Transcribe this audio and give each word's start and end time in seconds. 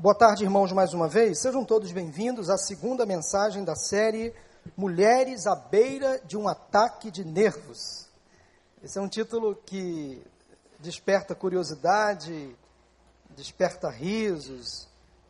Boa 0.00 0.14
tarde, 0.14 0.44
irmãos, 0.44 0.70
mais 0.70 0.94
uma 0.94 1.08
vez. 1.08 1.40
Sejam 1.40 1.64
todos 1.64 1.90
bem-vindos 1.90 2.48
à 2.50 2.56
segunda 2.56 3.04
mensagem 3.04 3.64
da 3.64 3.74
série 3.74 4.32
Mulheres 4.76 5.44
à 5.44 5.56
beira 5.56 6.20
de 6.24 6.36
um 6.36 6.46
ataque 6.46 7.10
de 7.10 7.24
nervos. 7.24 8.06
Esse 8.80 8.96
é 8.96 9.02
um 9.02 9.08
título 9.08 9.56
que 9.66 10.24
desperta 10.78 11.34
curiosidade, 11.34 12.56
desperta 13.30 13.90
risos, 13.90 14.86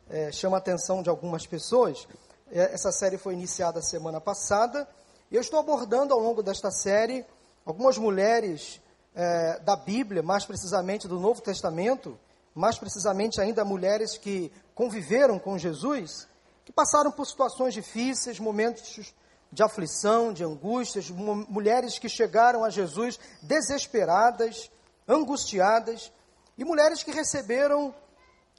é, 0.07 0.31
chama 0.31 0.57
a 0.57 0.59
atenção 0.59 1.01
de 1.01 1.09
algumas 1.09 1.47
pessoas. 1.47 2.07
É, 2.51 2.71
essa 2.71 2.91
série 2.91 3.17
foi 3.17 3.33
iniciada 3.33 3.81
semana 3.81 4.21
passada 4.21 4.87
e 5.31 5.35
eu 5.35 5.41
estou 5.41 5.59
abordando 5.59 6.13
ao 6.13 6.19
longo 6.19 6.43
desta 6.43 6.69
série 6.69 7.25
algumas 7.65 7.97
mulheres 7.97 8.79
é, 9.15 9.57
da 9.61 9.75
Bíblia, 9.75 10.21
mais 10.21 10.45
precisamente 10.45 11.07
do 11.07 11.19
Novo 11.19 11.41
Testamento 11.41 12.15
mais 12.53 12.77
precisamente 12.77 13.39
ainda 13.39 13.65
mulheres 13.65 14.17
que 14.17 14.51
conviveram 14.75 15.37
com 15.39 15.57
Jesus, 15.57 16.27
que 16.65 16.71
passaram 16.71 17.11
por 17.11 17.25
situações 17.25 17.73
difíceis, 17.73 18.39
momentos 18.39 19.13
de 19.51 19.63
aflição, 19.63 20.31
de 20.31 20.43
angústias, 20.43 21.09
mulheres 21.09 21.97
que 21.97 22.07
chegaram 22.07 22.63
a 22.63 22.69
Jesus 22.69 23.19
desesperadas, 23.41 24.69
angustiadas, 25.07 26.11
e 26.57 26.65
mulheres 26.65 27.01
que 27.01 27.11
receberam 27.11 27.95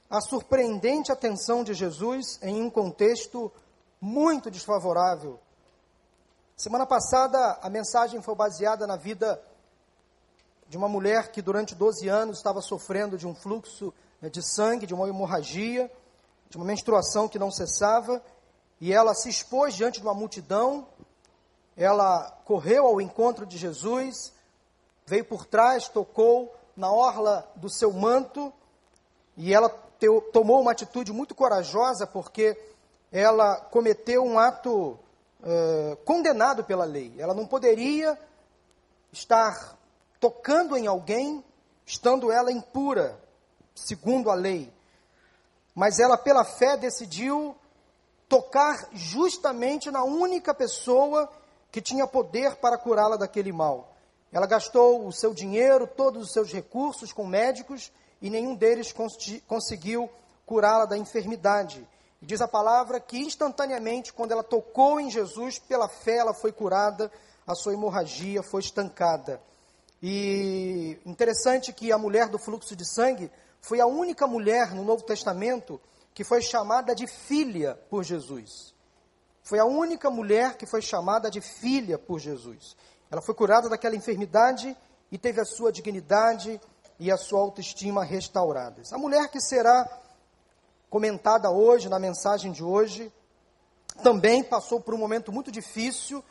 a 0.09 0.19
surpreendente 0.19 1.11
atenção 1.11 1.63
de 1.63 1.73
Jesus 1.73 2.39
em 2.41 2.61
um 2.61 2.69
contexto 2.69 3.51
muito 4.01 4.49
desfavorável. 4.49 5.39
Semana 6.57 6.85
passada, 6.85 7.59
a 7.61 7.69
mensagem 7.69 8.21
foi 8.21 8.35
baseada 8.35 8.85
na 8.85 8.95
vida 8.95 9.41
de 10.71 10.77
uma 10.77 10.87
mulher 10.87 11.33
que 11.33 11.41
durante 11.41 11.75
12 11.75 12.07
anos 12.07 12.37
estava 12.37 12.61
sofrendo 12.61 13.17
de 13.17 13.27
um 13.27 13.35
fluxo 13.35 13.93
né, 14.21 14.29
de 14.29 14.41
sangue, 14.41 14.87
de 14.87 14.93
uma 14.93 15.05
hemorragia, 15.05 15.91
de 16.49 16.55
uma 16.55 16.65
menstruação 16.65 17.27
que 17.27 17.37
não 17.37 17.51
cessava, 17.51 18.23
e 18.79 18.93
ela 18.93 19.13
se 19.13 19.27
expôs 19.27 19.75
diante 19.75 19.99
de 19.99 20.07
uma 20.07 20.13
multidão, 20.13 20.87
ela 21.75 22.31
correu 22.45 22.87
ao 22.87 23.01
encontro 23.01 23.45
de 23.45 23.57
Jesus, 23.57 24.31
veio 25.05 25.25
por 25.25 25.45
trás, 25.45 25.89
tocou 25.89 26.55
na 26.73 26.89
orla 26.89 27.45
do 27.57 27.69
seu 27.69 27.91
manto, 27.91 28.53
e 29.35 29.53
ela 29.53 29.67
te, 29.99 30.07
tomou 30.31 30.61
uma 30.61 30.71
atitude 30.71 31.11
muito 31.11 31.35
corajosa, 31.35 32.07
porque 32.07 32.57
ela 33.11 33.57
cometeu 33.57 34.23
um 34.23 34.39
ato 34.39 34.97
uh, 35.41 35.97
condenado 36.05 36.63
pela 36.63 36.85
lei. 36.85 37.13
Ela 37.17 37.33
não 37.33 37.45
poderia 37.45 38.17
estar 39.11 39.80
tocando 40.21 40.77
em 40.77 40.85
alguém, 40.85 41.43
estando 41.83 42.31
ela 42.31 42.51
impura, 42.51 43.19
segundo 43.73 44.29
a 44.29 44.35
lei. 44.35 44.71
Mas 45.73 45.99
ela, 45.99 46.15
pela 46.15 46.45
fé, 46.45 46.77
decidiu 46.77 47.55
tocar 48.29 48.87
justamente 48.93 49.89
na 49.89 50.03
única 50.03 50.53
pessoa 50.53 51.27
que 51.71 51.81
tinha 51.81 52.05
poder 52.05 52.55
para 52.57 52.77
curá-la 52.77 53.17
daquele 53.17 53.51
mal. 53.51 53.93
Ela 54.31 54.45
gastou 54.45 55.07
o 55.07 55.11
seu 55.11 55.33
dinheiro, 55.33 55.87
todos 55.87 56.27
os 56.27 56.31
seus 56.31 56.53
recursos 56.53 57.11
com 57.11 57.25
médicos 57.25 57.91
e 58.21 58.29
nenhum 58.29 58.55
deles 58.55 58.93
cons 58.93 59.17
conseguiu 59.47 60.09
curá-la 60.45 60.85
da 60.85 60.97
enfermidade. 60.97 61.85
E 62.21 62.25
diz 62.25 62.41
a 62.41 62.47
palavra 62.47 62.99
que 62.99 63.17
instantaneamente, 63.17 64.13
quando 64.13 64.31
ela 64.31 64.43
tocou 64.43 64.99
em 64.99 65.09
Jesus, 65.09 65.57
pela 65.57 65.89
fé 65.89 66.17
ela 66.17 66.33
foi 66.33 66.51
curada, 66.51 67.11
a 67.47 67.55
sua 67.55 67.73
hemorragia 67.73 68.43
foi 68.43 68.61
estancada. 68.61 69.41
E 70.01 70.99
interessante 71.05 71.71
que 71.71 71.91
a 71.91 71.97
mulher 71.97 72.27
do 72.27 72.39
fluxo 72.39 72.75
de 72.75 72.85
sangue 72.85 73.31
foi 73.61 73.79
a 73.79 73.85
única 73.85 74.25
mulher 74.25 74.73
no 74.73 74.83
Novo 74.83 75.03
Testamento 75.03 75.79
que 76.13 76.23
foi 76.23 76.41
chamada 76.41 76.95
de 76.95 77.07
filha 77.07 77.75
por 77.89 78.03
Jesus. 78.03 78.73
Foi 79.43 79.59
a 79.59 79.65
única 79.65 80.09
mulher 80.09 80.57
que 80.57 80.65
foi 80.65 80.81
chamada 80.81 81.29
de 81.29 81.39
filha 81.39 81.97
por 81.97 82.19
Jesus. 82.19 82.75
Ela 83.09 83.21
foi 83.21 83.35
curada 83.35 83.69
daquela 83.69 83.95
enfermidade 83.95 84.75
e 85.11 85.17
teve 85.17 85.39
a 85.41 85.45
sua 85.45 85.71
dignidade 85.71 86.59
e 86.99 87.11
a 87.11 87.17
sua 87.17 87.39
autoestima 87.39 88.03
restauradas. 88.03 88.93
A 88.93 88.97
mulher 88.97 89.29
que 89.29 89.39
será 89.39 89.87
comentada 90.89 91.49
hoje, 91.49 91.89
na 91.89 91.99
mensagem 91.99 92.51
de 92.51 92.63
hoje, 92.63 93.11
também 94.03 94.43
passou 94.43 94.79
por 94.79 94.93
um 94.93 94.97
momento 94.97 95.31
muito 95.31 95.51
difícil, 95.51 96.23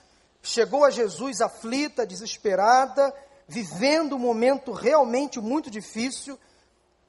chegou 0.43 0.85
a 0.85 0.91
Jesus 0.91 1.41
aflita, 1.41 2.07
desesperada, 2.07 3.15
vivendo 3.51 4.15
um 4.15 4.19
momento 4.19 4.71
realmente 4.71 5.41
muito 5.41 5.69
difícil. 5.69 6.39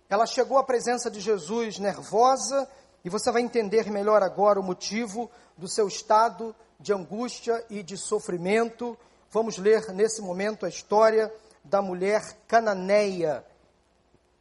Ela 0.10 0.26
chegou 0.26 0.58
à 0.58 0.64
presença 0.64 1.10
de 1.10 1.20
Jesus 1.20 1.78
nervosa, 1.78 2.68
e 3.06 3.10
você 3.10 3.32
vai 3.32 3.44
entender 3.44 3.92
melhor 3.92 4.24
agora 4.24 4.60
o 4.60 4.64
motivo 4.64 5.30
do 5.56 5.68
seu 5.68 5.88
estado 5.88 6.56
de 6.80 6.92
angústia 6.92 7.64
e 7.70 7.84
de 7.84 7.96
sofrimento. 7.96 8.98
Vamos 9.30 9.60
ler 9.60 9.94
nesse 9.94 10.20
momento 10.20 10.66
a 10.66 10.70
história 10.70 11.32
da 11.64 11.80
mulher 11.80 12.36
cananeia. 12.48 13.46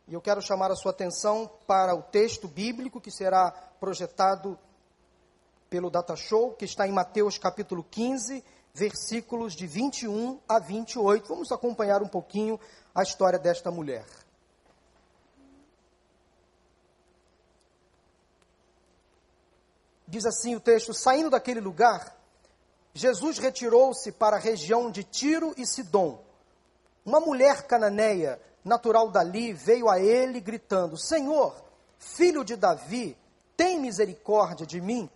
E 0.08 0.14
eu 0.14 0.22
quero 0.22 0.40
chamar 0.40 0.70
a 0.70 0.76
sua 0.76 0.92
atenção 0.92 1.50
para 1.66 1.94
o 1.94 2.02
texto 2.02 2.48
bíblico 2.48 2.98
que 2.98 3.10
será 3.10 3.50
projetado 3.78 4.58
pelo 5.68 5.90
Data 5.90 6.16
Show, 6.16 6.52
que 6.52 6.64
está 6.64 6.88
em 6.88 6.92
Mateus 6.92 7.36
capítulo 7.36 7.84
15, 7.90 8.42
versículos 8.74 9.54
de 9.54 9.66
21 9.66 10.40
a 10.48 10.58
28. 10.58 11.28
Vamos 11.28 11.52
acompanhar 11.52 12.02
um 12.02 12.08
pouquinho 12.08 12.58
a 12.94 13.02
história 13.02 13.38
desta 13.38 13.70
mulher. 13.70 14.04
Diz 20.06 20.26
assim 20.26 20.56
o 20.56 20.60
texto: 20.60 20.92
Saindo 20.92 21.30
daquele 21.30 21.60
lugar, 21.60 22.16
Jesus 22.92 23.38
retirou-se 23.38 24.10
para 24.10 24.36
a 24.36 24.40
região 24.40 24.90
de 24.90 25.04
Tiro 25.04 25.54
e 25.56 25.64
Sidom. 25.64 26.20
Uma 27.04 27.20
mulher 27.20 27.66
cananeia, 27.66 28.40
natural 28.64 29.10
dali, 29.10 29.52
veio 29.52 29.88
a 29.88 30.00
ele 30.00 30.40
gritando: 30.40 30.98
Senhor, 30.98 31.54
filho 31.98 32.44
de 32.44 32.56
Davi, 32.56 33.16
tem 33.56 33.78
misericórdia 33.78 34.66
de 34.66 34.80
mim? 34.80 35.08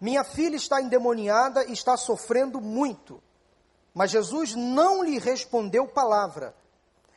Minha 0.00 0.22
filha 0.22 0.56
está 0.56 0.80
endemoniada 0.80 1.64
e 1.64 1.72
está 1.72 1.96
sofrendo 1.96 2.60
muito. 2.60 3.22
Mas 3.92 4.10
Jesus 4.10 4.54
não 4.54 5.02
lhe 5.02 5.18
respondeu 5.18 5.86
palavra. 5.88 6.54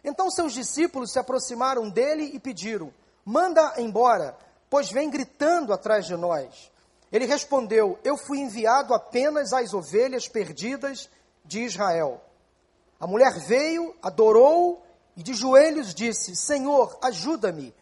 Então 0.04 0.32
seus 0.32 0.54
discípulos 0.54 1.12
se 1.12 1.20
aproximaram 1.20 1.90
dele 1.90 2.32
e 2.34 2.40
pediram: 2.40 2.92
Manda 3.24 3.76
embora, 3.78 4.36
pois 4.70 4.90
vem 4.90 5.10
gritando 5.10 5.74
atrás 5.74 6.06
de 6.08 6.16
nós. 6.16 6.72
Ele 7.12 7.26
respondeu: 7.26 8.00
Eu 8.04 8.18
fui 8.18 8.40
enviado 8.40 8.94
apenas 8.94 9.54
às 9.54 9.74
ovelhas 9.74 10.28
perdidas 10.28 11.10
de 11.46 11.62
Israel. 11.64 12.22
A 13.00 13.06
mulher 13.06 13.38
veio, 13.40 13.96
adorou 14.02 14.84
e 15.16 15.22
de 15.22 15.34
joelhos 15.34 15.94
disse: 15.94 16.36
Senhor, 16.36 16.98
ajuda-me. 17.02 17.74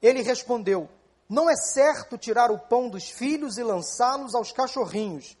Ele 0.00 0.22
respondeu: 0.22 0.88
não 1.30 1.48
é 1.48 1.54
certo 1.54 2.18
tirar 2.18 2.50
o 2.50 2.58
pão 2.58 2.88
dos 2.88 3.08
filhos 3.08 3.56
e 3.56 3.62
lançá-los 3.62 4.34
aos 4.34 4.50
cachorrinhos. 4.50 5.38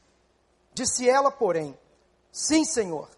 Disse 0.72 1.10
ela, 1.10 1.32
porém: 1.32 1.76
Sim, 2.30 2.64
senhor, 2.64 3.10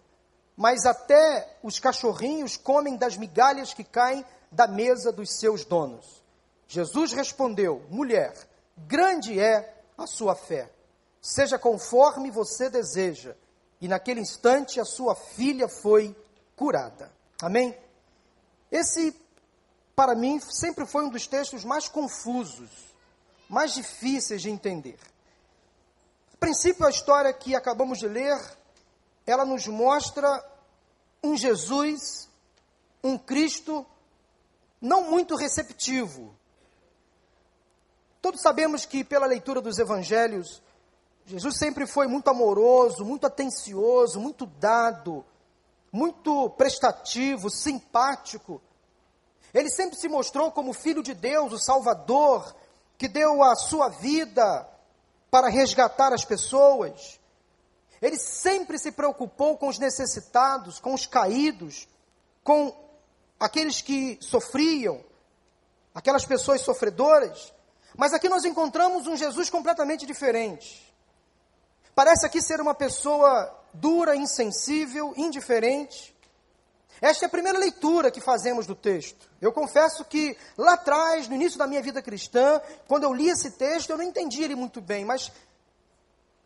mas 0.57 0.87
até 0.87 1.55
os 1.61 1.79
cachorrinhos 1.79 2.57
comem 2.57 2.97
das 2.97 3.15
migalhas 3.15 3.75
que 3.75 3.83
caem 3.83 4.25
da 4.51 4.65
mesa 4.65 5.11
dos 5.11 5.37
seus 5.37 5.63
donos. 5.63 6.23
Jesus 6.67 7.13
respondeu: 7.13 7.85
Mulher, 7.91 8.33
grande 8.75 9.39
é 9.39 9.75
a 9.95 10.07
sua 10.07 10.33
fé. 10.33 10.71
Seja 11.21 11.59
conforme 11.59 12.31
você 12.31 12.71
deseja. 12.71 13.35
E 13.79 13.87
naquele 13.87 14.19
instante 14.19 14.79
a 14.79 14.85
sua 14.85 15.13
filha 15.13 15.67
foi 15.67 16.15
curada. 16.55 17.11
Amém? 17.39 17.77
Esse 18.71 19.11
para 19.95 20.15
mim, 20.15 20.39
sempre 20.39 20.85
foi 20.85 21.05
um 21.05 21.09
dos 21.09 21.27
textos 21.27 21.63
mais 21.63 21.87
confusos, 21.87 22.69
mais 23.47 23.73
difíceis 23.73 24.41
de 24.41 24.49
entender. 24.49 24.97
A 26.33 26.37
princípio, 26.37 26.85
a 26.85 26.89
história 26.89 27.31
que 27.31 27.55
acabamos 27.55 27.99
de 27.99 28.07
ler, 28.07 28.37
ela 29.25 29.45
nos 29.45 29.67
mostra 29.67 30.43
um 31.23 31.37
Jesus, 31.37 32.27
um 33.03 33.17
Cristo 33.17 33.85
não 34.81 35.09
muito 35.09 35.35
receptivo. 35.35 36.35
Todos 38.21 38.41
sabemos 38.41 38.85
que, 38.85 39.03
pela 39.03 39.27
leitura 39.27 39.61
dos 39.61 39.77
evangelhos, 39.77 40.61
Jesus 41.25 41.57
sempre 41.57 41.85
foi 41.85 42.07
muito 42.07 42.29
amoroso, 42.29 43.05
muito 43.05 43.27
atencioso, 43.27 44.19
muito 44.19 44.45
dado, 44.45 45.23
muito 45.91 46.49
prestativo, 46.51 47.49
simpático 47.49 48.61
ele 49.53 49.69
sempre 49.69 49.97
se 49.97 50.09
mostrou 50.09 50.51
como 50.51 50.73
filho 50.73 51.03
de 51.03 51.13
Deus, 51.13 51.53
o 51.53 51.59
Salvador, 51.59 52.55
que 52.97 53.07
deu 53.07 53.43
a 53.43 53.55
sua 53.55 53.89
vida 53.89 54.67
para 55.29 55.47
resgatar 55.47 56.11
as 56.11 56.25
pessoas. 56.25 57.19
Ele 58.01 58.17
sempre 58.17 58.77
se 58.77 58.91
preocupou 58.91 59.57
com 59.57 59.67
os 59.67 59.77
necessitados, 59.77 60.79
com 60.79 60.93
os 60.93 61.05
caídos, 61.05 61.87
com 62.43 62.75
aqueles 63.39 63.81
que 63.81 64.17
sofriam, 64.21 65.03
aquelas 65.93 66.25
pessoas 66.25 66.61
sofredoras. 66.61 67.53
Mas 67.95 68.13
aqui 68.13 68.27
nós 68.27 68.43
encontramos 68.45 69.05
um 69.07 69.15
Jesus 69.15 69.49
completamente 69.49 70.05
diferente. 70.05 70.93
Parece 71.95 72.25
aqui 72.25 72.41
ser 72.41 72.59
uma 72.59 72.73
pessoa 72.73 73.53
dura, 73.73 74.15
insensível, 74.15 75.13
indiferente. 75.15 76.12
Esta 77.01 77.25
é 77.25 77.27
a 77.27 77.29
primeira 77.29 77.59
leitura 77.59 78.11
que 78.11 78.21
fazemos 78.21 78.65
do 78.65 78.75
texto. 78.75 79.29
Eu 79.41 79.51
confesso 79.51 80.05
que 80.05 80.37
lá 80.57 80.73
atrás, 80.73 81.27
no 81.27 81.35
início 81.35 81.57
da 81.57 81.67
minha 81.67 81.81
vida 81.81 82.01
cristã, 82.01 82.61
quando 82.87 83.03
eu 83.03 83.13
li 83.13 83.29
esse 83.29 83.51
texto, 83.51 83.89
eu 83.89 83.97
não 83.97 84.05
entendi 84.05 84.41
ele 84.43 84.55
muito 84.55 84.79
bem, 84.79 85.03
mas 85.03 85.31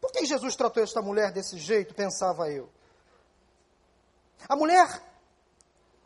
por 0.01 0.11
que 0.11 0.25
Jesus 0.25 0.55
tratou 0.55 0.83
esta 0.83 1.01
mulher 1.01 1.31
desse 1.31 1.57
jeito, 1.57 1.93
pensava 1.93 2.49
eu? 2.49 2.69
A 4.47 4.55
mulher 4.55 5.01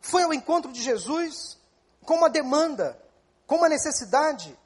foi 0.01 0.23
ao 0.23 0.33
encontro 0.33 0.71
de 0.71 0.81
Jesus 0.81 1.57
com 2.03 2.15
uma 2.15 2.29
demanda, 2.29 2.99
com 3.45 3.55
uma 3.55 3.69
necessidade. 3.69 4.57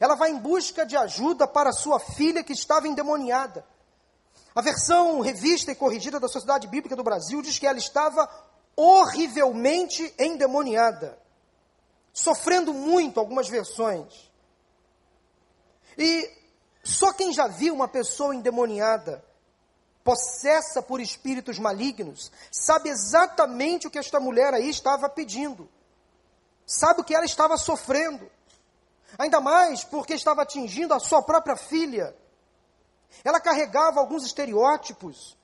Ela 0.00 0.14
vai 0.14 0.30
em 0.30 0.38
busca 0.38 0.86
de 0.86 0.96
ajuda 0.96 1.46
para 1.46 1.72
sua 1.72 1.98
filha 1.98 2.44
que 2.44 2.52
estava 2.52 2.88
endemoniada. 2.88 3.66
A 4.54 4.60
versão 4.62 5.20
revista 5.20 5.72
e 5.72 5.74
corrigida 5.74 6.18
da 6.18 6.28
Sociedade 6.28 6.66
Bíblica 6.66 6.96
do 6.96 7.02
Brasil 7.02 7.42
diz 7.42 7.58
que 7.58 7.66
ela 7.66 7.78
estava 7.78 8.28
horrivelmente 8.76 10.14
endemoniada, 10.18 11.18
sofrendo 12.12 12.74
muito, 12.74 13.18
algumas 13.18 13.48
versões. 13.48 14.30
E 15.96 16.30
só 16.84 17.12
quem 17.12 17.32
já 17.32 17.46
viu 17.46 17.74
uma 17.74 17.88
pessoa 17.88 18.34
endemoniada, 18.34 19.24
possessa 20.04 20.82
por 20.82 21.00
espíritos 21.00 21.58
malignos, 21.58 22.30
sabe 22.52 22.90
exatamente 22.90 23.86
o 23.86 23.90
que 23.90 23.98
esta 23.98 24.20
mulher 24.20 24.54
aí 24.54 24.68
estava 24.68 25.08
pedindo, 25.08 25.68
sabe 26.64 27.00
o 27.00 27.04
que 27.04 27.14
ela 27.14 27.24
estava 27.24 27.56
sofrendo, 27.56 28.30
ainda 29.18 29.40
mais 29.40 29.82
porque 29.82 30.14
estava 30.14 30.42
atingindo 30.42 30.94
a 30.94 31.00
sua 31.00 31.22
própria 31.22 31.56
filha 31.56 32.14
ela 33.24 33.40
carregava 33.40 34.00
alguns 34.00 34.24
estereótipos, 34.24 35.36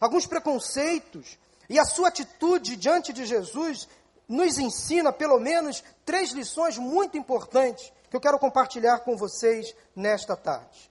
alguns 0.00 0.26
preconceitos, 0.26 1.38
e 1.68 1.78
a 1.78 1.84
sua 1.84 2.08
atitude 2.08 2.76
diante 2.76 3.12
de 3.12 3.24
Jesus 3.24 3.88
nos 4.28 4.58
ensina 4.58 5.12
pelo 5.12 5.38
menos 5.38 5.82
três 6.04 6.30
lições 6.30 6.78
muito 6.78 7.16
importantes 7.16 7.92
que 8.10 8.16
eu 8.16 8.20
quero 8.20 8.38
compartilhar 8.38 9.00
com 9.00 9.16
vocês 9.16 9.74
nesta 9.94 10.36
tarde. 10.36 10.90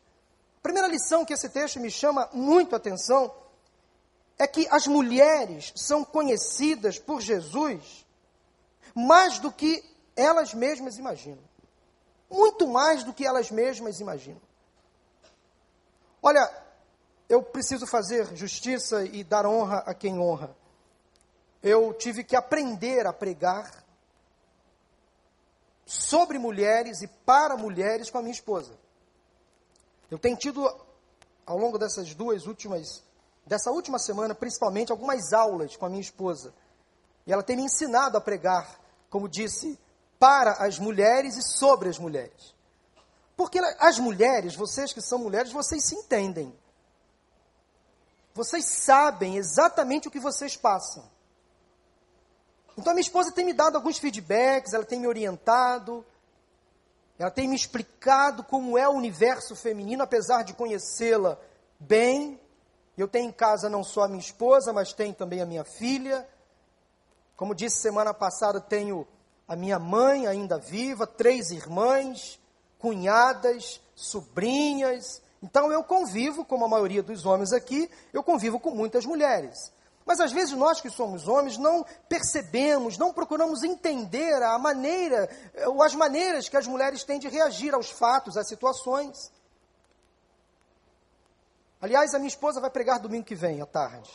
A 0.57 0.61
primeira 0.61 0.87
lição 0.87 1.25
que 1.25 1.33
esse 1.33 1.49
texto 1.49 1.79
me 1.79 1.91
chama 1.91 2.29
muito 2.33 2.73
a 2.73 2.77
atenção 2.77 3.33
é 4.37 4.47
que 4.47 4.67
as 4.69 4.87
mulheres 4.87 5.71
são 5.75 6.03
conhecidas 6.03 6.99
por 6.99 7.21
Jesus 7.21 8.05
mais 8.93 9.39
do 9.39 9.51
que 9.51 9.83
elas 10.15 10.53
mesmas 10.53 10.97
imaginam. 10.97 11.43
Muito 12.29 12.67
mais 12.67 13.03
do 13.03 13.13
que 13.13 13.25
elas 13.25 13.51
mesmas 13.51 13.99
imaginam. 13.99 14.41
Olha, 16.21 16.51
eu 17.29 17.41
preciso 17.41 17.85
fazer 17.85 18.35
justiça 18.35 19.03
e 19.05 19.23
dar 19.23 19.45
honra 19.45 19.83
a 19.85 19.93
quem 19.93 20.19
honra. 20.19 20.55
Eu 21.67 21.95
tive 21.95 22.23
que 22.23 22.35
aprender 22.35 23.07
a 23.07 23.11
pregar 23.11 23.83
sobre 25.83 26.37
mulheres 26.37 27.01
e 27.01 27.07
para 27.07 27.57
mulheres 27.57 28.11
com 28.11 28.19
a 28.19 28.21
minha 28.21 28.31
esposa. 28.31 28.77
Eu 30.11 30.19
tenho 30.19 30.37
tido, 30.37 30.63
ao 31.43 31.57
longo 31.57 31.79
dessas 31.79 32.13
duas 32.13 32.45
últimas, 32.45 33.03
dessa 33.47 33.71
última 33.71 33.97
semana, 33.97 34.35
principalmente, 34.35 34.91
algumas 34.91 35.33
aulas 35.33 35.75
com 35.75 35.87
a 35.87 35.89
minha 35.89 36.03
esposa. 36.03 36.53
E 37.25 37.33
ela 37.33 37.41
tem 37.41 37.55
me 37.55 37.63
ensinado 37.63 38.15
a 38.15 38.21
pregar, 38.21 38.79
como 39.09 39.27
disse, 39.27 39.79
para 40.19 40.63
as 40.63 40.77
mulheres 40.77 41.35
e 41.35 41.41
sobre 41.41 41.89
as 41.89 41.97
mulheres. 41.97 42.53
Porque 43.35 43.57
as 43.79 43.97
mulheres, 43.97 44.53
vocês 44.53 44.93
que 44.93 45.01
são 45.01 45.17
mulheres, 45.17 45.51
vocês 45.51 45.83
se 45.83 45.95
entendem. 45.95 46.55
Vocês 48.35 48.65
sabem 48.65 49.37
exatamente 49.37 50.07
o 50.07 50.11
que 50.11 50.19
vocês 50.19 50.55
passam. 50.55 51.14
Então 52.77 52.93
minha 52.93 53.01
esposa 53.01 53.31
tem 53.31 53.45
me 53.45 53.53
dado 53.53 53.75
alguns 53.77 53.97
feedbacks, 53.97 54.73
ela 54.73 54.83
tem 54.83 54.99
me 54.99 55.07
orientado, 55.07 56.05
ela 57.17 57.31
tem 57.31 57.47
me 57.47 57.55
explicado 57.55 58.43
como 58.43 58.77
é 58.77 58.87
o 58.87 58.91
universo 58.93 59.55
feminino, 59.55 60.03
apesar 60.03 60.43
de 60.43 60.53
conhecê-la 60.53 61.39
bem. 61.79 62.39
Eu 62.97 63.07
tenho 63.07 63.29
em 63.29 63.31
casa 63.31 63.69
não 63.69 63.83
só 63.83 64.03
a 64.03 64.07
minha 64.07 64.19
esposa, 64.19 64.73
mas 64.73 64.93
tenho 64.93 65.13
também 65.13 65.41
a 65.41 65.45
minha 65.45 65.63
filha. 65.63 66.27
Como 67.37 67.55
disse 67.55 67.81
semana 67.81 68.13
passada, 68.13 68.59
tenho 68.59 69.07
a 69.47 69.55
minha 69.55 69.79
mãe 69.79 70.27
ainda 70.27 70.57
viva, 70.57 71.05
três 71.07 71.51
irmãs, 71.51 72.39
cunhadas, 72.79 73.81
sobrinhas. 73.95 75.21
Então 75.41 75.71
eu 75.71 75.83
convivo, 75.83 76.43
como 76.43 76.65
a 76.65 76.69
maioria 76.69 77.03
dos 77.03 77.25
homens 77.25 77.53
aqui, 77.53 77.89
eu 78.11 78.23
convivo 78.23 78.59
com 78.59 78.71
muitas 78.71 79.05
mulheres. 79.05 79.71
Mas 80.05 80.19
às 80.19 80.31
vezes 80.31 80.53
nós 80.53 80.79
que 80.79 80.89
somos 80.89 81.27
homens 81.27 81.57
não 81.57 81.83
percebemos, 82.07 82.95
não 82.95 83.11
procuramos 83.11 83.63
entender 83.63 84.41
a 84.43 84.57
maneira, 84.59 85.27
ou 85.65 85.81
as 85.81 85.95
maneiras 85.95 86.47
que 86.47 86.55
as 86.55 86.67
mulheres 86.67 87.03
têm 87.03 87.17
de 87.17 87.27
reagir 87.27 87.73
aos 87.73 87.89
fatos, 87.89 88.37
às 88.37 88.47
situações. 88.47 89.31
Aliás, 91.81 92.13
a 92.13 92.19
minha 92.19 92.27
esposa 92.27 92.61
vai 92.61 92.69
pregar 92.69 92.99
domingo 92.99 93.25
que 93.25 93.33
vem, 93.33 93.61
à 93.61 93.65
tarde. 93.65 94.09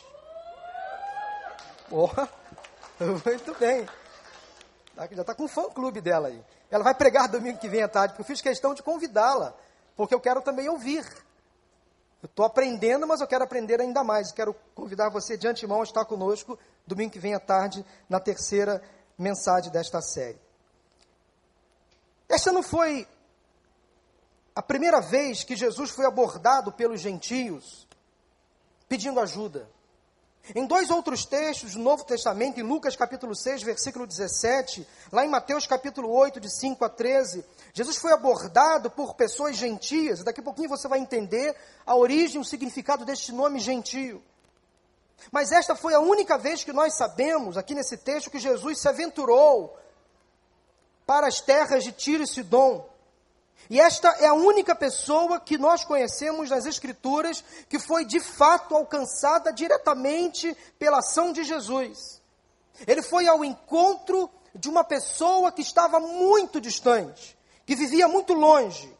Oh, 1.91 2.07
muito 3.25 3.53
bem. 3.59 3.85
Tá, 4.95 5.07
já 5.11 5.21
está 5.21 5.35
com 5.35 5.43
o 5.43 5.47
fã-clube 5.49 5.99
dela 5.99 6.29
aí. 6.29 6.41
Ela 6.69 6.85
vai 6.85 6.95
pregar 6.95 7.27
domingo 7.27 7.59
que 7.59 7.67
vem 7.67 7.83
à 7.83 7.87
tarde, 7.89 8.13
porque 8.13 8.21
eu 8.21 8.25
fiz 8.25 8.41
questão 8.41 8.73
de 8.73 8.81
convidá-la, 8.81 9.53
porque 9.97 10.15
eu 10.15 10.21
quero 10.21 10.41
também 10.41 10.69
ouvir. 10.69 11.05
Eu 12.21 12.27
estou 12.27 12.45
aprendendo, 12.45 13.07
mas 13.07 13.19
eu 13.19 13.27
quero 13.27 13.43
aprender 13.43 13.81
ainda 13.81 14.03
mais. 14.03 14.31
Quero 14.31 14.53
convidar 14.75 15.09
você 15.09 15.35
de 15.35 15.47
antemão 15.47 15.81
a 15.81 15.83
estar 15.83 16.05
conosco 16.05 16.57
domingo 16.85 17.11
que 17.11 17.19
vem 17.19 17.33
à 17.33 17.39
tarde, 17.39 17.85
na 18.09 18.19
terceira 18.19 18.81
mensagem 19.17 19.71
desta 19.71 20.01
série. 20.01 20.39
Esta 22.27 22.51
não 22.51 22.63
foi 22.63 23.07
a 24.55 24.61
primeira 24.61 24.99
vez 24.99 25.43
que 25.43 25.55
Jesus 25.55 25.89
foi 25.89 26.05
abordado 26.05 26.71
pelos 26.71 26.99
gentios 26.99 27.87
pedindo 28.87 29.19
ajuda. 29.19 29.69
Em 30.55 30.65
dois 30.65 30.89
outros 30.89 31.25
textos 31.25 31.73
do 31.73 31.79
Novo 31.79 32.03
Testamento, 32.03 32.59
em 32.59 32.63
Lucas 32.63 32.95
capítulo 32.95 33.35
6, 33.35 33.63
versículo 33.63 34.07
17, 34.07 34.85
lá 35.11 35.23
em 35.23 35.29
Mateus 35.29 35.67
capítulo 35.67 36.11
8, 36.11 36.39
de 36.39 36.49
5 36.49 36.83
a 36.83 36.89
13, 36.89 37.45
Jesus 37.73 37.97
foi 37.97 38.11
abordado 38.11 38.91
por 38.91 39.13
pessoas 39.15 39.55
gentias, 39.55 40.23
daqui 40.23 40.41
a 40.41 40.43
pouquinho 40.43 40.69
você 40.69 40.87
vai 40.87 40.99
entender 40.99 41.55
a 41.85 41.95
origem, 41.95 42.39
o 42.41 42.45
significado 42.45 43.05
deste 43.05 43.31
nome 43.31 43.59
gentio. 43.59 44.21
Mas 45.31 45.51
esta 45.51 45.75
foi 45.75 45.93
a 45.93 45.99
única 45.99 46.37
vez 46.37 46.63
que 46.63 46.73
nós 46.73 46.95
sabemos, 46.95 47.57
aqui 47.57 47.75
nesse 47.75 47.97
texto, 47.97 48.31
que 48.31 48.39
Jesus 48.39 48.79
se 48.79 48.87
aventurou 48.87 49.77
para 51.05 51.27
as 51.27 51.41
terras 51.41 51.83
de 51.83 51.91
Tiro 51.91 52.23
e 52.23 52.27
Sidom. 52.27 52.89
E 53.69 53.79
esta 53.79 54.09
é 54.19 54.27
a 54.27 54.33
única 54.33 54.75
pessoa 54.75 55.39
que 55.39 55.57
nós 55.57 55.83
conhecemos 55.85 56.49
nas 56.49 56.65
Escrituras 56.65 57.43
que 57.69 57.79
foi 57.79 58.03
de 58.03 58.19
fato 58.19 58.75
alcançada 58.75 59.53
diretamente 59.53 60.55
pela 60.79 60.99
ação 60.99 61.31
de 61.31 61.43
Jesus. 61.43 62.21
Ele 62.87 63.01
foi 63.01 63.27
ao 63.27 63.45
encontro 63.45 64.29
de 64.55 64.67
uma 64.67 64.83
pessoa 64.83 65.51
que 65.51 65.61
estava 65.61 65.99
muito 65.99 66.59
distante, 66.59 67.37
que 67.71 67.75
vivia 67.77 68.05
muito 68.05 68.33
longe. 68.33 68.93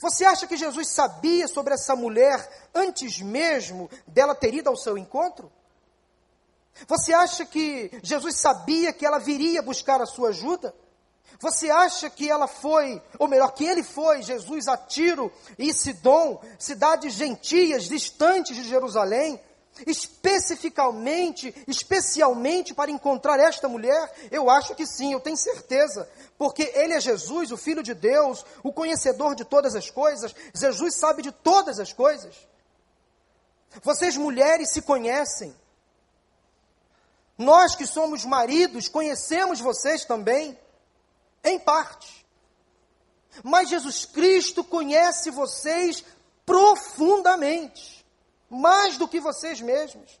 Você 0.00 0.22
acha 0.26 0.46
que 0.46 0.54
Jesus 0.54 0.88
sabia 0.88 1.48
sobre 1.48 1.72
essa 1.72 1.96
mulher 1.96 2.68
antes 2.74 3.22
mesmo 3.22 3.88
dela 4.06 4.34
ter 4.34 4.52
ido 4.52 4.68
ao 4.68 4.76
seu 4.76 4.98
encontro? 4.98 5.50
Você 6.86 7.14
acha 7.14 7.46
que 7.46 7.90
Jesus 8.02 8.36
sabia 8.36 8.92
que 8.92 9.06
ela 9.06 9.18
viria 9.18 9.62
buscar 9.62 10.02
a 10.02 10.04
sua 10.04 10.28
ajuda? 10.28 10.74
Você 11.40 11.70
acha 11.70 12.10
que 12.10 12.28
ela 12.28 12.46
foi, 12.46 13.00
ou 13.18 13.28
melhor, 13.28 13.54
que 13.54 13.64
ele 13.64 13.82
foi, 13.82 14.22
Jesus, 14.22 14.68
a 14.68 14.76
Tiro 14.76 15.32
e 15.58 15.72
Sidom, 15.72 16.38
cidades 16.58 17.14
gentias, 17.14 17.84
distantes 17.84 18.54
de 18.56 18.64
Jerusalém, 18.64 19.40
especificamente, 19.86 21.54
especialmente 21.66 22.72
para 22.72 22.90
encontrar 22.90 23.38
esta 23.40 23.68
mulher? 23.68 24.28
Eu 24.30 24.48
acho 24.48 24.74
que 24.74 24.86
sim, 24.86 25.12
eu 25.12 25.20
tenho 25.20 25.36
certeza, 25.36 26.08
porque 26.38 26.62
ele 26.74 26.94
é 26.94 27.00
Jesus, 27.00 27.50
o 27.50 27.56
Filho 27.56 27.82
de 27.82 27.94
Deus, 27.94 28.44
o 28.62 28.72
conhecedor 28.72 29.34
de 29.34 29.44
todas 29.44 29.74
as 29.74 29.90
coisas, 29.90 30.34
Jesus 30.54 30.94
sabe 30.94 31.22
de 31.22 31.32
todas 31.32 31.78
as 31.80 31.92
coisas. 31.92 32.34
Vocês 33.82 34.16
mulheres 34.16 34.70
se 34.70 34.82
conhecem. 34.82 35.54
Nós 37.36 37.74
que 37.74 37.86
somos 37.86 38.24
maridos 38.24 38.88
conhecemos 38.88 39.60
vocês 39.60 40.04
também 40.04 40.58
em 41.44 41.58
parte. 41.58 42.24
Mas 43.42 43.68
Jesus 43.68 44.06
Cristo 44.06 44.64
conhece 44.64 45.30
vocês 45.30 46.02
profundamente, 46.46 47.95
mais 48.48 48.96
do 48.96 49.08
que 49.08 49.20
vocês 49.20 49.60
mesmos. 49.60 50.20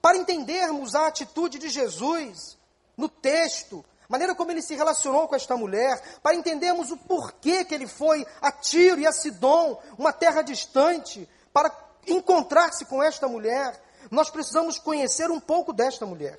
Para 0.00 0.16
entendermos 0.16 0.94
a 0.94 1.06
atitude 1.06 1.58
de 1.58 1.68
Jesus 1.68 2.56
no 2.96 3.08
texto, 3.08 3.84
maneira 4.08 4.34
como 4.34 4.50
ele 4.50 4.62
se 4.62 4.74
relacionou 4.74 5.28
com 5.28 5.34
esta 5.34 5.56
mulher, 5.56 6.00
para 6.22 6.34
entendermos 6.34 6.90
o 6.90 6.96
porquê 6.96 7.64
que 7.64 7.74
ele 7.74 7.86
foi 7.86 8.26
a 8.40 8.50
Tiro 8.50 9.00
e 9.00 9.06
a 9.06 9.12
Sidom, 9.12 9.80
uma 9.98 10.12
terra 10.12 10.42
distante, 10.42 11.28
para 11.52 11.70
encontrar-se 12.06 12.84
com 12.86 13.02
esta 13.02 13.28
mulher, 13.28 13.80
nós 14.10 14.30
precisamos 14.30 14.78
conhecer 14.78 15.30
um 15.30 15.40
pouco 15.40 15.72
desta 15.72 16.06
mulher. 16.06 16.38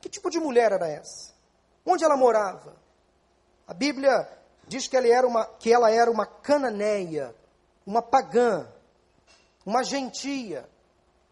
Que 0.00 0.08
tipo 0.08 0.30
de 0.30 0.38
mulher 0.38 0.72
era 0.72 0.88
essa? 0.88 1.34
Onde 1.84 2.04
ela 2.04 2.16
morava? 2.16 2.76
A 3.66 3.74
Bíblia 3.74 4.28
diz 4.66 4.86
que 4.86 4.96
ela 4.96 5.06
era 5.06 5.26
uma, 5.26 5.44
que 5.44 5.72
ela 5.72 5.90
era 5.90 6.10
uma 6.10 6.26
cananeia, 6.26 7.34
uma 7.86 8.02
pagã, 8.02 8.66
uma 9.66 9.82
gentia. 9.82 10.66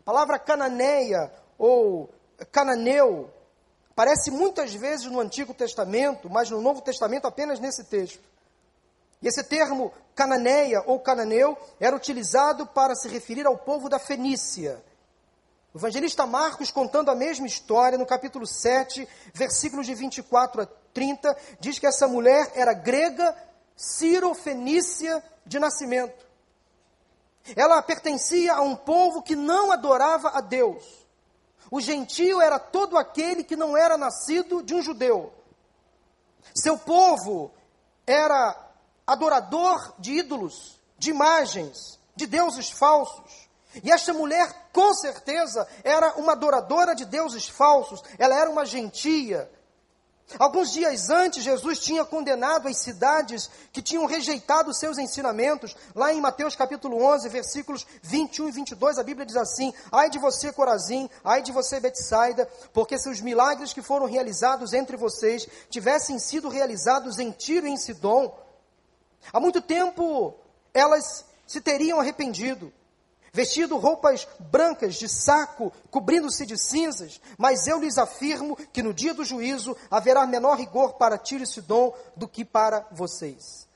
A 0.00 0.02
palavra 0.04 0.38
cananeia 0.38 1.32
ou 1.56 2.12
cananeu 2.52 3.32
Aparece 3.94 4.32
muitas 4.32 4.74
vezes 4.74 5.06
no 5.06 5.20
Antigo 5.20 5.54
Testamento, 5.54 6.28
mas 6.28 6.50
no 6.50 6.60
Novo 6.60 6.82
Testamento 6.82 7.28
apenas 7.28 7.60
nesse 7.60 7.84
texto. 7.84 8.24
E 9.22 9.28
esse 9.28 9.44
termo 9.44 9.92
cananeia 10.16 10.82
ou 10.84 10.98
cananeu 10.98 11.56
era 11.78 11.94
utilizado 11.94 12.66
para 12.66 12.96
se 12.96 13.08
referir 13.08 13.46
ao 13.46 13.56
povo 13.56 13.88
da 13.88 14.00
Fenícia. 14.00 14.82
O 15.72 15.78
evangelista 15.78 16.26
Marcos, 16.26 16.72
contando 16.72 17.08
a 17.08 17.14
mesma 17.14 17.46
história, 17.46 17.96
no 17.96 18.04
capítulo 18.04 18.48
7, 18.48 19.08
versículos 19.32 19.86
de 19.86 19.94
24 19.94 20.62
a 20.62 20.66
30, 20.92 21.36
diz 21.60 21.78
que 21.78 21.86
essa 21.86 22.08
mulher 22.08 22.50
era 22.56 22.72
grega, 22.72 23.32
ciro-fenícia 23.76 25.22
de 25.46 25.60
nascimento. 25.60 26.26
Ela 27.54 27.82
pertencia 27.82 28.54
a 28.54 28.62
um 28.62 28.74
povo 28.74 29.22
que 29.22 29.36
não 29.36 29.70
adorava 29.70 30.30
a 30.30 30.40
Deus. 30.40 30.84
O 31.70 31.80
gentio 31.80 32.40
era 32.40 32.58
todo 32.58 32.96
aquele 32.96 33.44
que 33.44 33.56
não 33.56 33.76
era 33.76 33.98
nascido 33.98 34.62
de 34.62 34.74
um 34.74 34.82
judeu. 34.82 35.32
Seu 36.54 36.78
povo 36.78 37.50
era 38.06 38.56
adorador 39.06 39.94
de 39.98 40.12
ídolos, 40.12 40.80
de 40.98 41.10
imagens, 41.10 41.98
de 42.14 42.26
deuses 42.26 42.70
falsos. 42.70 43.48
E 43.82 43.90
esta 43.90 44.12
mulher, 44.12 44.68
com 44.72 44.94
certeza, 44.94 45.66
era 45.82 46.14
uma 46.14 46.32
adoradora 46.32 46.94
de 46.94 47.04
deuses 47.04 47.48
falsos. 47.48 48.02
Ela 48.18 48.38
era 48.38 48.48
uma 48.48 48.64
gentia. 48.64 49.50
Alguns 50.38 50.72
dias 50.72 51.10
antes, 51.10 51.44
Jesus 51.44 51.78
tinha 51.78 52.04
condenado 52.04 52.66
as 52.66 52.78
cidades 52.78 53.48
que 53.72 53.82
tinham 53.82 54.06
rejeitado 54.06 54.70
os 54.70 54.78
seus 54.78 54.98
ensinamentos. 54.98 55.76
Lá 55.94 56.12
em 56.12 56.20
Mateus 56.20 56.56
capítulo 56.56 57.04
11, 57.04 57.28
versículos 57.28 57.86
21 58.02 58.48
e 58.48 58.52
22, 58.52 58.98
a 58.98 59.02
Bíblia 59.02 59.26
diz 59.26 59.36
assim: 59.36 59.72
Ai 59.92 60.10
de 60.10 60.18
você, 60.18 60.52
Corazim, 60.52 61.08
ai 61.22 61.42
de 61.42 61.52
você, 61.52 61.78
Betsaida, 61.78 62.48
porque 62.72 62.98
se 62.98 63.08
os 63.08 63.20
milagres 63.20 63.72
que 63.72 63.82
foram 63.82 64.06
realizados 64.06 64.72
entre 64.72 64.96
vocês 64.96 65.46
tivessem 65.70 66.18
sido 66.18 66.48
realizados 66.48 67.18
em 67.18 67.30
Tiro 67.30 67.66
e 67.66 67.70
em 67.70 67.76
Sidom, 67.76 68.36
há 69.32 69.38
muito 69.38 69.60
tempo 69.60 70.34
elas 70.72 71.24
se 71.46 71.60
teriam 71.60 72.00
arrependido 72.00 72.72
vestido 73.34 73.76
roupas 73.76 74.28
brancas 74.38 74.94
de 74.94 75.08
saco, 75.08 75.72
cobrindo-se 75.90 76.46
de 76.46 76.56
cinzas, 76.56 77.20
mas 77.36 77.66
eu 77.66 77.80
lhes 77.80 77.98
afirmo 77.98 78.56
que 78.72 78.80
no 78.80 78.94
dia 78.94 79.12
do 79.12 79.24
juízo 79.24 79.76
haverá 79.90 80.24
menor 80.24 80.56
rigor 80.56 80.94
para 80.94 81.18
Tiro 81.18 81.42
e 81.42 81.46
Sidom 81.46 81.92
do 82.14 82.28
que 82.28 82.44
para 82.44 82.86
vocês. 82.92 83.66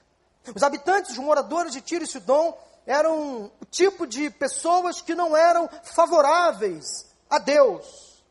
Os 0.55 0.62
habitantes, 0.62 1.11
os 1.11 1.19
moradores 1.19 1.73
de 1.73 1.81
Tiro 1.81 2.05
e 2.05 2.07
Sidom 2.07 2.57
eram 2.87 3.50
o 3.61 3.65
tipo 3.69 4.07
de 4.07 4.31
pessoas 4.31 5.00
que 5.00 5.17
não 5.17 5.37
eram 5.37 5.69
favoráveis 5.83 7.07
a 7.29 7.41
Deus, 7.41 8.23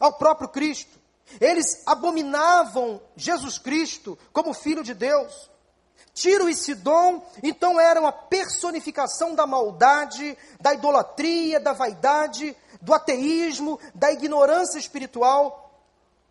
ao 0.00 0.14
próprio 0.14 0.48
Cristo. 0.48 0.98
Eles 1.38 1.82
abominavam 1.86 3.02
Jesus 3.14 3.58
Cristo 3.58 4.18
como 4.32 4.54
Filho 4.54 4.82
de 4.82 4.94
Deus. 4.94 5.50
Tiro 6.14 6.48
e 6.48 6.54
Sidom, 6.54 7.24
então, 7.42 7.78
eram 7.78 8.06
a 8.06 8.12
personificação 8.12 9.34
da 9.34 9.46
maldade, 9.46 10.36
da 10.60 10.74
idolatria, 10.74 11.60
da 11.60 11.72
vaidade, 11.72 12.56
do 12.80 12.92
ateísmo, 12.92 13.78
da 13.94 14.10
ignorância 14.10 14.78
espiritual. 14.78 15.72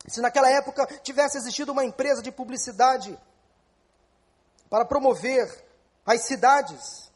Se 0.07 0.21
naquela 0.21 0.49
época 0.49 0.85
tivesse 1.03 1.37
existido 1.37 1.71
uma 1.71 1.85
empresa 1.85 2.21
de 2.21 2.31
publicidade 2.31 3.17
para 4.69 4.85
promover 4.85 5.65
as 6.05 6.25
cidades, 6.25 7.09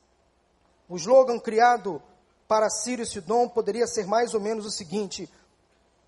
o 0.88 0.96
slogan 0.96 1.40
criado 1.40 2.02
para 2.48 2.68
Tiro 2.68 3.02
e 3.02 3.06
Sidom 3.06 3.48
poderia 3.48 3.88
ser 3.88 4.06
mais 4.06 4.34
ou 4.34 4.40
menos 4.40 4.66
o 4.66 4.72
seguinte: 4.72 5.30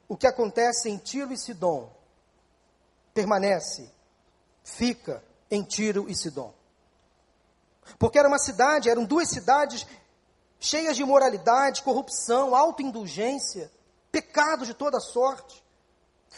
o 0.08 0.18
que 0.18 0.28
acontece 0.28 0.90
em 0.90 0.98
Tiro 0.98 1.32
e 1.34 1.38
Sidom 1.38 1.90
permanece, 3.14 3.90
fica 4.64 5.24
em 5.54 5.62
Tiro 5.62 6.10
e 6.10 6.16
Sidom. 6.16 6.52
Porque 8.00 8.18
era 8.18 8.28
uma 8.28 8.40
cidade, 8.40 8.90
eram 8.90 9.06
duas 9.06 9.30
cidades 9.30 9.86
cheias 10.60 10.96
de 10.96 11.04
imoralidade, 11.04 11.84
corrupção, 11.84 12.56
autoindulgência, 12.56 13.72
pecado 14.12 14.66
de 14.66 14.74
toda 14.74 15.00
sorte. 15.00 15.64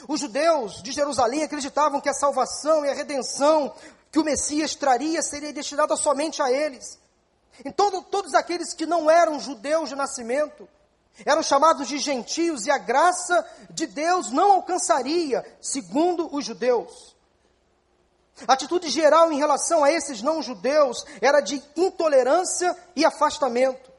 Os 0.07 0.19
judeus 0.19 0.83
de 0.83 0.91
Jerusalém 0.91 1.43
acreditavam 1.43 2.01
que 2.01 2.09
a 2.09 2.13
salvação 2.13 2.83
e 2.83 2.89
a 2.89 2.93
redenção 2.93 3.73
que 4.11 4.19
o 4.19 4.23
Messias 4.23 4.75
traria 4.75 5.21
seria 5.21 5.53
destinada 5.53 5.95
somente 5.95 6.41
a 6.41 6.51
eles. 6.51 6.99
Então, 7.63 8.03
todos 8.03 8.33
aqueles 8.33 8.73
que 8.73 8.85
não 8.85 9.09
eram 9.09 9.39
judeus 9.39 9.87
de 9.87 9.95
nascimento 9.95 10.67
eram 11.23 11.41
chamados 11.41 11.87
de 11.87 11.97
gentios 11.99 12.65
e 12.65 12.71
a 12.71 12.77
graça 12.77 13.47
de 13.69 13.87
Deus 13.87 14.29
não 14.31 14.51
alcançaria, 14.51 15.45
segundo 15.61 16.27
os 16.35 16.43
judeus. 16.43 17.14
A 18.47 18.53
atitude 18.53 18.89
geral 18.89 19.31
em 19.31 19.37
relação 19.37 19.83
a 19.83 19.91
esses 19.91 20.21
não-judeus 20.21 21.05
era 21.21 21.39
de 21.39 21.63
intolerância 21.75 22.75
e 22.95 23.05
afastamento. 23.05 23.91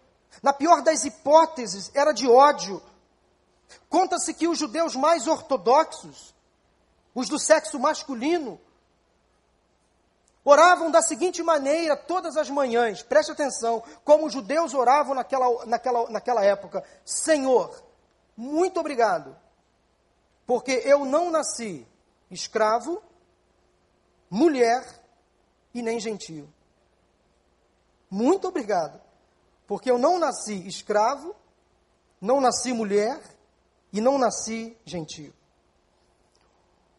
Na 0.43 0.53
pior 0.53 0.83
das 0.83 1.05
hipóteses, 1.05 1.91
era 1.95 2.13
de 2.13 2.29
ódio. 2.29 2.83
Conta-se 3.89 4.35
que 4.35 4.47
os 4.47 4.59
judeus 4.59 4.95
mais 4.95 5.27
ortodoxos, 5.27 6.35
os 7.15 7.29
do 7.29 7.39
sexo 7.39 7.79
masculino, 7.79 8.61
oravam 10.45 10.91
da 10.91 11.01
seguinte 11.01 11.43
maneira 11.43 11.97
todas 11.97 12.37
as 12.37 12.51
manhãs, 12.51 13.03
preste 13.03 13.33
atenção, 13.33 13.83
como 14.05 14.27
os 14.27 14.33
judeus 14.33 14.75
oravam 14.75 15.15
naquela, 15.15 15.65
naquela, 15.65 16.11
naquela 16.11 16.45
época: 16.45 16.85
Senhor, 17.07 17.83
muito 18.37 18.79
obrigado, 18.79 19.35
porque 20.47 20.83
eu 20.85 21.07
não 21.07 21.31
nasci 21.31 21.87
escravo 22.31 23.03
mulher 24.31 24.85
e 25.75 25.83
nem 25.83 26.01
gentio. 26.01 26.53
Muito 28.11 28.49
obrigado, 28.49 29.01
porque 29.67 29.91
eu 29.91 29.99
não 29.99 30.19
nasci 30.19 30.67
escravo, 30.67 31.35
não 32.21 32.41
nasci 32.41 32.73
mulher 32.73 33.21
e 33.93 34.01
não 34.01 34.19
nasci 34.19 34.77
gentio. 34.85 35.35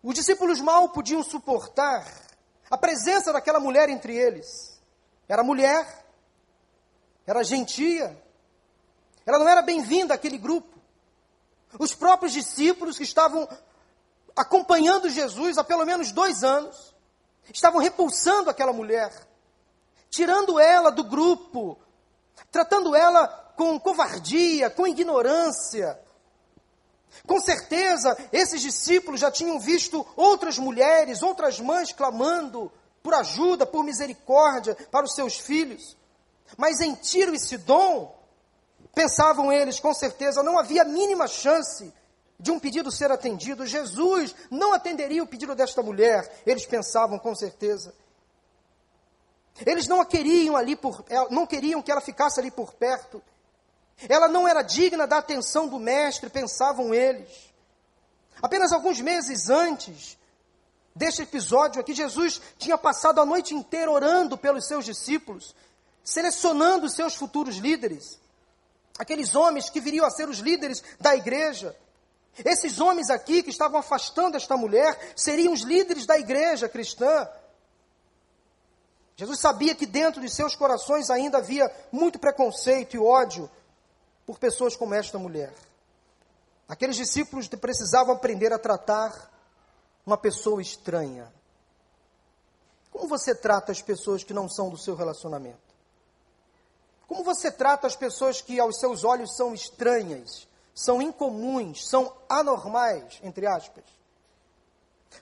Os 0.04 0.14
discípulos 0.14 0.62
mal 0.62 0.90
podiam 0.90 1.24
suportar 1.24 2.06
a 2.70 2.78
presença 2.78 3.34
daquela 3.34 3.60
mulher 3.60 3.90
entre 3.90 4.16
eles. 4.16 4.80
Era 5.28 5.44
mulher, 5.44 6.06
era 7.26 7.44
gentia, 7.44 8.18
ela 9.26 9.40
não 9.40 9.50
era 9.50 9.62
bem-vinda 9.62 10.14
àquele 10.14 10.38
grupo. 10.38 10.78
Os 11.78 11.94
próprios 11.94 12.32
discípulos 12.32 12.98
que 12.98 13.04
estavam 13.04 13.48
acompanhando 14.34 15.10
Jesus 15.10 15.58
há 15.58 15.64
pelo 15.64 15.86
menos 15.86 16.14
dois 16.14 16.46
anos, 16.46 16.96
estavam 17.54 17.80
repulsando 17.80 18.50
aquela 18.50 18.74
mulher, 18.74 19.12
tirando 20.10 20.60
ela 20.60 20.92
do 20.92 21.04
grupo, 21.04 21.78
tratando 22.52 22.96
ela 22.96 23.28
com 23.56 23.80
covardia, 23.80 24.70
com 24.70 24.88
ignorância. 24.88 26.00
Com 27.26 27.40
certeza, 27.40 28.16
esses 28.32 28.62
discípulos 28.62 29.20
já 29.20 29.32
tinham 29.32 29.60
visto 29.60 30.06
outras 30.16 30.58
mulheres, 30.58 31.24
outras 31.24 31.60
mães 31.60 31.92
clamando 31.92 32.72
por 33.02 33.14
ajuda, 33.14 33.66
por 33.66 33.84
misericórdia 33.84 34.76
para 34.92 35.06
os 35.06 35.14
seus 35.14 35.38
filhos. 35.38 35.98
Mas 36.58 36.80
em 36.80 36.94
Tiro 36.94 37.34
e 37.34 37.40
Sidom, 37.40 38.16
pensavam 38.94 39.52
eles, 39.52 39.80
com 39.80 39.94
certeza, 39.94 40.44
não 40.44 40.58
havia 40.58 40.84
mínima 40.84 41.28
chance 41.28 41.94
de 42.40 42.52
um 42.52 42.60
pedido 42.60 42.92
ser 42.92 43.12
atendido. 43.12 43.66
Jesus 43.66 44.36
não 44.50 44.74
atenderia 44.74 45.24
o 45.24 45.28
pedido 45.28 45.56
desta 45.56 45.82
mulher, 45.82 46.42
eles 46.46 46.66
pensavam 46.66 47.18
com 47.18 47.36
certeza. 47.36 47.94
Eles 49.66 49.88
não 49.88 50.02
a 50.02 50.06
queriam 50.06 50.56
ali 50.56 50.76
por, 50.76 51.04
não 51.32 51.48
queriam 51.48 51.82
que 51.82 51.92
ela 51.92 52.02
ficasse 52.02 52.40
ali 52.40 52.52
por 52.52 52.74
perto. 52.74 53.22
Ela 54.08 54.28
não 54.28 54.48
era 54.48 54.62
digna 54.62 55.08
da 55.08 55.18
atenção 55.18 55.68
do 55.68 55.80
mestre, 55.80 56.30
pensavam 56.30 56.94
eles. 56.94 57.30
Apenas 58.42 58.72
alguns 58.72 59.02
meses 59.02 59.50
antes 59.50 60.18
deste 60.96 61.24
episódio 61.24 61.82
aqui, 61.82 61.94
Jesus 61.94 62.40
tinha 62.58 62.78
passado 62.78 63.20
a 63.20 63.26
noite 63.26 63.56
inteira 63.56 63.90
orando 63.90 64.38
pelos 64.38 64.68
seus 64.68 64.86
discípulos, 64.86 65.56
selecionando 66.04 66.86
os 66.86 66.94
seus 66.94 67.16
futuros 67.16 67.58
líderes, 67.58 68.20
aqueles 69.00 69.36
homens 69.36 69.70
que 69.70 69.82
viriam 69.82 70.06
a 70.06 70.12
ser 70.12 70.30
os 70.30 70.38
líderes 70.38 70.84
da 71.00 71.16
igreja. 71.16 71.76
Esses 72.46 72.80
homens 72.80 73.10
aqui 73.10 73.42
que 73.42 73.50
estavam 73.50 73.80
afastando 73.80 74.38
esta 74.38 74.56
mulher 74.56 75.14
seriam 75.16 75.54
os 75.54 75.62
líderes 75.62 76.06
da 76.06 76.18
igreja 76.18 76.70
cristã. 76.70 77.28
Jesus 79.16 79.40
sabia 79.40 79.74
que 79.74 79.86
dentro 79.86 80.22
de 80.22 80.30
seus 80.30 80.56
corações 80.56 81.10
ainda 81.10 81.40
havia 81.40 81.70
muito 81.92 82.20
preconceito 82.20 82.96
e 82.96 83.00
ódio 83.00 83.50
por 84.26 84.38
pessoas 84.38 84.76
como 84.76 84.94
esta 84.94 85.18
mulher. 85.18 85.54
Aqueles 86.68 86.96
discípulos 86.96 87.48
precisavam 87.48 88.14
aprender 88.14 88.54
a 88.54 88.60
tratar 88.60 89.32
uma 90.06 90.18
pessoa 90.18 90.62
estranha. 90.62 91.32
Como 92.92 93.08
você 93.08 93.34
trata 93.34 93.72
as 93.72 93.82
pessoas 93.82 94.24
que 94.24 94.34
não 94.34 94.50
são 94.50 94.70
do 94.70 94.78
seu 94.78 94.96
relacionamento? 94.96 95.68
Como 97.08 97.24
você 97.24 97.52
trata 97.52 97.88
as 97.88 97.96
pessoas 97.96 98.42
que 98.42 98.60
aos 98.60 98.80
seus 98.80 99.04
olhos 99.04 99.36
são 99.36 99.54
estranhas, 99.54 100.48
são 100.78 101.02
incomuns, 101.02 101.88
são 101.88 102.16
anormais, 102.30 103.20
entre 103.24 103.48
aspas? 103.48 103.84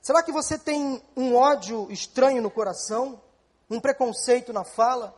Será 0.01 0.21
que 0.21 0.29
você 0.29 0.59
tem 0.59 1.01
um 1.15 1.33
ódio 1.33 1.89
estranho 1.89 2.41
no 2.41 2.51
coração? 2.51 3.21
Um 3.69 3.79
preconceito 3.79 4.51
na 4.51 4.65
fala? 4.65 5.15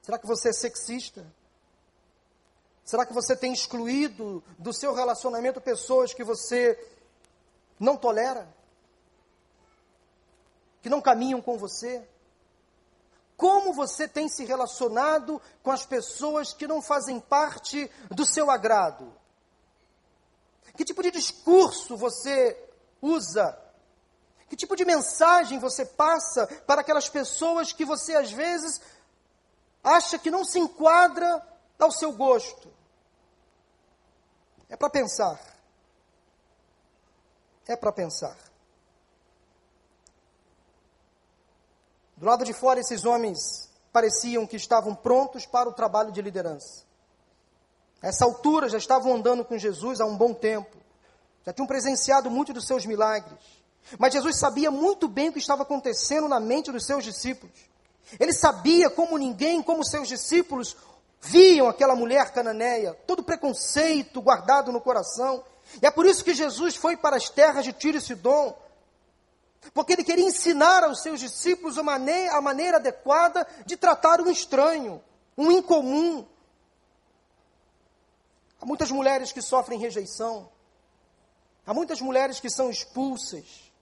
Será 0.00 0.18
que 0.18 0.26
você 0.26 0.48
é 0.48 0.52
sexista? 0.54 1.26
Será 2.82 3.04
que 3.04 3.12
você 3.12 3.36
tem 3.36 3.52
excluído 3.52 4.42
do 4.58 4.72
seu 4.72 4.94
relacionamento 4.94 5.60
pessoas 5.60 6.14
que 6.14 6.24
você 6.24 6.82
não 7.78 7.94
tolera? 7.94 8.48
Que 10.80 10.88
não 10.88 11.02
caminham 11.02 11.42
com 11.42 11.58
você? 11.58 12.08
Como 13.36 13.72
você 13.74 14.08
tem 14.08 14.28
se 14.28 14.44
relacionado 14.44 15.40
com 15.62 15.70
as 15.70 15.84
pessoas 15.84 16.52
que 16.54 16.66
não 16.66 16.80
fazem 16.80 17.20
parte 17.20 17.90
do 18.10 18.24
seu 18.24 18.50
agrado? 18.50 19.12
Que 20.76 20.84
tipo 20.84 21.02
de 21.02 21.10
discurso 21.10 21.96
você 21.96 22.56
usa? 23.00 23.58
Que 24.48 24.56
tipo 24.56 24.74
de 24.76 24.84
mensagem 24.84 25.58
você 25.58 25.84
passa 25.84 26.46
para 26.66 26.80
aquelas 26.80 27.08
pessoas 27.08 27.72
que 27.72 27.84
você 27.84 28.14
às 28.14 28.30
vezes 28.32 28.80
acha 29.82 30.18
que 30.18 30.30
não 30.30 30.44
se 30.44 30.58
enquadra 30.58 31.46
ao 31.78 31.90
seu 31.90 32.12
gosto? 32.12 32.72
É 34.68 34.76
para 34.76 34.90
pensar. 34.90 35.38
É 37.66 37.76
para 37.76 37.92
pensar. 37.92 38.45
Do 42.16 42.26
lado 42.26 42.44
de 42.44 42.52
fora, 42.52 42.80
esses 42.80 43.04
homens 43.04 43.70
pareciam 43.92 44.46
que 44.46 44.56
estavam 44.56 44.94
prontos 44.94 45.44
para 45.44 45.68
o 45.68 45.72
trabalho 45.72 46.10
de 46.10 46.22
liderança. 46.22 46.84
A 48.02 48.08
essa 48.08 48.24
altura 48.24 48.68
já 48.68 48.78
estavam 48.78 49.14
andando 49.14 49.44
com 49.44 49.58
Jesus 49.58 50.00
há 50.00 50.06
um 50.06 50.16
bom 50.16 50.32
tempo. 50.32 50.76
Já 51.44 51.52
tinham 51.52 51.66
presenciado 51.66 52.30
muitos 52.30 52.54
dos 52.54 52.66
seus 52.66 52.86
milagres. 52.86 53.38
Mas 53.98 54.12
Jesus 54.12 54.38
sabia 54.38 54.70
muito 54.70 55.06
bem 55.08 55.28
o 55.28 55.32
que 55.32 55.38
estava 55.38 55.62
acontecendo 55.62 56.28
na 56.28 56.40
mente 56.40 56.72
dos 56.72 56.86
seus 56.86 57.04
discípulos. 57.04 57.54
Ele 58.18 58.32
sabia 58.32 58.88
como 58.88 59.18
ninguém, 59.18 59.62
como 59.62 59.84
seus 59.84 60.08
discípulos, 60.08 60.76
viam 61.20 61.68
aquela 61.68 61.94
mulher 61.94 62.32
cananeia, 62.32 62.94
todo 63.06 63.22
preconceito 63.22 64.20
guardado 64.20 64.72
no 64.72 64.80
coração. 64.80 65.42
E 65.82 65.86
é 65.86 65.90
por 65.90 66.06
isso 66.06 66.24
que 66.24 66.34
Jesus 66.34 66.76
foi 66.76 66.96
para 66.96 67.16
as 67.16 67.28
terras 67.28 67.64
de 67.64 67.72
Tiro 67.72 67.98
e 67.98 68.00
Sidom, 68.00 68.56
porque 69.72 69.92
ele 69.92 70.04
queria 70.04 70.24
ensinar 70.24 70.84
aos 70.84 71.02
seus 71.02 71.20
discípulos 71.20 71.78
a 71.78 71.82
maneira, 71.82 72.36
a 72.36 72.40
maneira 72.40 72.76
adequada 72.76 73.46
de 73.64 73.76
tratar 73.76 74.20
um 74.20 74.30
estranho, 74.30 75.02
um 75.36 75.50
incomum. 75.50 76.26
Há 78.60 78.66
muitas 78.66 78.90
mulheres 78.90 79.32
que 79.32 79.42
sofrem 79.42 79.78
rejeição, 79.78 80.48
há 81.66 81.74
muitas 81.74 82.00
mulheres 82.00 82.40
que 82.40 82.48
são 82.48 82.70
expulsas, 82.70 83.72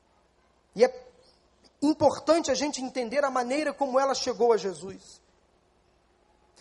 e 0.74 0.84
é 0.84 1.06
importante 1.80 2.50
a 2.50 2.54
gente 2.54 2.82
entender 2.82 3.24
a 3.24 3.30
maneira 3.30 3.72
como 3.72 4.00
ela 4.00 4.14
chegou 4.14 4.52
a 4.52 4.56
Jesus. 4.56 5.20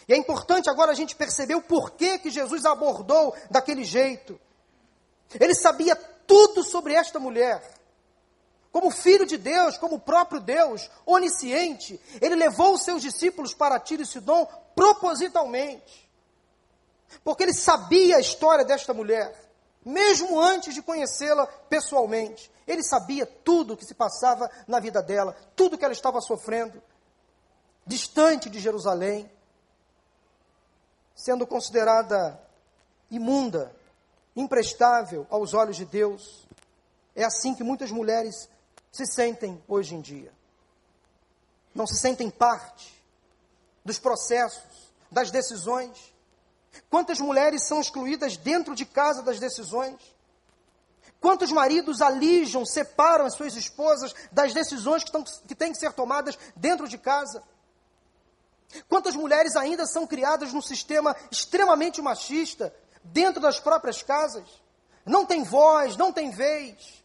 E 0.08 0.14
é 0.14 0.18
importante 0.18 0.70
agora 0.70 0.92
a 0.92 0.96
gente 0.96 1.16
perceber 1.16 1.56
o 1.56 1.62
porquê 1.62 2.20
que 2.20 2.30
Jesus 2.30 2.66
abordou 2.66 3.34
daquele 3.50 3.84
jeito. 3.84 4.40
Ele 5.40 5.56
sabia 5.56 5.96
tudo 5.96 6.64
sobre 6.64 6.94
esta 6.94 7.20
mulher 7.20 7.83
como 8.74 8.90
filho 8.90 9.28
de 9.28 9.38
Deus, 9.38 9.78
como 9.78 10.00
próprio 10.00 10.42
Deus, 10.42 10.90
onisciente, 11.06 12.02
ele 12.20 12.34
levou 12.34 12.74
os 12.74 12.82
seus 12.82 13.04
discípulos 13.04 13.54
para 13.54 13.80
Tiro 13.80 14.02
e 14.02 14.06
Sidom 14.06 14.48
propositalmente. 14.76 16.10
Porque 17.24 17.44
ele 17.44 17.54
sabia 17.54 18.18
a 18.18 18.20
história 18.20 18.66
desta 18.66 18.92
mulher, 18.92 19.32
mesmo 19.86 20.40
antes 20.42 20.74
de 20.74 20.82
conhecê-la 20.82 21.46
pessoalmente. 21.46 22.52
Ele 22.66 22.82
sabia 22.82 23.28
tudo 23.28 23.76
o 23.76 23.78
que 23.78 23.86
se 23.86 23.94
passava 23.94 24.50
na 24.68 24.80
vida 24.80 25.04
dela, 25.04 25.38
tudo 25.56 25.78
que 25.78 25.86
ela 25.86 25.94
estava 25.94 26.20
sofrendo, 26.20 26.82
distante 27.86 28.50
de 28.50 28.60
Jerusalém, 28.60 29.30
sendo 31.14 31.46
considerada 31.46 32.42
imunda, 33.12 33.72
imprestável 34.36 35.28
aos 35.30 35.54
olhos 35.54 35.76
de 35.76 35.86
Deus. 35.86 36.48
É 37.16 37.24
assim 37.24 37.54
que 37.54 37.64
muitas 37.64 37.92
mulheres 37.92 38.50
se 38.94 39.08
sentem 39.08 39.62
hoje 39.68 39.96
em 39.96 40.02
dia. 40.02 40.32
Não 41.74 41.88
se 41.88 41.98
sentem 41.98 42.30
parte 42.30 42.94
dos 43.84 43.98
processos, 43.98 44.94
das 45.12 45.32
decisões. 45.32 46.14
Quantas 46.92 47.20
mulheres 47.20 47.68
são 47.68 47.82
excluídas 47.82 48.38
dentro 48.38 48.76
de 48.76 48.86
casa 48.86 49.24
das 49.24 49.40
decisões? 49.40 50.00
Quantos 51.20 51.52
maridos 51.52 52.02
alijam, 52.02 52.66
separam 52.66 53.26
as 53.26 53.34
suas 53.34 53.56
esposas 53.56 54.14
das 54.32 54.54
decisões 54.54 55.04
que, 55.04 55.12
que 55.48 55.56
têm 55.56 55.72
que 55.72 55.80
ser 55.80 55.94
tomadas 55.94 56.38
dentro 56.56 56.88
de 56.88 57.00
casa? 57.00 57.42
Quantas 58.88 59.16
mulheres 59.16 59.56
ainda 59.56 59.88
são 59.88 60.06
criadas 60.06 60.54
num 60.54 60.62
sistema 60.62 61.16
extremamente 61.32 62.00
machista, 62.00 62.74
dentro 63.04 63.42
das 63.42 63.60
próprias 63.60 64.04
casas? 64.04 64.48
Não 65.04 65.26
tem 65.26 65.44
voz, 65.44 65.98
não 65.98 66.14
tem 66.14 66.30
vez 66.30 67.03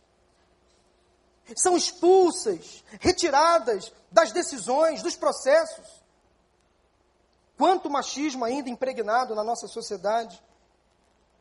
são 1.57 1.77
expulsas, 1.77 2.85
retiradas 3.01 3.93
das 4.11 4.33
decisões, 4.33 5.03
dos 5.03 5.17
processos. 5.17 5.87
Quanto 7.57 7.91
machismo 7.91 8.45
ainda 8.45 8.69
impregnado 8.69 9.35
na 9.35 9.43
nossa 9.43 9.67
sociedade. 9.67 10.43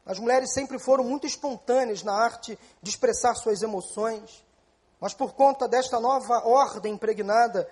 As 0.05 0.19
mulheres 0.19 0.53
sempre 0.53 0.79
foram 0.79 1.03
muito 1.03 1.27
espontâneas 1.27 2.01
na 2.01 2.13
arte 2.13 2.57
de 2.81 2.89
expressar 2.89 3.35
suas 3.35 3.61
emoções, 3.61 4.43
mas 4.99 5.13
por 5.13 5.33
conta 5.33 5.67
desta 5.67 5.99
nova 5.99 6.47
ordem 6.47 6.93
impregnada 6.93 7.69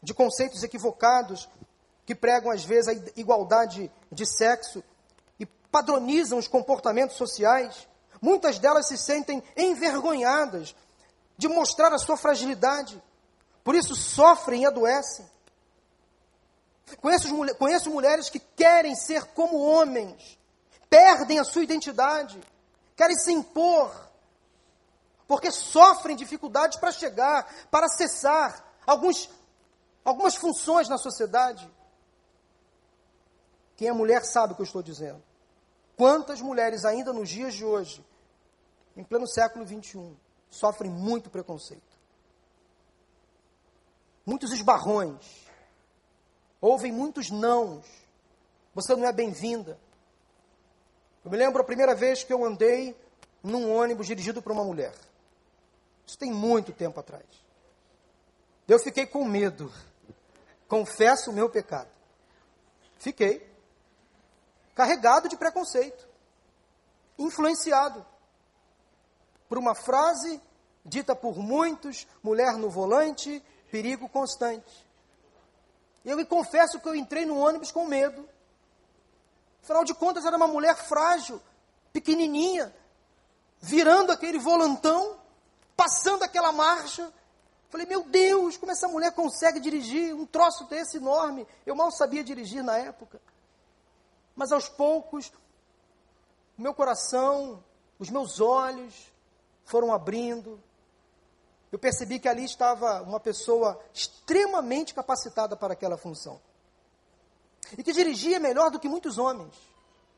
de 0.00 0.14
conceitos 0.14 0.62
equivocados, 0.62 1.48
que 2.06 2.14
pregam 2.14 2.50
às 2.50 2.64
vezes 2.64 2.88
a 2.88 3.20
igualdade 3.20 3.90
de 4.12 4.26
sexo 4.26 4.84
e 5.40 5.46
padronizam 5.46 6.38
os 6.38 6.46
comportamentos 6.46 7.16
sociais, 7.16 7.88
muitas 8.20 8.58
delas 8.58 8.86
se 8.86 8.96
sentem 8.96 9.42
envergonhadas 9.56 10.74
de 11.36 11.48
mostrar 11.48 11.92
a 11.92 11.98
sua 11.98 12.16
fragilidade. 12.16 13.02
Por 13.62 13.74
isso 13.74 13.94
sofrem 13.94 14.62
e 14.62 14.66
adoecem. 14.66 15.28
Conheço, 17.00 17.28
conheço 17.56 17.90
mulheres 17.90 18.28
que 18.28 18.38
querem 18.38 18.94
ser 18.94 19.24
como 19.26 19.58
homens, 19.58 20.38
perdem 20.88 21.38
a 21.38 21.44
sua 21.44 21.64
identidade, 21.64 22.38
querem 22.94 23.16
se 23.16 23.32
impor, 23.32 23.90
porque 25.26 25.50
sofrem 25.50 26.14
dificuldades 26.14 26.78
para 26.78 26.92
chegar, 26.92 27.52
para 27.70 27.86
acessar 27.86 28.64
alguns, 28.86 29.30
algumas 30.04 30.36
funções 30.36 30.88
na 30.88 30.98
sociedade. 30.98 31.68
Quem 33.76 33.88
é 33.88 33.92
mulher 33.92 34.24
sabe 34.24 34.52
o 34.52 34.56
que 34.56 34.62
eu 34.62 34.66
estou 34.66 34.82
dizendo. 34.82 35.22
Quantas 35.96 36.40
mulheres 36.40 36.84
ainda 36.84 37.12
nos 37.12 37.28
dias 37.28 37.54
de 37.54 37.64
hoje, 37.64 38.04
em 38.96 39.02
pleno 39.02 39.26
século 39.26 39.64
21, 39.64 40.14
sofrem 40.54 40.90
muito 40.90 41.28
preconceito. 41.28 41.82
Muitos 44.24 44.52
esbarrões. 44.52 45.44
Ouvem 46.60 46.92
muitos 46.92 47.30
nãos. 47.30 47.84
Você 48.74 48.94
não 48.94 49.06
é 49.06 49.12
bem-vinda. 49.12 49.78
Eu 51.24 51.30
me 51.30 51.36
lembro 51.36 51.60
a 51.60 51.64
primeira 51.64 51.94
vez 51.94 52.22
que 52.22 52.32
eu 52.32 52.44
andei 52.44 52.96
num 53.42 53.74
ônibus 53.74 54.06
dirigido 54.06 54.40
por 54.40 54.52
uma 54.52 54.64
mulher. 54.64 54.94
Isso 56.06 56.16
tem 56.16 56.32
muito 56.32 56.72
tempo 56.72 57.00
atrás. 57.00 57.26
Eu 58.68 58.78
fiquei 58.78 59.06
com 59.06 59.24
medo. 59.24 59.72
Confesso 60.68 61.30
o 61.30 61.34
meu 61.34 61.50
pecado. 61.50 61.90
Fiquei 62.98 63.52
carregado 64.74 65.28
de 65.28 65.36
preconceito, 65.36 66.08
influenciado 67.18 68.04
por 69.48 69.58
uma 69.58 69.74
frase 69.74 70.40
dita 70.84 71.16
por 71.16 71.38
muitos: 71.38 72.06
mulher 72.22 72.54
no 72.54 72.68
volante, 72.68 73.42
perigo 73.70 74.08
constante. 74.08 74.84
Eu 76.04 76.16
me 76.16 76.24
confesso 76.24 76.78
que 76.78 76.88
eu 76.88 76.94
entrei 76.94 77.24
no 77.24 77.38
ônibus 77.38 77.72
com 77.72 77.86
medo. 77.86 78.28
Afinal 79.62 79.84
de 79.84 79.94
contas, 79.94 80.26
era 80.26 80.36
uma 80.36 80.46
mulher 80.46 80.76
frágil, 80.76 81.40
pequenininha, 81.92 82.74
virando 83.58 84.12
aquele 84.12 84.38
volantão, 84.38 85.18
passando 85.74 86.22
aquela 86.22 86.52
marcha. 86.52 87.10
Falei, 87.70 87.86
meu 87.86 88.04
Deus, 88.04 88.58
como 88.58 88.70
essa 88.70 88.86
mulher 88.86 89.12
consegue 89.12 89.58
dirigir 89.58 90.14
um 90.14 90.26
troço 90.26 90.64
desse 90.66 90.98
enorme? 90.98 91.46
Eu 91.64 91.74
mal 91.74 91.90
sabia 91.90 92.22
dirigir 92.22 92.62
na 92.62 92.76
época. 92.76 93.20
Mas 94.36 94.52
aos 94.52 94.68
poucos, 94.68 95.32
o 96.58 96.62
meu 96.62 96.74
coração, 96.74 97.64
os 97.98 98.10
meus 98.10 98.40
olhos 98.40 99.13
foram 99.64 99.92
abrindo. 99.92 100.60
Eu 101.72 101.78
percebi 101.78 102.18
que 102.18 102.28
ali 102.28 102.44
estava 102.44 103.02
uma 103.02 103.18
pessoa 103.18 103.80
extremamente 103.92 104.94
capacitada 104.94 105.56
para 105.56 105.72
aquela 105.72 105.96
função. 105.96 106.40
E 107.76 107.82
que 107.82 107.92
dirigia 107.92 108.38
melhor 108.38 108.70
do 108.70 108.78
que 108.78 108.88
muitos 108.88 109.18
homens. 109.18 109.54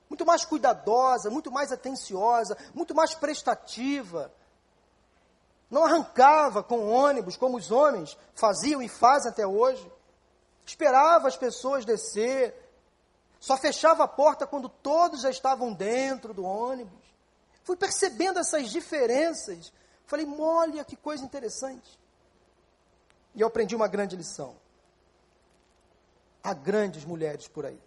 Muito 0.08 0.26
mais 0.26 0.44
cuidadosa, 0.44 1.30
muito 1.30 1.50
mais 1.50 1.72
atenciosa, 1.72 2.56
muito 2.74 2.94
mais 2.94 3.14
prestativa. 3.14 4.32
Não 5.70 5.84
arrancava 5.84 6.62
com 6.62 6.88
ônibus 6.88 7.36
como 7.36 7.56
os 7.56 7.70
homens 7.70 8.16
faziam 8.34 8.82
e 8.82 8.88
fazem 8.88 9.30
até 9.30 9.46
hoje. 9.46 9.90
Esperava 10.64 11.28
as 11.28 11.36
pessoas 11.36 11.84
descer. 11.84 12.54
Só 13.40 13.56
fechava 13.56 14.04
a 14.04 14.08
porta 14.08 14.46
quando 14.46 14.68
todos 14.68 15.22
já 15.22 15.30
estavam 15.30 15.72
dentro 15.72 16.34
do 16.34 16.44
ônibus. 16.44 17.05
Fui 17.66 17.76
percebendo 17.76 18.38
essas 18.38 18.70
diferenças. 18.70 19.72
Falei, 20.06 20.24
olha 20.38 20.84
que 20.84 20.94
coisa 20.94 21.24
interessante. 21.24 21.98
E 23.34 23.40
eu 23.40 23.48
aprendi 23.48 23.74
uma 23.74 23.88
grande 23.88 24.14
lição. 24.14 24.56
Há 26.44 26.54
grandes 26.54 27.04
mulheres 27.04 27.48
por 27.48 27.66
aí. 27.66 27.78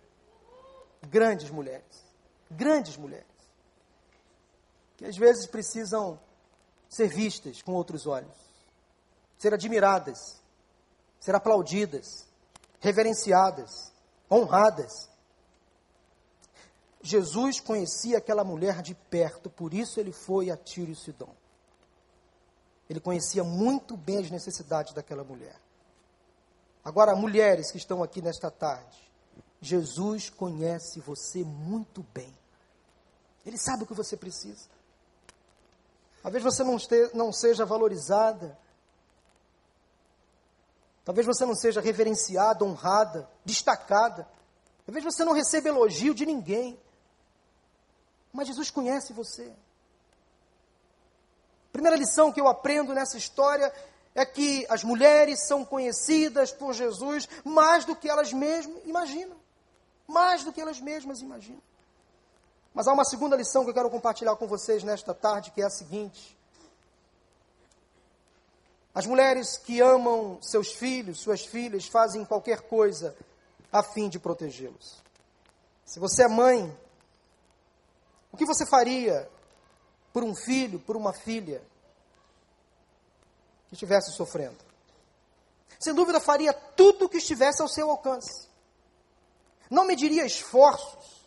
Grandes 1.09 1.49
mulheres. 1.49 2.03
Grandes 2.51 2.97
mulheres. 2.97 3.25
Que 4.97 5.05
às 5.05 5.15
vezes 5.15 5.47
precisam 5.47 6.19
ser 6.89 7.07
vistas 7.07 7.61
com 7.61 7.71
outros 7.71 8.05
olhos, 8.05 8.35
ser 9.37 9.53
admiradas, 9.53 10.41
ser 11.21 11.35
aplaudidas, 11.35 12.27
reverenciadas, 12.81 13.93
honradas. 14.29 15.07
Jesus 17.01 17.59
conhecia 17.59 18.17
aquela 18.17 18.43
mulher 18.43 18.81
de 18.81 18.93
perto, 18.93 19.49
por 19.49 19.73
isso 19.73 19.99
ele 19.99 20.11
foi 20.11 20.49
a 20.49 20.57
Tiro 20.57 20.91
e 20.91 20.95
Sidom. 20.95 21.33
Ele 22.89 22.99
conhecia 22.99 23.43
muito 23.43 23.95
bem 23.95 24.17
as 24.17 24.31
necessidades 24.31 24.93
daquela 24.93 25.23
mulher. 25.23 25.55
Agora, 26.83 27.15
mulheres 27.15 27.71
que 27.71 27.77
estão 27.77 28.01
aqui 28.01 28.21
nesta 28.21 28.49
tarde, 28.49 28.97
Jesus 29.61 30.29
conhece 30.29 30.99
você 30.99 31.43
muito 31.43 32.03
bem. 32.13 32.33
Ele 33.45 33.57
sabe 33.57 33.83
o 33.83 33.87
que 33.87 33.93
você 33.93 34.17
precisa. 34.17 34.67
Talvez 36.21 36.43
você 36.43 36.63
não, 36.63 36.75
este, 36.75 37.11
não 37.13 37.31
seja 37.31 37.65
valorizada. 37.65 38.57
Talvez 41.05 41.25
você 41.25 41.45
não 41.45 41.55
seja 41.55 41.81
reverenciada, 41.81 42.65
honrada, 42.65 43.29
destacada. 43.45 44.27
Talvez 44.85 45.03
você 45.03 45.23
não 45.23 45.33
receba 45.33 45.69
elogio 45.69 46.13
de 46.13 46.25
ninguém. 46.25 46.79
Mas 48.31 48.47
Jesus 48.47 48.69
conhece 48.69 49.13
você. 49.13 49.51
Primeira 51.71 51.97
lição 51.97 52.31
que 52.31 52.41
eu 52.41 52.47
aprendo 52.47 52.93
nessa 52.93 53.17
história 53.17 53.71
é 54.15 54.25
que 54.25 54.65
as 54.69 54.83
mulheres 54.83 55.45
são 55.47 55.63
conhecidas 55.63 56.51
por 56.51 56.73
Jesus 56.73 57.29
mais 57.43 57.85
do 57.85 57.95
que 57.95 58.09
elas 58.09 58.33
mesmas 58.33 58.83
imaginam. 58.85 59.37
Mais 60.07 60.43
do 60.43 60.51
que 60.51 60.59
elas 60.59 60.79
mesmas 60.79 61.21
imaginam. 61.21 61.61
Mas 62.73 62.87
há 62.87 62.93
uma 62.93 63.05
segunda 63.05 63.35
lição 63.35 63.63
que 63.63 63.69
eu 63.69 63.73
quero 63.73 63.89
compartilhar 63.89 64.35
com 64.35 64.47
vocês 64.47 64.83
nesta 64.83 65.13
tarde, 65.13 65.51
que 65.51 65.61
é 65.61 65.65
a 65.65 65.69
seguinte: 65.69 66.37
as 68.93 69.05
mulheres 69.05 69.57
que 69.57 69.79
amam 69.79 70.37
seus 70.41 70.71
filhos, 70.71 71.19
suas 71.19 71.45
filhas, 71.45 71.85
fazem 71.87 72.25
qualquer 72.25 72.61
coisa 72.61 73.15
a 73.71 73.83
fim 73.83 74.09
de 74.09 74.19
protegê-los. 74.19 74.97
Se 75.85 75.99
você 75.99 76.23
é 76.23 76.27
mãe, 76.27 76.75
o 78.31 78.37
que 78.37 78.45
você 78.45 78.65
faria 78.65 79.29
por 80.13 80.23
um 80.23 80.35
filho, 80.35 80.79
por 80.79 80.95
uma 80.95 81.13
filha 81.13 81.61
que 83.67 83.73
estivesse 83.73 84.11
sofrendo? 84.11 84.57
Sem 85.79 85.93
dúvida, 85.93 86.19
faria 86.19 86.53
tudo 86.53 87.05
o 87.05 87.09
que 87.09 87.17
estivesse 87.17 87.61
ao 87.61 87.67
seu 87.67 87.89
alcance. 87.89 88.49
Não 89.69 89.85
mediria 89.85 90.25
esforços. 90.25 91.25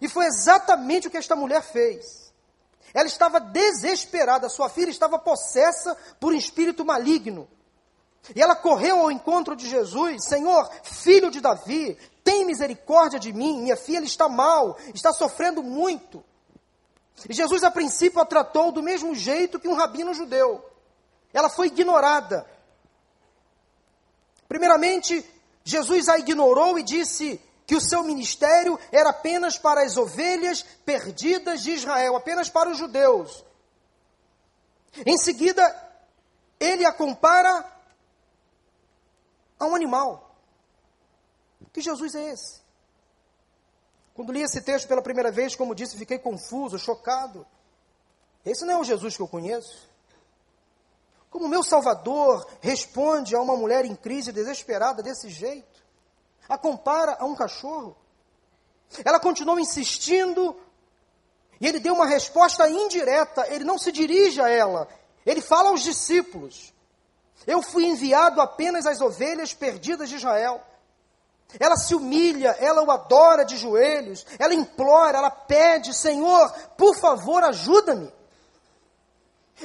E 0.00 0.08
foi 0.08 0.26
exatamente 0.26 1.08
o 1.08 1.10
que 1.10 1.16
esta 1.16 1.34
mulher 1.34 1.62
fez. 1.62 2.32
Ela 2.92 3.06
estava 3.06 3.40
desesperada, 3.40 4.48
sua 4.48 4.68
filha 4.68 4.90
estava 4.90 5.18
possessa 5.18 5.96
por 6.20 6.32
um 6.32 6.36
espírito 6.36 6.84
maligno. 6.84 7.48
E 8.34 8.42
ela 8.42 8.56
correu 8.56 9.00
ao 9.00 9.10
encontro 9.10 9.54
de 9.54 9.68
Jesus: 9.68 10.24
Senhor, 10.24 10.68
filho 10.82 11.30
de 11.30 11.40
Davi, 11.40 11.96
tem 12.24 12.44
misericórdia 12.44 13.18
de 13.20 13.32
mim, 13.32 13.60
minha 13.62 13.76
filha 13.76 14.04
está 14.04 14.28
mal, 14.28 14.76
está 14.92 15.12
sofrendo 15.12 15.62
muito. 15.62 16.24
E 17.28 17.32
Jesus, 17.32 17.62
a 17.64 17.70
princípio, 17.70 18.20
a 18.20 18.26
tratou 18.26 18.72
do 18.72 18.82
mesmo 18.82 19.14
jeito 19.14 19.58
que 19.58 19.68
um 19.68 19.74
rabino 19.74 20.12
judeu. 20.12 20.64
Ela 21.32 21.48
foi 21.48 21.68
ignorada. 21.68 22.46
Primeiramente, 24.48 25.24
Jesus 25.64 26.08
a 26.08 26.18
ignorou 26.18 26.78
e 26.78 26.82
disse 26.82 27.40
que 27.66 27.74
o 27.74 27.80
seu 27.80 28.02
ministério 28.02 28.78
era 28.92 29.10
apenas 29.10 29.58
para 29.58 29.82
as 29.82 29.96
ovelhas 29.96 30.64
perdidas 30.84 31.62
de 31.62 31.72
Israel, 31.72 32.16
apenas 32.16 32.48
para 32.48 32.70
os 32.70 32.78
judeus. 32.78 33.44
Em 35.04 35.18
seguida, 35.18 35.62
ele 36.60 36.86
a 36.86 36.92
compara 36.92 37.64
a 39.58 39.66
um 39.66 39.74
animal. 39.74 40.26
Que 41.76 41.82
Jesus 41.82 42.14
é 42.14 42.32
esse? 42.32 42.62
Quando 44.14 44.32
li 44.32 44.40
esse 44.40 44.62
texto 44.62 44.88
pela 44.88 45.02
primeira 45.02 45.30
vez, 45.30 45.54
como 45.54 45.74
disse, 45.74 45.98
fiquei 45.98 46.18
confuso, 46.18 46.78
chocado. 46.78 47.46
Esse 48.46 48.64
não 48.64 48.72
é 48.72 48.78
o 48.78 48.84
Jesus 48.84 49.14
que 49.14 49.20
eu 49.20 49.28
conheço. 49.28 49.86
Como 51.28 51.48
meu 51.48 51.62
Salvador 51.62 52.48
responde 52.62 53.36
a 53.36 53.40
uma 53.42 53.54
mulher 53.54 53.84
em 53.84 53.94
crise 53.94 54.32
desesperada 54.32 55.02
desse 55.02 55.28
jeito? 55.28 55.84
A 56.48 56.56
compara 56.56 57.18
a 57.20 57.26
um 57.26 57.34
cachorro? 57.34 57.94
Ela 59.04 59.20
continuou 59.20 59.60
insistindo 59.60 60.58
e 61.60 61.66
ele 61.66 61.78
deu 61.78 61.92
uma 61.92 62.06
resposta 62.06 62.66
indireta. 62.70 63.46
Ele 63.52 63.64
não 63.64 63.76
se 63.76 63.92
dirige 63.92 64.40
a 64.40 64.48
ela, 64.48 64.88
ele 65.26 65.42
fala 65.42 65.68
aos 65.68 65.82
discípulos: 65.82 66.72
Eu 67.44 67.62
fui 67.62 67.86
enviado 67.86 68.40
apenas 68.40 68.86
às 68.86 69.00
ovelhas 69.00 69.52
perdidas 69.52 70.08
de 70.08 70.16
Israel. 70.16 70.62
Ela 71.58 71.76
se 71.76 71.94
humilha, 71.94 72.56
ela 72.58 72.82
o 72.82 72.90
adora 72.90 73.44
de 73.44 73.56
joelhos, 73.56 74.26
ela 74.38 74.54
implora, 74.54 75.18
ela 75.18 75.30
pede: 75.30 75.94
Senhor, 75.94 76.52
por 76.76 76.96
favor, 76.96 77.42
ajuda-me. 77.44 78.12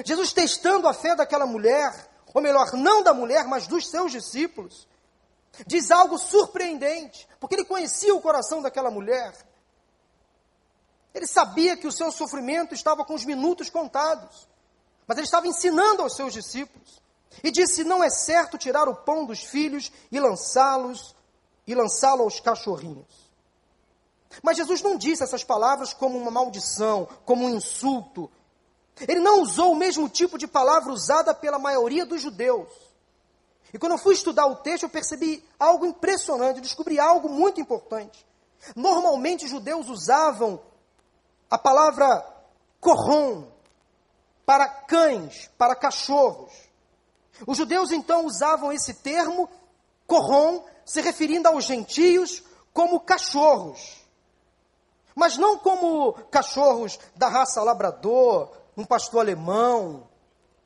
Jesus 0.05 0.31
testando 0.31 0.87
a 0.87 0.93
fé 0.93 1.15
daquela 1.15 1.45
mulher, 1.45 1.93
ou 2.33 2.41
melhor, 2.41 2.71
não 2.73 3.03
da 3.03 3.13
mulher, 3.13 3.45
mas 3.45 3.67
dos 3.67 3.89
seus 3.89 4.11
discípulos, 4.11 4.87
diz 5.67 5.91
algo 5.91 6.17
surpreendente, 6.17 7.27
porque 7.39 7.55
ele 7.55 7.65
conhecia 7.65 8.15
o 8.15 8.21
coração 8.21 8.61
daquela 8.61 8.89
mulher. 8.89 9.33
Ele 11.13 11.27
sabia 11.27 11.75
que 11.75 11.87
o 11.87 11.91
seu 11.91 12.09
sofrimento 12.11 12.73
estava 12.73 13.03
com 13.03 13.13
os 13.13 13.25
minutos 13.25 13.69
contados, 13.69 14.47
mas 15.05 15.17
ele 15.17 15.25
estava 15.25 15.47
ensinando 15.47 16.01
aos 16.01 16.15
seus 16.15 16.31
discípulos. 16.31 17.01
E 17.43 17.51
disse: 17.51 17.83
Não 17.83 18.03
é 18.03 18.09
certo 18.09 18.57
tirar 18.57 18.87
o 18.87 18.95
pão 18.95 19.25
dos 19.25 19.43
filhos 19.43 19.91
e 20.11 20.19
lançá-los 20.19 21.15
e 21.65 21.75
lançá-lo 21.75 22.23
aos 22.23 22.39
cachorrinhos. 22.39 23.31
Mas 24.41 24.57
Jesus 24.57 24.81
não 24.81 24.97
disse 24.97 25.23
essas 25.23 25.43
palavras 25.43 25.93
como 25.93 26.17
uma 26.17 26.31
maldição, 26.31 27.07
como 27.25 27.45
um 27.45 27.49
insulto. 27.49 28.29
Ele 29.07 29.19
não 29.19 29.41
usou 29.41 29.71
o 29.71 29.75
mesmo 29.75 30.07
tipo 30.07 30.37
de 30.37 30.47
palavra 30.47 30.91
usada 30.91 31.33
pela 31.33 31.59
maioria 31.59 32.05
dos 32.05 32.21
judeus. 32.21 32.69
E 33.73 33.79
quando 33.79 33.93
eu 33.93 33.97
fui 33.97 34.13
estudar 34.13 34.45
o 34.45 34.57
texto, 34.57 34.83
eu 34.83 34.89
percebi 34.89 35.43
algo 35.59 35.85
impressionante, 35.85 36.61
descobri 36.61 36.99
algo 36.99 37.29
muito 37.29 37.59
importante. 37.59 38.25
Normalmente, 38.75 39.45
os 39.45 39.51
judeus 39.51 39.87
usavam 39.87 40.61
a 41.49 41.57
palavra 41.57 42.25
corrom 42.79 43.47
para 44.45 44.67
cães, 44.67 45.49
para 45.57 45.75
cachorros. 45.75 46.51
Os 47.45 47.57
judeus 47.57 47.91
então 47.91 48.25
usavam 48.25 48.71
esse 48.71 48.95
termo, 48.95 49.49
corrom, 50.07 50.63
se 50.85 51.01
referindo 51.01 51.47
aos 51.47 51.65
gentios 51.65 52.43
como 52.73 52.99
cachorros. 52.99 54.05
Mas 55.15 55.37
não 55.37 55.57
como 55.57 56.13
cachorros 56.29 56.99
da 57.15 57.27
raça 57.27 57.61
labrador, 57.61 58.51
um 58.77 58.85
pastor 58.85 59.21
alemão, 59.21 60.07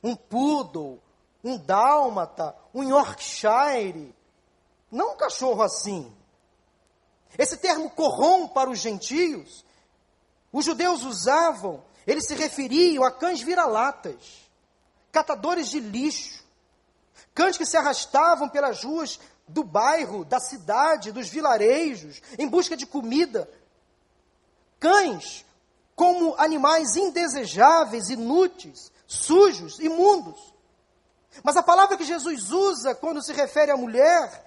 um 0.04 0.16
poodle, 0.16 1.02
um 1.44 1.58
dálmata, 1.58 2.56
um 2.74 2.84
Yorkshire. 2.84 4.14
Não 4.92 5.14
um 5.14 5.18
cachorro 5.18 5.62
assim. 5.62 6.14
Esse 7.38 7.58
termo 7.58 7.90
corrom 7.90 8.48
para 8.48 8.70
os 8.70 8.80
gentios, 8.80 9.66
os 10.54 10.64
judeus 10.64 11.04
usavam 11.04 11.84
eles 12.06 12.28
se 12.28 12.36
referiam 12.36 13.04
a 13.04 13.12
cães 13.12 13.42
vira-latas, 13.42 14.16
catadores 15.12 15.70
de 15.70 15.80
lixo, 15.80 16.45
cães 17.36 17.58
que 17.58 17.66
se 17.66 17.76
arrastavam 17.76 18.48
pelas 18.48 18.84
ruas 18.84 19.20
do 19.48 19.64
bairro, 19.64 20.24
da 20.24 20.40
cidade, 20.40 21.12
dos 21.12 21.28
vilarejos, 21.28 22.22
em 22.40 22.48
busca 22.48 22.76
de 22.76 22.88
comida. 22.88 23.48
Cães 24.80 25.46
como 25.96 26.36
animais 26.38 26.96
indesejáveis, 26.96 28.10
inúteis, 28.10 28.92
sujos, 29.06 29.80
imundos. 29.80 30.54
Mas 31.44 31.58
a 31.58 31.64
palavra 31.64 31.98
que 31.98 32.06
Jesus 32.06 32.52
usa 32.52 32.96
quando 32.96 33.22
se 33.22 33.34
refere 33.34 33.72
à 33.72 33.78
mulher, 33.78 34.46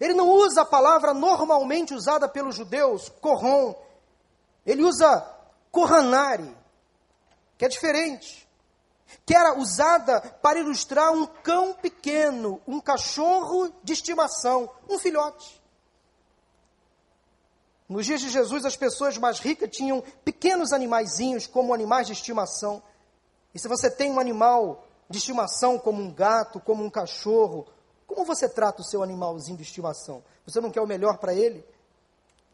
ele 0.00 0.14
não 0.14 0.28
usa 0.28 0.62
a 0.62 0.66
palavra 0.66 1.14
normalmente 1.14 1.94
usada 1.94 2.28
pelos 2.28 2.56
judeus, 2.56 3.08
corrom. 3.20 3.74
Ele 4.66 4.82
usa 4.82 5.24
kohanari, 5.70 6.56
que 7.56 7.64
é 7.64 7.68
diferente. 7.68 8.48
Que 9.24 9.34
era 9.34 9.58
usada 9.58 10.20
para 10.20 10.58
ilustrar 10.58 11.12
um 11.12 11.26
cão 11.26 11.74
pequeno, 11.74 12.60
um 12.66 12.80
cachorro 12.80 13.72
de 13.82 13.92
estimação, 13.92 14.70
um 14.88 14.98
filhote. 14.98 15.60
Nos 17.88 18.06
dias 18.06 18.20
de 18.20 18.30
Jesus, 18.30 18.64
as 18.64 18.76
pessoas 18.76 19.18
mais 19.18 19.38
ricas 19.38 19.70
tinham 19.70 20.02
pequenos 20.24 20.72
animaizinhos 20.72 21.46
como 21.46 21.74
animais 21.74 22.06
de 22.06 22.14
estimação. 22.14 22.82
E 23.54 23.58
se 23.58 23.68
você 23.68 23.90
tem 23.90 24.10
um 24.10 24.18
animal 24.18 24.86
de 25.10 25.18
estimação 25.18 25.78
como 25.78 26.02
um 26.02 26.10
gato, 26.12 26.58
como 26.58 26.82
um 26.82 26.88
cachorro, 26.88 27.66
como 28.06 28.24
você 28.24 28.48
trata 28.48 28.80
o 28.80 28.84
seu 28.84 29.02
animalzinho 29.02 29.56
de 29.56 29.62
estimação? 29.62 30.22
Você 30.46 30.60
não 30.60 30.70
quer 30.70 30.80
o 30.80 30.86
melhor 30.86 31.18
para 31.18 31.34
ele? 31.34 31.64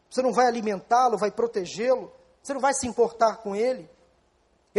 Você 0.09 0.21
não 0.21 0.33
vai 0.33 0.47
alimentá-lo, 0.47 1.17
vai 1.17 1.31
protegê-lo? 1.31 2.11
Você 2.41 2.53
não 2.53 2.61
vai 2.61 2.73
se 2.73 2.87
importar 2.87 3.37
com 3.37 3.55
ele? 3.55 3.89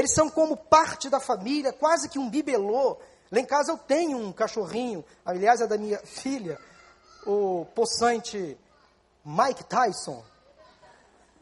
Eles 0.00 0.14
são 0.14 0.30
como 0.30 0.56
parte 0.56 1.10
da 1.10 1.20
família, 1.20 1.74
quase 1.74 2.08
que 2.08 2.18
um 2.18 2.30
bibelô. 2.30 2.96
Lá 3.30 3.38
em 3.38 3.44
casa 3.44 3.70
eu 3.70 3.76
tenho 3.76 4.16
um 4.16 4.32
cachorrinho, 4.32 5.04
aliás 5.22 5.60
é 5.60 5.66
da 5.66 5.76
minha 5.76 5.98
filha, 5.98 6.58
o 7.26 7.66
possante 7.74 8.58
Mike 9.22 9.62
Tyson 9.64 10.24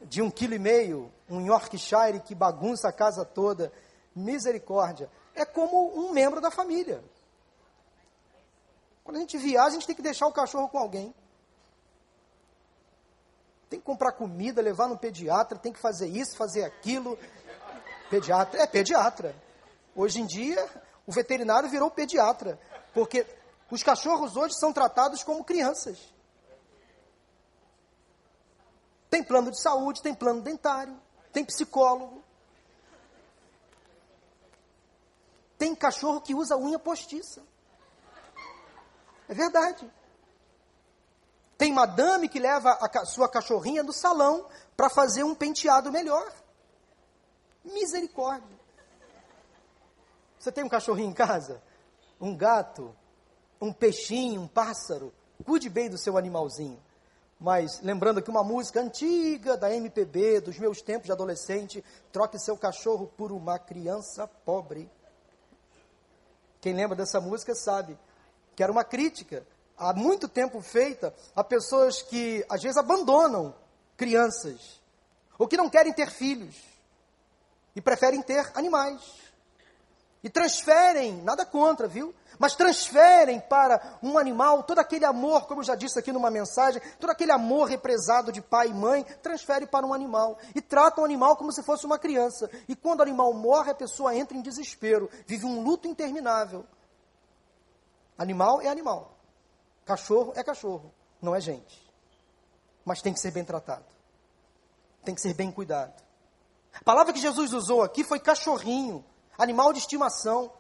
de 0.02 0.20
um 0.20 0.28
quilo 0.28 0.54
e 0.54 0.58
meio, 0.58 1.08
um 1.30 1.46
Yorkshire 1.46 2.18
que 2.18 2.34
bagunça 2.34 2.88
a 2.88 2.92
casa 2.92 3.24
toda, 3.24 3.72
misericórdia, 4.12 5.08
é 5.36 5.44
como 5.44 5.96
um 5.96 6.10
membro 6.10 6.40
da 6.40 6.50
família. 6.50 7.00
Quando 9.04 9.18
a 9.18 9.20
gente 9.20 9.38
viaja, 9.38 9.68
a 9.68 9.70
gente 9.70 9.86
tem 9.86 9.94
que 9.94 10.02
deixar 10.02 10.26
o 10.26 10.32
cachorro 10.32 10.68
com 10.68 10.78
alguém. 10.78 11.14
Tem 13.70 13.78
que 13.78 13.86
comprar 13.86 14.10
comida, 14.10 14.60
levar 14.60 14.88
no 14.88 14.98
pediatra, 14.98 15.56
tem 15.56 15.72
que 15.72 15.78
fazer 15.78 16.08
isso, 16.08 16.36
fazer 16.36 16.64
aquilo. 16.64 17.16
Pediatra, 18.10 18.62
é 18.62 18.66
pediatra. 18.66 19.34
Hoje 19.94 20.20
em 20.20 20.26
dia, 20.26 20.68
o 21.06 21.12
veterinário 21.12 21.68
virou 21.68 21.90
pediatra, 21.90 22.58
porque 22.94 23.26
os 23.70 23.82
cachorros 23.82 24.36
hoje 24.36 24.54
são 24.58 24.72
tratados 24.72 25.22
como 25.22 25.44
crianças. 25.44 25.98
Tem 29.10 29.22
plano 29.22 29.50
de 29.50 29.60
saúde, 29.60 30.02
tem 30.02 30.14
plano 30.14 30.42
dentário, 30.42 30.98
tem 31.32 31.44
psicólogo. 31.44 32.22
Tem 35.58 35.74
cachorro 35.74 36.20
que 36.20 36.34
usa 36.34 36.56
unha 36.56 36.78
postiça. 36.78 37.42
É 39.28 39.34
verdade. 39.34 39.90
Tem 41.56 41.72
madame 41.72 42.28
que 42.28 42.38
leva 42.38 42.78
a 42.80 43.04
sua 43.04 43.28
cachorrinha 43.28 43.82
no 43.82 43.92
salão 43.92 44.46
para 44.76 44.88
fazer 44.88 45.24
um 45.24 45.34
penteado 45.34 45.90
melhor. 45.90 46.32
Misericórdia. 47.72 48.59
Você 50.38 50.52
tem 50.52 50.64
um 50.64 50.68
cachorrinho 50.68 51.11
em 51.11 51.14
casa? 51.14 51.62
Um 52.20 52.37
gato? 52.37 52.94
Um 53.61 53.72
peixinho? 53.72 54.42
Um 54.42 54.48
pássaro? 54.48 55.12
Cuide 55.44 55.68
bem 55.68 55.88
do 55.88 55.98
seu 55.98 56.16
animalzinho. 56.16 56.81
Mas 57.40 57.81
lembrando 57.81 58.18
aqui 58.18 58.31
uma 58.31 58.42
música 58.42 58.81
antiga 58.81 59.57
da 59.57 59.72
MPB, 59.72 60.40
dos 60.40 60.59
meus 60.59 60.83
tempos 60.83 61.07
de 61.07 61.12
adolescente, 61.12 61.85
troque 62.11 62.38
seu 62.38 62.57
cachorro 62.57 63.07
por 63.16 63.31
uma 63.31 63.59
criança 63.59 64.26
pobre. 64.26 64.90
Quem 66.61 66.74
lembra 66.74 66.96
dessa 66.96 67.20
música 67.20 67.54
sabe 67.54 67.96
que 68.57 68.62
era 68.62 68.72
uma 68.72 68.83
crítica 68.83 69.46
há 69.76 69.92
muito 69.92 70.28
tempo 70.28 70.61
feita 70.61 71.14
a 71.35 71.44
pessoas 71.44 72.02
que 72.02 72.44
às 72.48 72.61
vezes 72.61 72.76
abandonam 72.76 73.54
crianças 73.96 74.81
ou 75.38 75.46
que 75.46 75.57
não 75.57 75.70
querem 75.70 75.92
ter 75.92 76.11
filhos 76.11 76.57
e 77.78 77.80
preferem 77.80 78.20
ter 78.20 78.50
animais. 78.56 79.00
E 80.20 80.28
transferem, 80.28 81.22
nada 81.22 81.46
contra, 81.46 81.86
viu? 81.86 82.12
Mas 82.36 82.56
transferem 82.56 83.38
para 83.38 84.00
um 84.02 84.18
animal 84.18 84.64
todo 84.64 84.80
aquele 84.80 85.04
amor, 85.04 85.46
como 85.46 85.60
eu 85.60 85.64
já 85.64 85.76
disse 85.76 85.96
aqui 85.96 86.10
numa 86.10 86.28
mensagem, 86.28 86.82
todo 86.98 87.10
aquele 87.10 87.30
amor 87.30 87.68
represado 87.68 88.32
de 88.32 88.42
pai 88.42 88.66
e 88.66 88.74
mãe, 88.74 89.04
transfere 89.22 89.64
para 89.64 89.86
um 89.86 89.94
animal. 89.94 90.38
E 90.56 90.60
tratam 90.60 91.02
o 91.02 91.04
animal 91.04 91.36
como 91.36 91.52
se 91.52 91.62
fosse 91.62 91.86
uma 91.86 92.00
criança. 92.00 92.50
E 92.68 92.74
quando 92.74 92.98
o 92.98 93.02
animal 93.02 93.32
morre, 93.32 93.70
a 93.70 93.76
pessoa 93.76 94.12
entra 94.12 94.36
em 94.36 94.42
desespero, 94.42 95.08
vive 95.24 95.46
um 95.46 95.62
luto 95.62 95.86
interminável. 95.86 96.66
Animal 98.18 98.60
é 98.60 98.66
animal. 98.66 99.16
Cachorro 99.84 100.32
é 100.34 100.42
cachorro, 100.42 100.92
não 101.22 101.32
é 101.32 101.40
gente. 101.40 101.88
Mas 102.84 103.00
tem 103.00 103.12
que 103.12 103.20
ser 103.20 103.30
bem 103.30 103.44
tratado. 103.44 103.84
Tem 105.04 105.14
que 105.14 105.20
ser 105.20 105.32
bem 105.32 105.52
cuidado. 105.52 106.07
A 106.74 106.85
palavra 106.85 107.12
que 107.12 107.20
Jesus 107.20 107.52
usou 107.52 107.83
aqui 107.83 108.04
foi 108.04 108.20
cachorrinho 108.20 109.04
animal 109.38 109.72
de 109.72 109.78
estimação. 109.78 110.52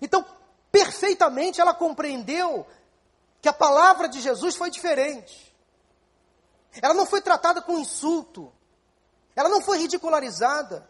Então, 0.00 0.24
perfeitamente 0.70 1.60
ela 1.60 1.74
compreendeu 1.74 2.66
que 3.42 3.48
a 3.48 3.52
palavra 3.52 4.08
de 4.08 4.20
Jesus 4.20 4.56
foi 4.56 4.70
diferente. 4.70 5.54
Ela 6.80 6.94
não 6.94 7.06
foi 7.06 7.20
tratada 7.20 7.60
com 7.60 7.78
insulto. 7.78 8.52
Ela 9.36 9.48
não 9.48 9.60
foi 9.60 9.78
ridicularizada. 9.78 10.88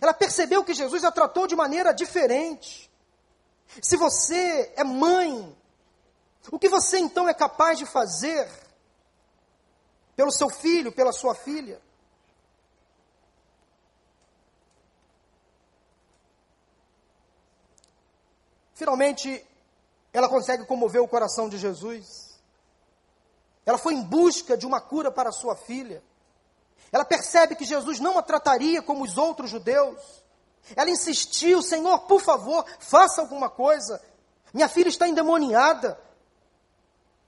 Ela 0.00 0.12
percebeu 0.12 0.64
que 0.64 0.74
Jesus 0.74 1.04
a 1.04 1.10
tratou 1.10 1.46
de 1.46 1.56
maneira 1.56 1.92
diferente. 1.92 2.90
Se 3.82 3.96
você 3.96 4.72
é 4.76 4.84
mãe, 4.84 5.56
o 6.50 6.58
que 6.58 6.68
você 6.68 6.98
então 6.98 7.28
é 7.28 7.34
capaz 7.34 7.78
de 7.78 7.86
fazer 7.86 8.50
pelo 10.14 10.30
seu 10.30 10.48
filho, 10.50 10.92
pela 10.92 11.12
sua 11.12 11.34
filha? 11.34 11.80
Finalmente, 18.74 19.44
ela 20.12 20.28
consegue 20.28 20.66
comover 20.66 21.00
o 21.00 21.08
coração 21.08 21.48
de 21.48 21.56
Jesus. 21.56 22.38
Ela 23.64 23.78
foi 23.78 23.94
em 23.94 24.02
busca 24.02 24.56
de 24.56 24.66
uma 24.66 24.80
cura 24.80 25.10
para 25.10 25.32
sua 25.32 25.56
filha. 25.56 26.02
Ela 26.92 27.04
percebe 27.04 27.56
que 27.56 27.64
Jesus 27.64 27.98
não 27.98 28.18
a 28.18 28.22
trataria 28.22 28.82
como 28.82 29.04
os 29.04 29.16
outros 29.16 29.50
judeus. 29.50 30.00
Ela 30.76 30.90
insistiu: 30.90 31.62
Senhor, 31.62 32.00
por 32.00 32.20
favor, 32.20 32.64
faça 32.78 33.20
alguma 33.20 33.48
coisa. 33.48 34.00
Minha 34.52 34.68
filha 34.68 34.88
está 34.88 35.08
endemoniada. 35.08 35.98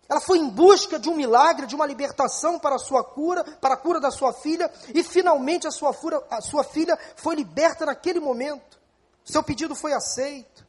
Ela 0.09 0.21
foi 0.21 0.39
em 0.39 0.49
busca 0.49 0.99
de 0.99 1.09
um 1.09 1.17
milagre, 1.17 1.67
de 1.67 1.75
uma 1.75 1.87
libertação 1.87 2.59
para 2.59 2.77
a 2.77 2.79
sua 2.79 3.03
cura, 3.03 3.43
para 3.43 3.75
a 3.75 3.77
cura 3.77 3.99
da 3.99 4.11
sua 4.11 4.33
filha, 4.33 4.73
e 4.95 5.03
finalmente 5.03 5.67
a 5.67 5.73
sua, 5.73 5.93
fura, 5.93 6.23
a 6.31 6.41
sua 6.41 6.63
filha 6.63 6.97
foi 7.17 7.35
liberta 7.35 7.85
naquele 7.85 8.21
momento. 8.21 8.79
Seu 9.25 9.43
pedido 9.43 9.75
foi 9.75 9.93
aceito. 9.93 10.66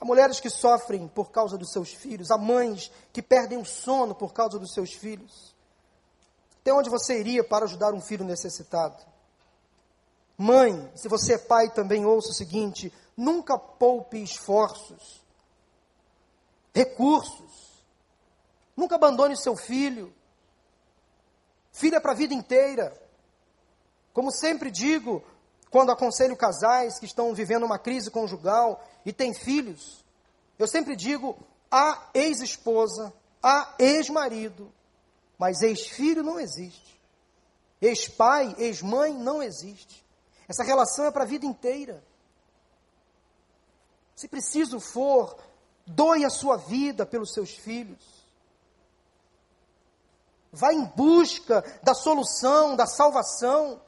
Há 0.00 0.04
mulheres 0.04 0.38
que 0.38 0.48
sofrem 0.48 1.08
por 1.08 1.30
causa 1.30 1.58
dos 1.58 1.72
seus 1.72 1.92
filhos, 1.92 2.30
há 2.30 2.38
mães 2.38 2.90
que 3.12 3.20
perdem 3.20 3.58
o 3.58 3.64
sono 3.64 4.14
por 4.14 4.32
causa 4.32 4.58
dos 4.58 4.72
seus 4.72 4.92
filhos. 4.92 5.54
Até 6.60 6.72
onde 6.72 6.88
você 6.88 7.18
iria 7.18 7.42
para 7.42 7.64
ajudar 7.64 7.92
um 7.92 8.00
filho 8.00 8.24
necessitado? 8.24 9.04
Mãe, 10.36 10.88
se 10.94 11.08
você 11.08 11.34
é 11.34 11.38
pai, 11.38 11.70
também 11.70 12.06
ouça 12.06 12.30
o 12.30 12.34
seguinte: 12.34 12.92
nunca 13.16 13.58
poupe 13.58 14.22
esforços, 14.22 15.20
recursos, 16.72 17.82
nunca 18.76 18.94
abandone 18.94 19.36
seu 19.36 19.56
filho. 19.56 20.14
Filho 21.72 21.96
é 21.96 22.00
para 22.00 22.12
a 22.12 22.16
vida 22.16 22.34
inteira. 22.34 22.96
Como 24.12 24.30
sempre 24.30 24.70
digo, 24.70 25.24
quando 25.70 25.90
aconselho 25.90 26.36
casais 26.36 26.98
que 26.98 27.06
estão 27.06 27.34
vivendo 27.34 27.64
uma 27.64 27.78
crise 27.78 28.10
conjugal 28.10 28.82
e 29.04 29.12
têm 29.12 29.34
filhos, 29.34 30.04
eu 30.58 30.66
sempre 30.66 30.96
digo: 30.96 31.36
há 31.70 32.08
ex-esposa, 32.14 33.12
há 33.42 33.74
ex-marido, 33.78 34.72
mas 35.38 35.62
ex-filho 35.62 36.22
não 36.22 36.40
existe. 36.40 36.98
Ex-pai, 37.80 38.54
ex-mãe 38.58 39.14
não 39.14 39.42
existe. 39.42 40.04
Essa 40.48 40.64
relação 40.64 41.04
é 41.04 41.10
para 41.10 41.24
a 41.24 41.26
vida 41.26 41.46
inteira. 41.46 42.02
Se 44.16 44.26
preciso 44.26 44.80
for, 44.80 45.38
doe 45.86 46.24
a 46.24 46.30
sua 46.30 46.56
vida 46.56 47.06
pelos 47.06 47.32
seus 47.32 47.50
filhos. 47.50 48.18
Vá 50.50 50.72
em 50.72 50.84
busca 50.84 51.62
da 51.82 51.94
solução, 51.94 52.74
da 52.74 52.86
salvação. 52.86 53.80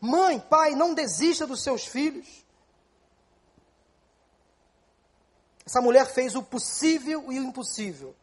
Mãe, 0.00 0.38
pai, 0.38 0.72
não 0.72 0.94
desista 0.94 1.46
dos 1.46 1.62
seus 1.62 1.86
filhos. 1.86 2.44
Essa 5.64 5.80
mulher 5.80 6.06
fez 6.06 6.34
o 6.34 6.42
possível 6.42 7.30
e 7.32 7.38
o 7.38 7.42
impossível 7.42 8.14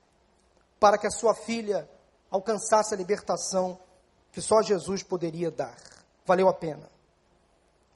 para 0.79 0.97
que 0.97 1.07
a 1.07 1.11
sua 1.11 1.33
filha 1.33 1.89
alcançasse 2.29 2.93
a 2.93 2.97
libertação 2.97 3.79
que 4.31 4.41
só 4.41 4.61
Jesus 4.61 5.01
poderia 5.03 5.49
dar. 5.49 5.77
Valeu 6.25 6.49
a 6.49 6.53
pena. 6.53 6.89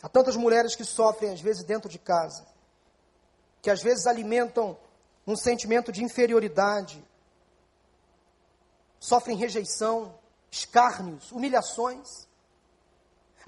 Há 0.01 0.07
tantas 0.07 0.37
mulheres 0.37 0.75
que 0.75 0.85
sofrem, 0.85 1.33
às 1.33 1.41
vezes, 1.41 1.63
dentro 1.63 1.89
de 1.89 1.99
casa, 1.99 2.45
que 3.61 3.69
às 3.69 3.81
vezes 3.81 4.07
alimentam 4.07 4.77
um 5.27 5.35
sentimento 5.35 5.91
de 5.91 6.03
inferioridade, 6.03 7.03
sofrem 8.99 9.35
rejeição, 9.35 10.17
escárnios, 10.49 11.31
humilhações. 11.31 12.28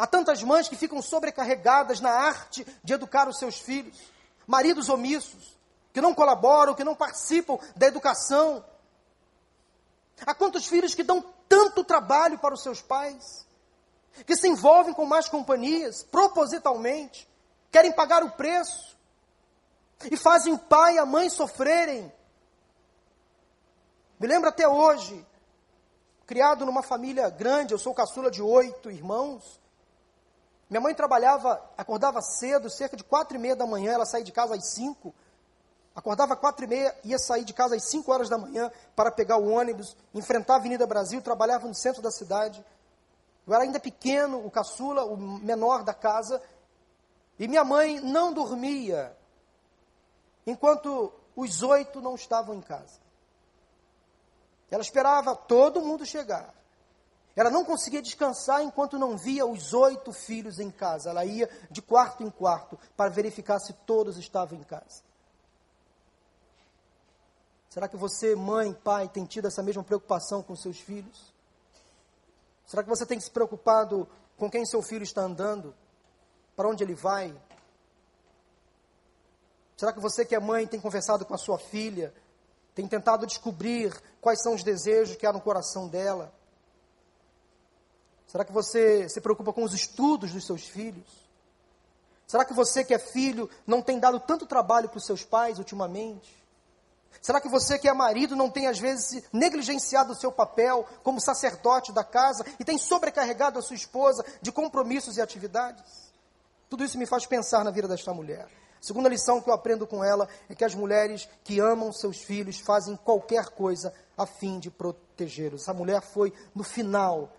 Há 0.02 0.08
tantas 0.08 0.42
mães 0.42 0.68
que 0.68 0.76
ficam 0.76 1.00
sobrecarregadas 1.00 2.00
na 2.00 2.10
arte 2.10 2.66
de 2.84 2.92
educar 2.92 3.30
os 3.30 3.38
seus 3.38 3.60
filhos, 3.60 3.96
maridos 4.48 4.90
omissos, 4.90 5.56
que 5.94 6.02
não 6.02 6.16
colaboram, 6.16 6.74
que 6.74 6.84
não 6.84 6.96
participam 6.96 7.60
da 7.76 7.86
educação. 7.86 8.66
Há 10.26 10.34
quantos 10.34 10.66
filhos 10.66 10.96
que 10.96 11.04
dão 11.04 11.24
tanto 11.48 11.84
trabalho 11.84 12.40
para 12.40 12.52
os 12.52 12.64
seus 12.64 12.82
pais, 12.82 13.46
que 14.26 14.36
se 14.36 14.48
envolvem 14.48 14.92
com 14.92 15.06
más 15.06 15.30
companhias, 15.30 16.02
propositalmente, 16.02 17.30
querem 17.72 17.92
pagar 17.92 18.24
o 18.24 18.32
preço, 18.32 18.98
e 20.10 20.18
fazem 20.18 20.52
o 20.52 20.58
pai 20.58 20.96
e 20.96 20.98
a 20.98 21.06
mãe 21.06 21.30
sofrerem. 21.30 22.12
Me 24.20 24.26
lembro 24.26 24.50
até 24.50 24.68
hoje, 24.68 25.24
criado 26.26 26.66
numa 26.66 26.82
família 26.82 27.30
grande, 27.30 27.76
eu 27.76 27.78
sou 27.78 27.94
caçula 27.94 28.32
de 28.32 28.42
oito 28.42 28.90
irmãos. 28.90 29.62
Minha 30.72 30.80
mãe 30.80 30.96
trabalhava, 30.96 31.62
acordava 31.78 32.22
cedo, 32.22 32.70
cerca 32.70 32.96
de 32.96 33.04
quatro 33.04 33.36
e 33.36 33.38
meia 33.38 33.58
da 33.58 33.68
manhã, 33.68 33.92
ela 33.92 34.06
saía 34.06 34.24
de 34.24 34.32
casa 34.32 34.56
às 34.56 34.68
cinco. 34.70 35.14
Acordava 35.94 36.34
quatro 36.34 36.64
e 36.64 36.68
meia, 36.68 36.98
ia 37.04 37.20
sair 37.20 37.44
de 37.44 37.52
casa 37.52 37.76
às 37.76 37.84
cinco 37.90 38.10
horas 38.10 38.30
da 38.30 38.38
manhã 38.38 38.72
para 38.96 39.12
pegar 39.12 39.36
o 39.36 39.50
ônibus, 39.50 39.98
enfrentar 40.14 40.54
a 40.54 40.56
Avenida 40.56 40.88
Brasil, 40.88 41.22
trabalhava 41.22 41.68
no 41.68 41.76
centro 41.76 42.02
da 42.02 42.10
cidade. 42.10 42.66
Eu 43.46 43.54
era 43.54 43.64
ainda 43.64 43.82
pequeno, 43.82 44.46
o 44.46 44.50
caçula, 44.50 45.04
o 45.04 45.18
menor 45.18 45.84
da 45.84 45.94
casa, 45.94 46.42
e 47.38 47.50
minha 47.50 47.66
mãe 47.66 48.00
não 48.00 48.32
dormia 48.32 49.14
enquanto 50.48 51.12
os 51.36 51.62
oito 51.64 52.00
não 52.00 52.16
estavam 52.16 52.56
em 52.56 52.62
casa. 52.62 52.98
Ela 54.70 54.82
esperava 54.82 55.36
todo 55.36 55.82
mundo 55.82 56.06
chegar. 56.06 56.61
Ela 57.36 57.50
não 57.50 57.64
conseguia 57.64 58.02
descansar 58.02 58.62
enquanto 58.62 59.00
não 59.00 59.18
via 59.18 59.46
os 59.46 59.74
oito 59.74 60.12
filhos 60.12 60.60
em 60.60 60.70
casa. 60.70 61.10
Ela 61.10 61.26
ia 61.26 61.50
de 61.70 61.82
quarto 61.82 62.24
em 62.24 62.30
quarto 62.30 62.78
para 62.96 63.10
verificar 63.10 63.60
se 63.60 63.74
todos 63.74 64.18
estavam 64.18 64.60
em 64.60 64.64
casa. 64.64 65.02
Será 67.70 67.88
que 67.88 67.96
você, 67.96 68.36
mãe, 68.36 68.74
pai, 68.74 69.08
tem 69.08 69.26
tido 69.26 69.48
essa 69.48 69.64
mesma 69.64 69.84
preocupação 69.84 70.44
com 70.44 70.56
seus 70.56 70.80
filhos? 70.80 71.34
Será 72.66 72.84
que 72.84 72.90
você 72.90 73.06
tem 73.06 73.20
se 73.20 73.32
preocupado 73.32 74.08
com 74.38 74.50
quem 74.50 74.66
seu 74.66 74.82
filho 74.82 75.04
está 75.04 75.22
andando? 75.22 75.74
Para 76.56 76.68
onde 76.68 76.84
ele 76.84 76.96
vai? 76.96 77.34
Será 79.78 79.94
que 79.94 80.00
você, 80.02 80.26
que 80.26 80.36
é 80.36 80.40
mãe, 80.40 80.68
tem 80.68 80.82
conversado 80.82 81.26
com 81.26 81.34
a 81.34 81.38
sua 81.38 81.58
filha 81.58 82.14
tem 82.74 82.88
tentado 82.88 83.28
descobrir 83.28 83.94
quais 84.20 84.42
são 84.42 84.54
os 84.54 84.64
desejos 84.64 85.16
que 85.16 85.26
há 85.26 85.34
no 85.34 85.42
coração 85.42 85.88
dela? 85.88 86.34
Será 88.32 88.46
que 88.46 88.52
você 88.54 89.10
se 89.10 89.20
preocupa 89.20 89.52
com 89.52 89.62
os 89.62 89.74
estudos 89.74 90.32
dos 90.32 90.46
seus 90.46 90.64
filhos? 90.64 91.04
Será 92.26 92.46
que 92.46 92.54
você 92.54 92.82
que 92.82 92.94
é 92.94 92.98
filho 92.98 93.50
não 93.68 93.82
tem 93.82 94.00
dado 94.00 94.22
tanto 94.22 94.46
trabalho 94.46 94.88
para 94.88 95.00
os 95.00 95.06
seus 95.06 95.22
pais 95.22 95.60
ultimamente? 95.60 96.42
Será 97.22 97.42
que 97.42 97.50
você 97.50 97.78
que 97.78 97.90
é 97.90 97.94
marido 97.94 98.34
não 98.34 98.50
tem 98.50 98.68
às 98.68 98.80
vezes 98.80 99.22
negligenciado 99.34 100.14
o 100.14 100.16
seu 100.16 100.32
papel 100.32 100.88
como 101.04 101.20
sacerdote 101.20 101.92
da 101.92 102.06
casa 102.06 102.46
e 102.58 102.64
tem 102.64 102.78
sobrecarregado 102.78 103.60
a 103.60 103.62
sua 103.62 103.76
esposa 103.76 104.24
de 104.42 104.50
compromissos 104.50 105.18
e 105.18 105.22
atividades? 105.22 106.10
Tudo 106.70 106.86
isso 106.86 106.98
me 106.98 107.06
faz 107.06 107.26
pensar 107.26 107.66
na 107.66 107.72
vida 107.72 107.86
desta 107.86 108.14
mulher. 108.14 108.48
Segunda 108.80 109.10
lição 109.10 109.42
que 109.42 109.50
eu 109.50 109.54
aprendo 109.54 109.86
com 109.86 110.02
ela 110.02 110.30
é 110.48 110.56
que 110.56 110.64
as 110.64 110.74
mulheres 110.74 111.28
que 111.44 111.60
amam 111.60 111.92
seus 111.92 112.22
filhos 112.22 112.62
fazem 112.62 112.96
qualquer 112.96 113.50
coisa 113.50 113.94
a 114.18 114.26
fim 114.26 114.58
de 114.58 114.72
protegê-los. 114.72 115.64
Essa 115.64 115.74
mulher 115.74 116.02
foi 116.02 116.32
no 116.56 116.64
final, 116.64 117.30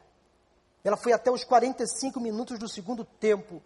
ela 0.85 0.97
foi 0.97 1.13
até 1.13 1.31
os 1.31 1.45
45 1.45 2.21
minutos 2.21 2.59
do 2.59 2.69
segundo 2.69 3.05
tempo. 3.05 3.63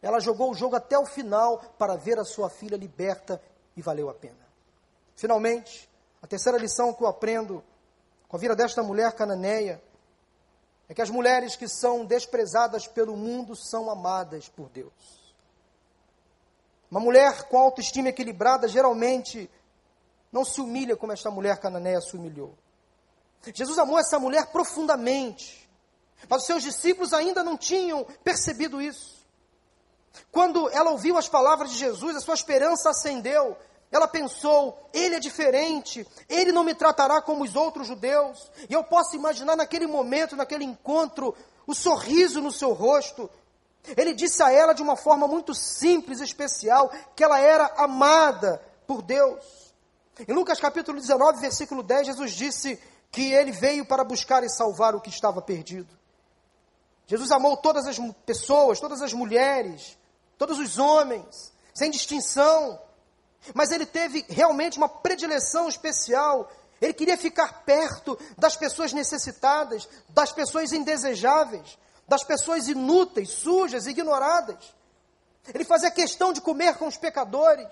Ela 0.00 0.20
jogou 0.20 0.50
o 0.50 0.54
jogo 0.54 0.76
até 0.76 0.98
o 0.98 1.04
final 1.04 1.58
para 1.78 1.96
ver 1.96 2.18
a 2.18 2.24
sua 2.24 2.48
filha 2.48 2.76
liberta 2.76 3.40
e 3.76 3.82
valeu 3.82 4.08
a 4.08 4.14
pena. 4.14 4.48
Finalmente, 5.16 5.88
a 6.22 6.26
terceira 6.26 6.58
lição 6.58 6.94
que 6.94 7.02
eu 7.02 7.08
aprendo 7.08 7.62
com 8.28 8.36
a 8.36 8.40
vida 8.40 8.54
desta 8.54 8.82
mulher 8.82 9.12
cananeia 9.12 9.82
é 10.88 10.94
que 10.94 11.02
as 11.02 11.10
mulheres 11.10 11.56
que 11.56 11.68
são 11.68 12.04
desprezadas 12.04 12.86
pelo 12.86 13.16
mundo 13.16 13.54
são 13.56 13.90
amadas 13.90 14.48
por 14.48 14.68
Deus. 14.68 14.92
Uma 16.90 17.00
mulher 17.00 17.44
com 17.44 17.58
autoestima 17.58 18.08
equilibrada 18.08 18.66
geralmente 18.66 19.48
não 20.32 20.44
se 20.44 20.60
humilha 20.60 20.96
como 20.96 21.12
esta 21.12 21.30
mulher 21.30 21.58
cananeia 21.58 22.00
se 22.00 22.16
humilhou. 22.16 22.56
Jesus 23.54 23.78
amou 23.78 23.98
essa 23.98 24.18
mulher 24.18 24.46
profundamente, 24.46 25.59
mas 26.28 26.42
os 26.42 26.46
seus 26.46 26.62
discípulos 26.62 27.12
ainda 27.12 27.42
não 27.42 27.56
tinham 27.56 28.04
percebido 28.24 28.80
isso. 28.80 29.20
Quando 30.30 30.68
ela 30.70 30.90
ouviu 30.90 31.16
as 31.18 31.28
palavras 31.28 31.70
de 31.70 31.78
Jesus, 31.78 32.16
a 32.16 32.20
sua 32.20 32.34
esperança 32.34 32.90
acendeu. 32.90 33.56
Ela 33.90 34.06
pensou: 34.06 34.88
ele 34.92 35.16
é 35.16 35.20
diferente, 35.20 36.06
ele 36.28 36.52
não 36.52 36.62
me 36.62 36.74
tratará 36.74 37.20
como 37.20 37.44
os 37.44 37.56
outros 37.56 37.88
judeus. 37.88 38.50
E 38.68 38.72
eu 38.72 38.84
posso 38.84 39.16
imaginar 39.16 39.56
naquele 39.56 39.86
momento, 39.86 40.36
naquele 40.36 40.64
encontro, 40.64 41.34
o 41.66 41.74
sorriso 41.74 42.40
no 42.40 42.52
seu 42.52 42.72
rosto, 42.72 43.28
ele 43.96 44.12
disse 44.12 44.42
a 44.42 44.52
ela 44.52 44.72
de 44.72 44.82
uma 44.82 44.96
forma 44.96 45.26
muito 45.26 45.54
simples 45.54 46.20
e 46.20 46.24
especial 46.24 46.92
que 47.16 47.24
ela 47.24 47.40
era 47.40 47.66
amada 47.76 48.62
por 48.86 49.02
Deus. 49.02 49.44
Em 50.28 50.32
Lucas 50.32 50.60
capítulo 50.60 51.00
19, 51.00 51.40
versículo 51.40 51.82
10, 51.82 52.08
Jesus 52.08 52.32
disse 52.32 52.78
que 53.10 53.32
ele 53.32 53.50
veio 53.50 53.86
para 53.86 54.04
buscar 54.04 54.44
e 54.44 54.50
salvar 54.50 54.94
o 54.94 55.00
que 55.00 55.08
estava 55.08 55.40
perdido. 55.40 55.99
Jesus 57.10 57.32
amou 57.32 57.56
todas 57.56 57.86
as 57.86 57.98
pessoas, 58.24 58.78
todas 58.78 59.02
as 59.02 59.12
mulheres, 59.12 59.98
todos 60.38 60.60
os 60.60 60.78
homens, 60.78 61.52
sem 61.74 61.90
distinção. 61.90 62.80
Mas 63.52 63.72
ele 63.72 63.84
teve 63.84 64.24
realmente 64.28 64.78
uma 64.78 64.88
predileção 64.88 65.68
especial. 65.68 66.48
Ele 66.80 66.92
queria 66.92 67.18
ficar 67.18 67.64
perto 67.64 68.16
das 68.38 68.54
pessoas 68.56 68.92
necessitadas, 68.92 69.88
das 70.10 70.32
pessoas 70.32 70.72
indesejáveis 70.72 71.76
das 72.10 72.24
pessoas 72.24 72.66
inúteis, 72.66 73.30
sujas, 73.30 73.86
ignoradas. 73.86 74.74
Ele 75.54 75.64
fazia 75.64 75.92
questão 75.92 76.32
de 76.32 76.40
comer 76.40 76.76
com 76.76 76.88
os 76.88 76.96
pecadores, 76.96 77.68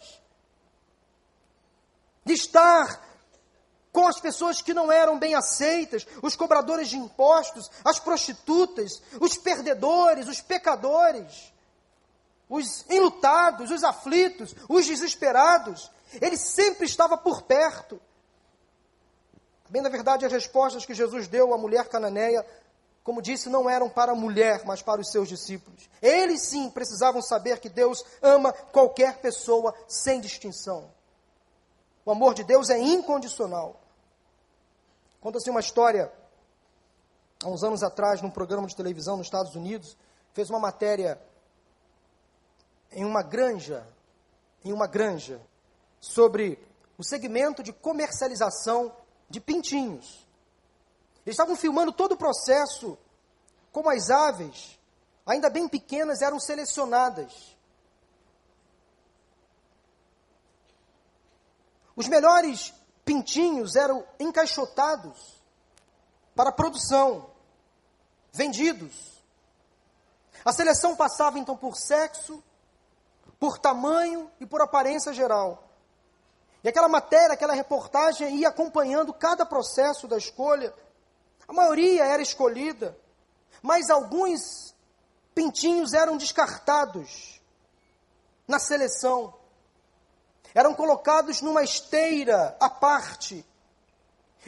de 2.24 2.34
estar 2.34 3.04
com 3.92 4.06
as 4.06 4.20
pessoas 4.20 4.60
que 4.60 4.74
não 4.74 4.90
eram 4.92 5.18
bem 5.18 5.34
aceitas, 5.34 6.06
os 6.22 6.36
cobradores 6.36 6.88
de 6.88 6.96
impostos, 6.96 7.70
as 7.84 7.98
prostitutas, 7.98 9.02
os 9.20 9.36
perdedores, 9.36 10.28
os 10.28 10.40
pecadores, 10.40 11.52
os 12.48 12.84
enlutados, 12.88 13.70
os 13.70 13.82
aflitos, 13.82 14.54
os 14.68 14.86
desesperados. 14.86 15.90
Ele 16.20 16.36
sempre 16.36 16.86
estava 16.86 17.16
por 17.16 17.42
perto. 17.42 18.00
Bem, 19.68 19.82
na 19.82 19.88
verdade, 19.88 20.24
as 20.24 20.32
respostas 20.32 20.86
que 20.86 20.94
Jesus 20.94 21.28
deu 21.28 21.52
à 21.52 21.58
mulher 21.58 21.88
cananeia 21.88 22.44
como 23.08 23.22
disse, 23.22 23.48
não 23.48 23.70
eram 23.70 23.88
para 23.88 24.12
a 24.12 24.14
mulher, 24.14 24.66
mas 24.66 24.82
para 24.82 25.00
os 25.00 25.10
seus 25.10 25.30
discípulos. 25.30 25.88
Eles 26.02 26.42
sim 26.42 26.68
precisavam 26.68 27.22
saber 27.22 27.58
que 27.58 27.70
Deus 27.70 28.04
ama 28.20 28.52
qualquer 28.52 29.16
pessoa 29.16 29.74
sem 29.88 30.20
distinção. 30.20 30.92
O 32.08 32.10
amor 32.10 32.32
de 32.32 32.42
Deus 32.42 32.70
é 32.70 32.78
incondicional. 32.78 33.78
Conta-se 35.20 35.50
uma 35.50 35.60
história, 35.60 36.10
há 37.44 37.48
uns 37.48 37.62
anos 37.62 37.82
atrás, 37.82 38.22
num 38.22 38.30
programa 38.30 38.66
de 38.66 38.74
televisão 38.74 39.18
nos 39.18 39.26
Estados 39.26 39.54
Unidos, 39.54 39.94
fez 40.32 40.48
uma 40.48 40.58
matéria 40.58 41.20
em 42.92 43.04
uma 43.04 43.22
granja, 43.22 43.86
em 44.64 44.72
uma 44.72 44.86
granja, 44.86 45.38
sobre 46.00 46.58
o 46.96 47.04
segmento 47.04 47.62
de 47.62 47.74
comercialização 47.74 48.90
de 49.28 49.38
pintinhos. 49.38 50.26
Eles 51.26 51.34
estavam 51.34 51.56
filmando 51.56 51.92
todo 51.92 52.12
o 52.12 52.16
processo, 52.16 52.96
como 53.70 53.90
as 53.90 54.08
aves, 54.08 54.80
ainda 55.26 55.50
bem 55.50 55.68
pequenas, 55.68 56.22
eram 56.22 56.40
selecionadas. 56.40 57.57
Os 61.98 62.06
melhores 62.06 62.72
pintinhos 63.04 63.74
eram 63.74 64.06
encaixotados 64.20 65.42
para 66.32 66.52
produção, 66.52 67.28
vendidos. 68.32 69.20
A 70.44 70.52
seleção 70.52 70.94
passava 70.94 71.40
então 71.40 71.56
por 71.56 71.76
sexo, 71.76 72.40
por 73.40 73.58
tamanho 73.58 74.30
e 74.38 74.46
por 74.46 74.62
aparência 74.62 75.12
geral. 75.12 75.68
E 76.62 76.68
aquela 76.68 76.88
matéria, 76.88 77.34
aquela 77.34 77.52
reportagem 77.52 78.36
ia 78.36 78.46
acompanhando 78.46 79.12
cada 79.12 79.44
processo 79.44 80.06
da 80.06 80.16
escolha. 80.16 80.72
A 81.48 81.52
maioria 81.52 82.04
era 82.04 82.22
escolhida, 82.22 82.96
mas 83.60 83.90
alguns 83.90 84.72
pintinhos 85.34 85.94
eram 85.94 86.16
descartados 86.16 87.42
na 88.46 88.60
seleção. 88.60 89.34
Eram 90.58 90.74
colocados 90.74 91.40
numa 91.40 91.62
esteira 91.62 92.56
à 92.58 92.68
parte. 92.68 93.46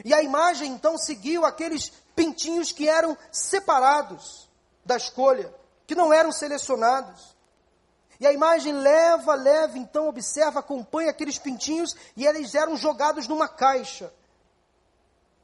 E 0.03 0.13
a 0.13 0.21
imagem 0.21 0.73
então 0.73 0.97
seguiu 0.97 1.45
aqueles 1.45 1.89
pintinhos 2.13 2.73
que 2.73 2.89
eram 2.89 3.17
separados 3.31 4.49
da 4.83 4.97
escolha, 4.97 5.55
que 5.87 5.95
não 5.95 6.11
eram 6.11 6.29
selecionados. 6.33 7.33
E 8.19 8.27
a 8.27 8.33
imagem 8.33 8.73
leva, 8.73 9.35
leva, 9.35 9.77
então 9.77 10.09
observa, 10.09 10.59
acompanha 10.59 11.11
aqueles 11.11 11.39
pintinhos 11.39 11.95
e 12.17 12.27
eles 12.27 12.55
eram 12.55 12.75
jogados 12.75 13.25
numa 13.25 13.47
caixa. 13.47 14.13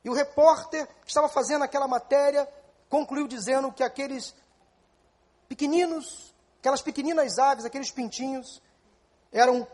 E 0.03 0.09
o 0.09 0.13
repórter 0.13 0.85
que 0.85 1.07
estava 1.07 1.29
fazendo 1.29 1.63
aquela 1.63 1.87
matéria 1.87 2.45
concluiu 2.89 3.25
dizendo 3.25 3.71
que 3.71 3.83
aqueles 3.83 4.35
pequeninos, 5.47 6.35
aquelas 6.59 6.81
pequeninas 6.81 7.39
aves, 7.39 7.63
aqueles 7.63 7.89
pintinhos, 7.89 8.61
eram 9.31 9.65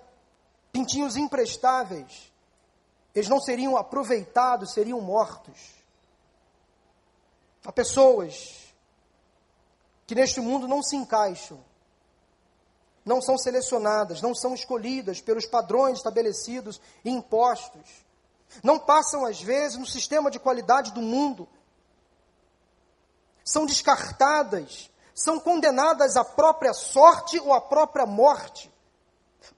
pintinhos 0.73 1.15
imprestáveis. 1.15 2.29
Eles 3.15 3.29
não 3.29 3.39
seriam 3.39 3.77
aproveitados, 3.77 4.73
seriam 4.73 4.99
mortos. 4.99 5.71
Há 7.63 7.71
pessoas 7.71 8.73
que 10.05 10.13
neste 10.13 10.41
mundo 10.41 10.67
não 10.67 10.83
se 10.83 10.97
encaixam 10.97 11.63
não 13.05 13.21
são 13.21 13.37
selecionadas, 13.37 14.21
não 14.21 14.33
são 14.33 14.53
escolhidas 14.53 15.19
pelos 15.19 15.45
padrões 15.45 15.97
estabelecidos 15.97 16.79
e 17.03 17.09
impostos. 17.09 18.03
Não 18.63 18.79
passam, 18.79 19.25
às 19.25 19.41
vezes, 19.41 19.77
no 19.77 19.85
sistema 19.85 20.31
de 20.31 20.39
qualidade 20.39 20.91
do 20.91 21.01
mundo. 21.01 21.47
São 23.43 23.65
descartadas, 23.65 24.89
são 25.13 25.39
condenadas 25.39 26.15
à 26.15 26.23
própria 26.23 26.73
sorte 26.73 27.39
ou 27.39 27.51
à 27.51 27.59
própria 27.59 28.05
morte. 28.05 28.71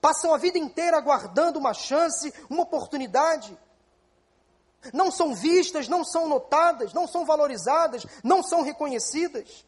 Passam 0.01 0.33
a 0.33 0.38
vida 0.38 0.57
inteira 0.57 0.97
aguardando 0.97 1.59
uma 1.59 1.73
chance, 1.73 2.33
uma 2.49 2.63
oportunidade. 2.63 3.57
Não 4.93 5.11
são 5.11 5.33
vistas, 5.33 5.88
não 5.88 6.03
são 6.03 6.27
notadas, 6.27 6.93
não 6.93 7.07
são 7.07 7.25
valorizadas, 7.25 8.05
não 8.23 8.43
são 8.43 8.61
reconhecidas. 8.61 9.65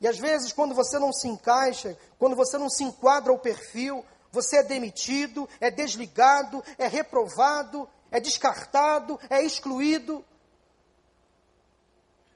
E 0.00 0.08
às 0.08 0.18
vezes, 0.18 0.52
quando 0.52 0.74
você 0.74 0.98
não 0.98 1.12
se 1.12 1.28
encaixa, 1.28 1.96
quando 2.18 2.36
você 2.36 2.58
não 2.58 2.68
se 2.68 2.84
enquadra 2.84 3.32
ao 3.32 3.38
perfil, 3.38 4.04
você 4.30 4.58
é 4.58 4.62
demitido, 4.62 5.48
é 5.60 5.70
desligado, 5.70 6.62
é 6.76 6.86
reprovado, 6.86 7.88
é 8.10 8.20
descartado, 8.20 9.18
é 9.30 9.42
excluído. 9.42 10.24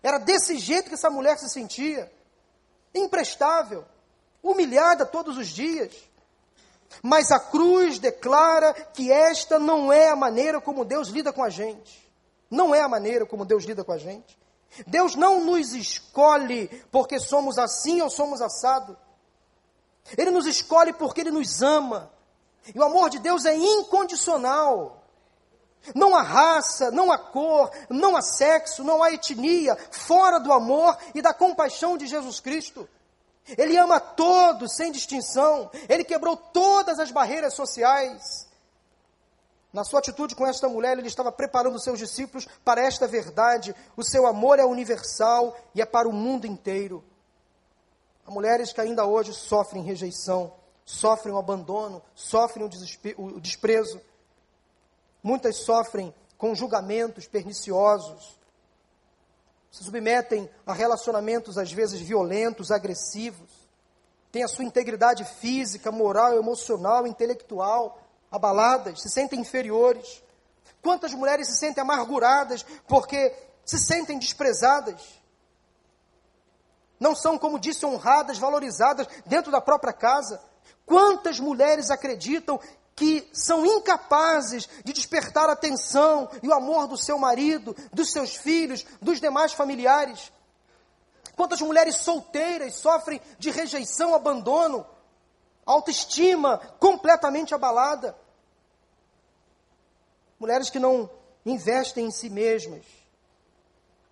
Era 0.02 0.18
desse 0.18 0.56
jeito 0.58 0.88
que 0.88 0.94
essa 0.94 1.10
mulher 1.10 1.38
se 1.38 1.48
sentia. 1.50 2.10
Imprestável, 2.94 3.84
humilhada 4.42 5.04
todos 5.04 5.36
os 5.36 5.48
dias. 5.48 5.92
Mas 7.02 7.30
a 7.30 7.38
cruz 7.38 7.98
declara 7.98 8.72
que 8.72 9.10
esta 9.12 9.58
não 9.58 9.92
é 9.92 10.08
a 10.08 10.16
maneira 10.16 10.60
como 10.60 10.84
Deus 10.84 11.08
lida 11.08 11.32
com 11.32 11.42
a 11.42 11.50
gente. 11.50 12.08
Não 12.50 12.74
é 12.74 12.80
a 12.80 12.88
maneira 12.88 13.26
como 13.26 13.44
Deus 13.44 13.64
lida 13.64 13.84
com 13.84 13.92
a 13.92 13.98
gente. 13.98 14.38
Deus 14.86 15.14
não 15.14 15.44
nos 15.44 15.72
escolhe 15.74 16.68
porque 16.90 17.18
somos 17.18 17.58
assim 17.58 18.00
ou 18.00 18.10
somos 18.10 18.40
assado. 18.40 18.96
Ele 20.16 20.30
nos 20.30 20.46
escolhe 20.46 20.92
porque 20.92 21.20
Ele 21.20 21.30
nos 21.30 21.62
ama. 21.62 22.10
E 22.74 22.78
o 22.78 22.84
amor 22.84 23.10
de 23.10 23.18
Deus 23.18 23.44
é 23.44 23.54
incondicional. 23.54 25.02
Não 25.94 26.14
há 26.14 26.22
raça, 26.22 26.90
não 26.90 27.12
há 27.12 27.18
cor, 27.18 27.70
não 27.88 28.16
há 28.16 28.22
sexo, 28.22 28.82
não 28.82 29.02
há 29.02 29.12
etnia 29.12 29.76
fora 29.90 30.38
do 30.38 30.52
amor 30.52 30.96
e 31.14 31.22
da 31.22 31.32
compaixão 31.32 31.96
de 31.96 32.06
Jesus 32.06 32.40
Cristo. 32.40 32.88
Ele 33.56 33.76
ama 33.76 33.98
todos 34.00 34.74
sem 34.76 34.92
distinção. 34.92 35.70
Ele 35.88 36.04
quebrou 36.04 36.36
todas 36.36 36.98
as 36.98 37.10
barreiras 37.10 37.54
sociais. 37.54 38.48
Na 39.72 39.84
sua 39.84 40.00
atitude 40.00 40.34
com 40.34 40.46
esta 40.46 40.68
mulher, 40.68 40.98
ele 40.98 41.08
estava 41.08 41.30
preparando 41.30 41.78
seus 41.78 41.98
discípulos 41.98 42.46
para 42.64 42.82
esta 42.82 43.06
verdade. 43.06 43.74
O 43.96 44.02
seu 44.02 44.26
amor 44.26 44.58
é 44.58 44.64
universal 44.64 45.56
e 45.74 45.82
é 45.82 45.86
para 45.86 46.08
o 46.08 46.12
mundo 46.12 46.46
inteiro. 46.46 47.04
Há 48.26 48.30
mulheres 48.30 48.72
que 48.72 48.80
ainda 48.80 49.06
hoje 49.06 49.32
sofrem 49.32 49.82
rejeição, 49.82 50.52
sofrem 50.84 51.34
o 51.34 51.38
abandono, 51.38 52.02
sofrem 52.14 52.68
o, 53.16 53.22
o 53.22 53.40
desprezo. 53.40 54.00
Muitas 55.22 55.56
sofrem 55.56 56.14
com 56.36 56.54
julgamentos 56.54 57.26
perniciosos, 57.26 58.38
se 59.70 59.84
submetem 59.84 60.48
a 60.66 60.72
relacionamentos 60.72 61.58
às 61.58 61.72
vezes 61.72 62.00
violentos, 62.00 62.70
agressivos, 62.70 63.50
têm 64.32 64.42
a 64.42 64.48
sua 64.48 64.64
integridade 64.64 65.24
física, 65.24 65.90
moral, 65.92 66.36
emocional, 66.36 67.06
intelectual 67.06 67.98
abaladas, 68.30 69.02
se 69.02 69.08
sentem 69.08 69.40
inferiores. 69.40 70.22
Quantas 70.82 71.12
mulheres 71.12 71.48
se 71.48 71.56
sentem 71.56 71.82
amarguradas 71.82 72.64
porque 72.86 73.34
se 73.64 73.78
sentem 73.78 74.18
desprezadas? 74.18 75.18
Não 77.00 77.14
são, 77.14 77.38
como 77.38 77.58
disse, 77.58 77.86
honradas, 77.86 78.38
valorizadas 78.38 79.06
dentro 79.24 79.52
da 79.52 79.60
própria 79.60 79.92
casa. 79.92 80.40
Quantas 80.84 81.38
mulheres 81.38 81.90
acreditam 81.90 82.60
que 82.98 83.30
são 83.32 83.64
incapazes 83.64 84.68
de 84.84 84.92
despertar 84.92 85.48
a 85.48 85.52
atenção 85.52 86.28
e 86.42 86.48
o 86.48 86.52
amor 86.52 86.88
do 86.88 86.96
seu 86.96 87.16
marido, 87.16 87.76
dos 87.92 88.10
seus 88.10 88.34
filhos, 88.34 88.84
dos 89.00 89.20
demais 89.20 89.52
familiares? 89.52 90.32
Quantas 91.36 91.60
mulheres 91.60 91.94
solteiras 91.98 92.74
sofrem 92.74 93.20
de 93.38 93.52
rejeição, 93.52 94.16
abandono, 94.16 94.84
autoestima 95.64 96.58
completamente 96.80 97.54
abalada. 97.54 98.18
Mulheres 100.40 100.68
que 100.68 100.80
não 100.80 101.08
investem 101.46 102.06
em 102.06 102.10
si 102.10 102.28
mesmas, 102.28 102.84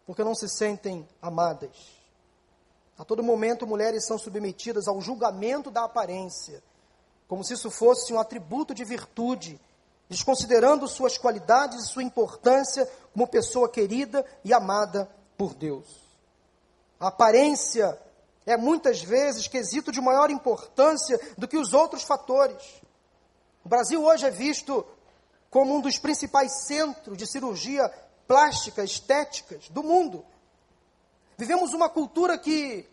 porque 0.07 0.23
não 0.23 0.35
se 0.35 0.49
sentem 0.49 1.09
amadas. 1.21 1.75
A 2.97 3.05
todo 3.05 3.21
momento, 3.21 3.67
mulheres 3.67 4.07
são 4.07 4.17
submetidas 4.17 4.87
ao 4.87 5.01
julgamento 5.01 5.73
da 5.73 5.83
aparência, 5.83 6.63
como 7.29 7.45
se 7.45 7.55
isso 7.55 7.71
fosse 7.71 8.13
um 8.13 8.21
atributo 8.21 8.75
de 8.75 8.85
virtude, 8.85 9.61
desconsiderando 10.09 10.87
suas 10.87 11.19
qualidades 11.19 11.85
e 11.85 11.89
sua 11.89 12.03
importância 12.03 12.89
como 13.13 13.27
pessoa 13.27 13.69
querida 13.69 14.25
e 14.45 14.53
amada 14.53 15.11
por 15.37 15.55
Deus. 15.55 15.87
A 17.01 17.09
aparência 17.09 17.99
é 18.47 18.57
muitas 18.57 19.03
vezes 19.03 19.49
quesito 19.49 19.91
de 19.91 20.01
maior 20.01 20.31
importância 20.31 21.19
do 21.37 21.49
que 21.49 21.59
os 21.59 21.75
outros 21.75 22.05
fatores. 22.05 22.63
O 23.65 23.69
Brasil 23.69 24.05
hoje 24.05 24.27
é 24.27 24.31
visto 24.31 24.87
como 25.51 25.75
um 25.75 25.81
dos 25.81 25.99
principais 25.99 26.65
centros 26.67 27.19
de 27.19 27.27
cirurgia 27.27 27.93
plástica, 28.27 28.85
estéticas 28.85 29.69
do 29.69 29.83
mundo. 29.83 30.25
Vivemos 31.37 31.75
uma 31.75 31.89
cultura 31.89 32.39
que 32.39 32.89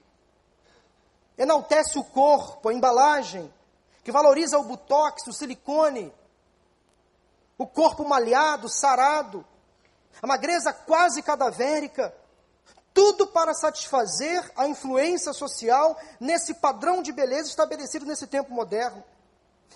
enaltece 1.38 1.98
o 1.98 2.04
corpo, 2.04 2.70
a 2.70 2.74
embalagem, 2.74 3.52
que 4.04 4.12
valoriza 4.12 4.58
o 4.58 4.64
botox, 4.64 5.28
o 5.28 5.34
silicone, 5.34 6.14
o 7.58 7.66
corpo 7.66 8.08
malhado, 8.08 8.68
sarado, 8.68 9.46
a 10.22 10.28
magreza 10.28 10.74
quase 10.74 11.22
cadavérica, 11.22 12.14
tudo 12.94 13.26
para 13.28 13.54
satisfazer 13.54 14.52
a 14.56 14.68
influência 14.68 15.34
social 15.34 15.98
nesse 16.20 16.54
padrão 16.54 17.02
de 17.02 17.12
beleza 17.12 17.50
estabelecido 17.50 18.06
nesse 18.06 18.28
tempo 18.28 18.54
moderno. 18.54 19.04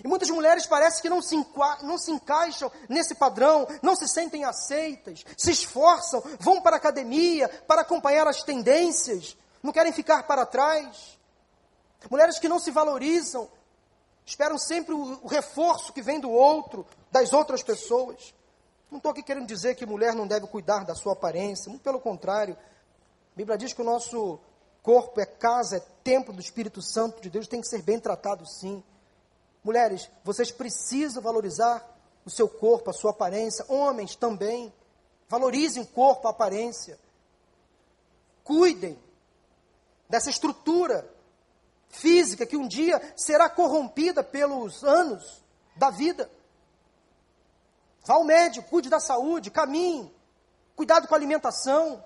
E 0.04 0.08
muitas 0.08 0.30
mulheres 0.30 0.68
parecem 0.68 1.02
que 1.02 1.10
não 1.10 1.22
se, 1.22 1.36
não 1.82 1.98
se 1.98 2.12
encaixam 2.12 2.72
nesse 2.88 3.16
padrão, 3.16 3.68
não 3.82 3.96
se 3.96 4.08
sentem 4.08 4.44
aceitas, 4.44 5.26
se 5.36 5.52
esforçam, 5.52 6.22
vão 6.40 6.62
para 6.62 6.76
a 6.76 6.78
academia 6.78 7.50
para 7.68 7.82
acompanhar 7.82 8.28
as 8.28 8.44
tendências, 8.44 9.36
não 9.64 9.74
querem 9.74 9.92
ficar 9.92 10.24
para 10.24 10.46
trás. 10.46 11.18
Mulheres 12.12 12.38
que 12.38 12.48
não 12.48 12.60
se 12.60 12.70
valorizam, 12.70 13.50
esperam 14.28 14.58
sempre 14.58 14.94
o, 14.94 15.26
reforço 15.26 15.94
que 15.94 16.02
vem 16.02 16.20
do 16.20 16.30
outro, 16.30 16.86
das 17.10 17.32
outras 17.32 17.64
pessoas. 17.64 18.34
Não 18.92 18.98
estou 18.98 19.12
aqui 19.12 19.24
querendo 19.24 19.48
dizer 19.48 19.76
que 19.76 19.86
mulher 19.86 20.14
não 20.14 20.28
deve 20.28 20.46
cuidar 20.48 20.84
da 20.84 20.94
sua 20.94 21.14
aparência, 21.14 21.70
muito 21.70 21.82
pelo 21.82 22.00
contrário. 22.00 22.54
A 22.54 23.38
Bíblia 23.38 23.58
diz 23.58 23.72
que 23.72 23.82
o 23.82 23.86
nosso 23.86 24.38
corpo 24.84 25.22
é 25.22 25.26
casa, 25.26 25.78
é 25.78 25.80
templo 26.04 26.34
do 26.34 26.42
Espírito 26.42 26.82
Santo 26.82 27.22
de 27.22 27.30
Deus, 27.30 27.48
tem 27.48 27.62
que 27.62 27.68
ser 27.68 27.82
bem 27.82 28.00
tratado 28.02 28.46
sim. 28.46 28.84
Mulheres, 29.64 30.10
vocês 30.26 30.52
precisam 30.52 31.24
valorizar 31.24 31.82
o 32.26 32.30
seu 32.30 32.50
corpo, 32.50 32.90
a 32.90 32.94
sua 32.94 33.12
aparência. 33.12 33.66
Homens 33.70 34.14
também. 34.14 34.74
Valorizem 35.30 35.84
o 35.84 35.88
corpo, 35.88 36.28
a 36.28 36.32
aparência. 36.32 37.00
Cuidem. 38.44 38.98
dessa 40.10 40.30
estrutura 40.30 41.17
física 41.98 42.46
que 42.46 42.56
um 42.56 42.68
dia 42.68 43.02
será 43.16 43.50
corrompida 43.50 44.24
pelos 44.24 44.84
anos 44.84 45.44
da 45.76 45.90
vida. 45.90 46.30
Vá 48.06 48.16
ao 48.16 48.24
médico, 48.24 48.70
cuide 48.70 48.90
da 48.90 49.00
saúde, 49.00 49.52
caminhe, 49.52 50.14
cuidado 50.76 51.08
com 51.08 51.14
a 51.14 51.18
alimentação. 51.18 52.04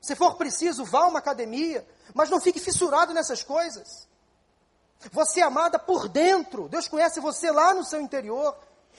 Se 0.00 0.14
for 0.14 0.36
preciso, 0.36 0.84
vá 0.84 1.00
a 1.00 1.08
uma 1.08 1.18
academia, 1.18 1.86
mas 2.14 2.30
não 2.30 2.40
fique 2.40 2.60
fissurado 2.60 3.12
nessas 3.12 3.42
coisas. 3.42 4.06
Você 5.12 5.40
é 5.40 5.44
amada 5.44 5.78
por 5.78 6.08
dentro, 6.08 6.68
Deus 6.68 6.88
conhece 6.88 7.20
você 7.20 7.50
lá 7.50 7.74
no 7.74 7.84
seu 7.84 8.00
interior. 8.00 8.56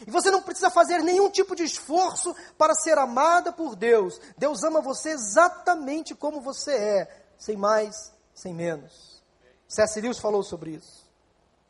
E 0.07 0.11
você 0.11 0.31
não 0.31 0.41
precisa 0.41 0.69
fazer 0.69 1.03
nenhum 1.03 1.29
tipo 1.29 1.55
de 1.55 1.63
esforço 1.63 2.33
para 2.57 2.73
ser 2.73 2.97
amada 2.97 3.51
por 3.51 3.75
Deus. 3.75 4.19
Deus 4.37 4.63
ama 4.63 4.79
você 4.79 5.09
exatamente 5.09 6.15
como 6.15 6.39
você 6.39 6.71
é, 6.71 7.23
sem 7.37 7.57
mais, 7.57 8.13
sem 8.33 8.53
menos. 8.53 9.18
C.S. 9.69 10.01
Lewis 10.01 10.17
falou 10.17 10.41
sobre 10.43 10.71
isso. 10.71 11.07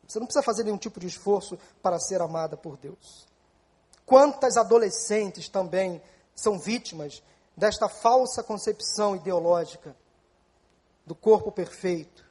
Você 0.08 0.18
não 0.18 0.26
precisa 0.26 0.42
fazer 0.42 0.64
nenhum 0.64 0.78
tipo 0.78 0.98
de 0.98 1.06
esforço 1.06 1.56
para 1.82 2.00
ser 2.00 2.20
amada 2.20 2.56
por 2.56 2.76
Deus. 2.78 3.28
Quantas 4.06 4.56
adolescentes 4.56 5.48
também 5.48 6.02
são 6.34 6.58
vítimas 6.58 7.22
desta 7.56 7.88
falsa 7.88 8.42
concepção 8.42 9.14
ideológica 9.14 9.94
do 11.06 11.14
corpo 11.14 11.52
perfeito. 11.52 12.24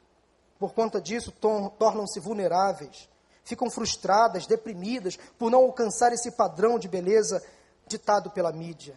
Por 0.58 0.74
conta 0.74 1.00
disso, 1.00 1.32
tornam-se 1.32 2.18
vulneráveis, 2.20 3.08
ficam 3.44 3.70
frustradas, 3.70 4.46
deprimidas 4.46 5.16
por 5.38 5.50
não 5.50 5.60
alcançar 5.60 6.12
esse 6.12 6.32
padrão 6.32 6.78
de 6.78 6.88
beleza 6.88 7.42
ditado 7.86 8.30
pela 8.30 8.52
mídia. 8.52 8.96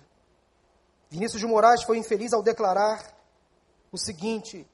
Vinícius 1.09 1.39
de 1.39 1.47
Moraes 1.47 1.83
foi 1.83 1.97
infeliz 1.97 2.33
ao 2.33 2.41
declarar 2.43 3.15
o 3.91 3.97
seguinte: 3.97 4.67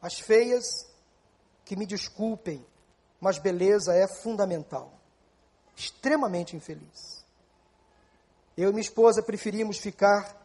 as 0.00 0.18
feias 0.18 0.91
que 1.64 1.76
me 1.76 1.86
desculpem, 1.86 2.64
mas 3.20 3.38
beleza 3.38 3.94
é 3.94 4.06
fundamental. 4.06 4.92
Extremamente 5.76 6.56
infeliz. 6.56 7.24
Eu 8.56 8.68
e 8.68 8.72
minha 8.72 8.82
esposa 8.82 9.22
preferimos 9.22 9.78
ficar 9.78 10.36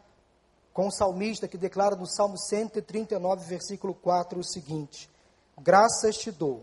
com 0.72 0.86
o 0.86 0.92
salmista 0.92 1.48
que 1.48 1.58
declara 1.58 1.96
no 1.96 2.06
Salmo 2.06 2.38
139, 2.38 3.44
versículo 3.46 3.94
4, 3.94 4.38
o 4.38 4.44
seguinte: 4.44 5.10
Graças 5.58 6.16
te 6.16 6.30
dou, 6.30 6.62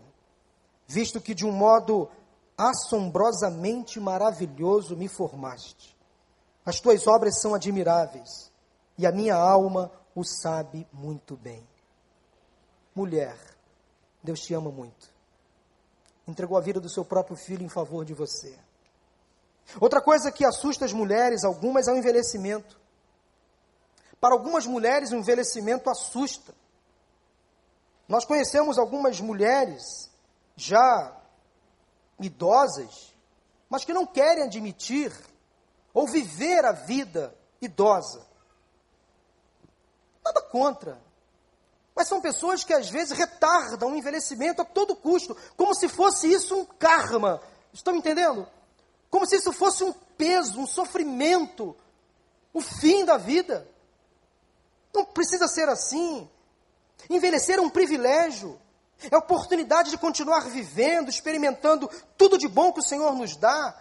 visto 0.86 1.20
que 1.20 1.34
de 1.34 1.46
um 1.46 1.52
modo 1.52 2.10
assombrosamente 2.56 4.00
maravilhoso 4.00 4.96
me 4.96 5.08
formaste. 5.08 5.94
As 6.64 6.80
tuas 6.80 7.06
obras 7.06 7.40
são 7.40 7.54
admiráveis, 7.54 8.50
e 8.98 9.06
a 9.06 9.12
minha 9.12 9.36
alma 9.36 9.92
o 10.14 10.24
sabe 10.24 10.86
muito 10.92 11.36
bem. 11.36 11.62
Mulher, 12.94 13.36
Deus 14.26 14.40
te 14.40 14.52
ama 14.52 14.70
muito. 14.70 15.08
Entregou 16.26 16.58
a 16.58 16.60
vida 16.60 16.80
do 16.80 16.88
seu 16.88 17.04
próprio 17.04 17.36
filho 17.36 17.64
em 17.64 17.68
favor 17.68 18.04
de 18.04 18.12
você. 18.12 18.58
Outra 19.80 20.00
coisa 20.00 20.32
que 20.32 20.44
assusta 20.44 20.84
as 20.84 20.92
mulheres, 20.92 21.44
algumas, 21.44 21.86
é 21.86 21.92
o 21.92 21.96
envelhecimento. 21.96 22.78
Para 24.20 24.34
algumas 24.34 24.66
mulheres, 24.66 25.12
o 25.12 25.16
envelhecimento 25.16 25.88
assusta. 25.88 26.52
Nós 28.08 28.24
conhecemos 28.24 28.78
algumas 28.78 29.20
mulheres 29.20 30.10
já 30.56 31.16
idosas, 32.18 33.14
mas 33.68 33.84
que 33.84 33.94
não 33.94 34.06
querem 34.06 34.44
admitir 34.44 35.12
ou 35.94 36.08
viver 36.08 36.64
a 36.64 36.72
vida 36.72 37.32
idosa. 37.60 38.26
Nada 40.24 40.42
contra. 40.42 41.05
Mas 41.96 42.08
são 42.08 42.20
pessoas 42.20 42.62
que 42.62 42.74
às 42.74 42.90
vezes 42.90 43.16
retardam 43.16 43.90
o 43.90 43.96
envelhecimento 43.96 44.60
a 44.60 44.66
todo 44.66 44.94
custo, 44.94 45.34
como 45.56 45.74
se 45.74 45.88
fosse 45.88 46.30
isso 46.30 46.54
um 46.54 46.66
karma. 46.66 47.40
Estão 47.72 47.94
me 47.94 48.00
entendendo? 48.00 48.46
Como 49.08 49.24
se 49.26 49.36
isso 49.36 49.50
fosse 49.50 49.82
um 49.82 49.94
peso, 49.94 50.60
um 50.60 50.66
sofrimento, 50.66 51.74
o 52.52 52.60
fim 52.60 53.02
da 53.02 53.16
vida. 53.16 53.66
Não 54.94 55.06
precisa 55.06 55.48
ser 55.48 55.70
assim. 55.70 56.28
Envelhecer 57.08 57.58
é 57.58 57.62
um 57.62 57.70
privilégio. 57.70 58.60
É 59.10 59.14
a 59.14 59.18
oportunidade 59.18 59.90
de 59.90 59.96
continuar 59.96 60.50
vivendo, 60.50 61.08
experimentando 61.08 61.90
tudo 62.18 62.36
de 62.36 62.46
bom 62.46 62.72
que 62.72 62.80
o 62.80 62.86
Senhor 62.86 63.14
nos 63.14 63.36
dá. 63.36 63.74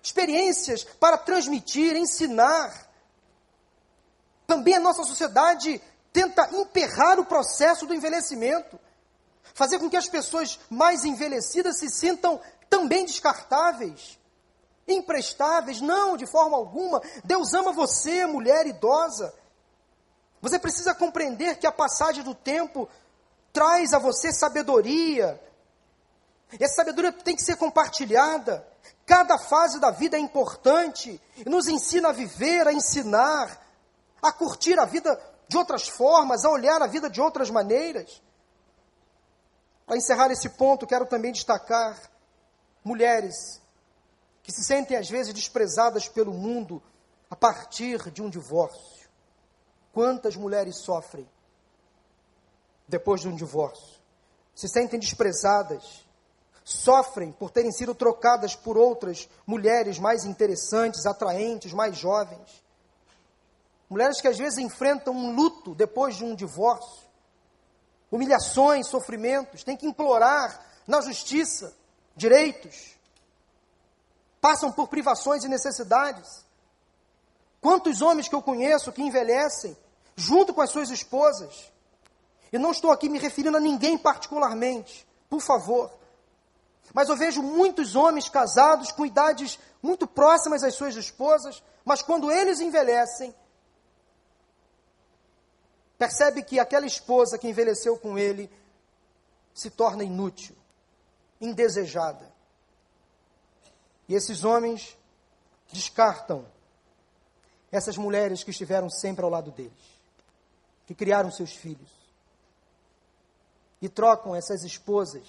Experiências 0.00 0.84
para 0.84 1.18
transmitir, 1.18 1.96
ensinar. 1.96 2.88
Também 4.46 4.76
a 4.76 4.80
nossa 4.80 5.02
sociedade 5.02 5.82
tenta 6.18 6.48
emperrar 6.52 7.20
o 7.20 7.24
processo 7.24 7.86
do 7.86 7.94
envelhecimento, 7.94 8.76
fazer 9.54 9.78
com 9.78 9.88
que 9.88 9.96
as 9.96 10.08
pessoas 10.08 10.58
mais 10.68 11.04
envelhecidas 11.04 11.78
se 11.78 11.88
sintam 11.88 12.40
também 12.68 13.04
descartáveis, 13.04 14.18
imprestáveis. 14.88 15.80
Não, 15.80 16.16
de 16.16 16.26
forma 16.26 16.56
alguma. 16.56 17.00
Deus 17.22 17.54
ama 17.54 17.70
você, 17.70 18.26
mulher 18.26 18.66
idosa. 18.66 19.32
Você 20.40 20.58
precisa 20.58 20.92
compreender 20.92 21.56
que 21.56 21.68
a 21.68 21.72
passagem 21.72 22.24
do 22.24 22.34
tempo 22.34 22.88
traz 23.52 23.92
a 23.92 24.00
você 24.00 24.32
sabedoria. 24.32 25.40
E 26.58 26.64
essa 26.64 26.76
sabedoria 26.76 27.12
tem 27.12 27.36
que 27.36 27.44
ser 27.44 27.54
compartilhada. 27.54 28.66
Cada 29.06 29.38
fase 29.38 29.78
da 29.78 29.92
vida 29.92 30.16
é 30.16 30.20
importante 30.20 31.20
e 31.36 31.48
nos 31.48 31.68
ensina 31.68 32.08
a 32.08 32.12
viver, 32.12 32.66
a 32.66 32.72
ensinar, 32.72 33.64
a 34.20 34.32
curtir 34.32 34.80
a 34.80 34.84
vida 34.84 35.16
de 35.48 35.56
outras 35.56 35.88
formas, 35.88 36.44
a 36.44 36.50
olhar 36.50 36.82
a 36.82 36.86
vida 36.86 37.08
de 37.08 37.20
outras 37.20 37.50
maneiras. 37.50 38.22
Para 39.86 39.96
encerrar 39.96 40.30
esse 40.30 40.50
ponto, 40.50 40.86
quero 40.86 41.06
também 41.06 41.32
destacar 41.32 41.98
mulheres 42.84 43.60
que 44.42 44.52
se 44.52 44.62
sentem 44.62 44.96
às 44.96 45.08
vezes 45.08 45.32
desprezadas 45.32 46.08
pelo 46.08 46.32
mundo 46.32 46.82
a 47.30 47.36
partir 47.36 48.10
de 48.10 48.22
um 48.22 48.28
divórcio. 48.28 49.08
Quantas 49.92 50.36
mulheres 50.36 50.76
sofrem 50.76 51.28
depois 52.86 53.20
de 53.22 53.28
um 53.28 53.34
divórcio? 53.34 53.98
Se 54.54 54.68
sentem 54.68 55.00
desprezadas, 55.00 56.06
sofrem 56.64 57.32
por 57.32 57.50
terem 57.50 57.72
sido 57.72 57.94
trocadas 57.94 58.54
por 58.54 58.76
outras 58.76 59.28
mulheres 59.46 59.98
mais 59.98 60.24
interessantes, 60.24 61.06
atraentes, 61.06 61.72
mais 61.72 61.96
jovens. 61.96 62.62
Mulheres 63.88 64.20
que 64.20 64.28
às 64.28 64.36
vezes 64.36 64.58
enfrentam 64.58 65.14
um 65.14 65.34
luto 65.34 65.74
depois 65.74 66.16
de 66.16 66.24
um 66.24 66.34
divórcio, 66.34 67.08
humilhações, 68.10 68.86
sofrimentos, 68.86 69.64
têm 69.64 69.76
que 69.76 69.86
implorar 69.86 70.60
na 70.86 71.00
justiça 71.00 71.74
direitos, 72.14 72.96
passam 74.40 74.70
por 74.72 74.88
privações 74.88 75.44
e 75.44 75.48
necessidades. 75.48 76.44
Quantos 77.60 78.02
homens 78.02 78.28
que 78.28 78.34
eu 78.34 78.42
conheço 78.42 78.92
que 78.92 79.02
envelhecem 79.02 79.76
junto 80.14 80.52
com 80.52 80.60
as 80.60 80.70
suas 80.70 80.90
esposas? 80.90 81.72
E 82.52 82.58
não 82.58 82.70
estou 82.70 82.90
aqui 82.90 83.08
me 83.08 83.18
referindo 83.18 83.56
a 83.56 83.60
ninguém 83.60 83.98
particularmente, 83.98 85.06
por 85.28 85.40
favor. 85.40 85.90
Mas 86.94 87.08
eu 87.08 87.16
vejo 87.16 87.42
muitos 87.42 87.94
homens 87.94 88.28
casados 88.28 88.92
com 88.92 89.04
idades 89.04 89.58
muito 89.82 90.06
próximas 90.06 90.62
às 90.62 90.74
suas 90.74 90.96
esposas, 90.96 91.62
mas 91.84 92.02
quando 92.02 92.30
eles 92.30 92.60
envelhecem, 92.60 93.34
percebe 95.98 96.42
que 96.42 96.60
aquela 96.60 96.86
esposa 96.86 97.36
que 97.36 97.48
envelheceu 97.48 97.98
com 97.98 98.16
ele 98.16 98.48
se 99.52 99.68
torna 99.68 100.04
inútil, 100.04 100.56
indesejada. 101.40 102.32
E 104.08 104.14
esses 104.14 104.44
homens 104.44 104.96
descartam 105.72 106.46
essas 107.70 107.96
mulheres 107.98 108.44
que 108.44 108.50
estiveram 108.50 108.88
sempre 108.88 109.24
ao 109.24 109.30
lado 109.30 109.50
deles, 109.50 109.72
que 110.86 110.94
criaram 110.94 111.30
seus 111.30 111.52
filhos, 111.52 111.90
e 113.82 113.88
trocam 113.88 114.34
essas 114.34 114.62
esposas 114.62 115.26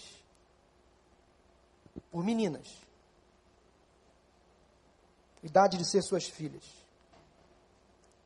por 2.11 2.24
meninas, 2.24 2.67
idade 5.43 5.78
de 5.78 5.86
ser 5.86 6.01
suas 6.01 6.26
filhas. 6.26 6.63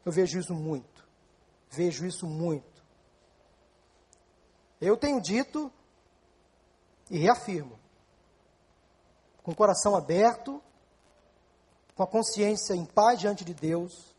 Eu 0.06 0.12
vejo 0.12 0.40
isso 0.40 0.54
muito. 0.54 0.93
Vejo 1.76 2.06
isso 2.06 2.28
muito. 2.28 2.84
Eu 4.80 4.96
tenho 4.96 5.20
dito 5.20 5.74
e 7.10 7.18
reafirmo, 7.18 7.80
com 9.42 9.52
o 9.52 9.56
coração 9.56 9.96
aberto, 9.96 10.62
com 11.96 12.04
a 12.04 12.08
consciência 12.08 12.76
em 12.76 12.86
paz 12.86 13.20
diante 13.20 13.44
de 13.44 13.56
Deus, 13.56 14.16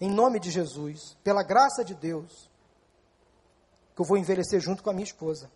em 0.00 0.10
nome 0.10 0.40
de 0.40 0.50
Jesus, 0.50 1.18
pela 1.22 1.42
graça 1.42 1.84
de 1.84 1.94
Deus, 1.94 2.50
que 3.94 4.00
eu 4.00 4.06
vou 4.06 4.16
envelhecer 4.16 4.58
junto 4.58 4.82
com 4.82 4.88
a 4.88 4.94
minha 4.94 5.04
esposa, 5.04 5.50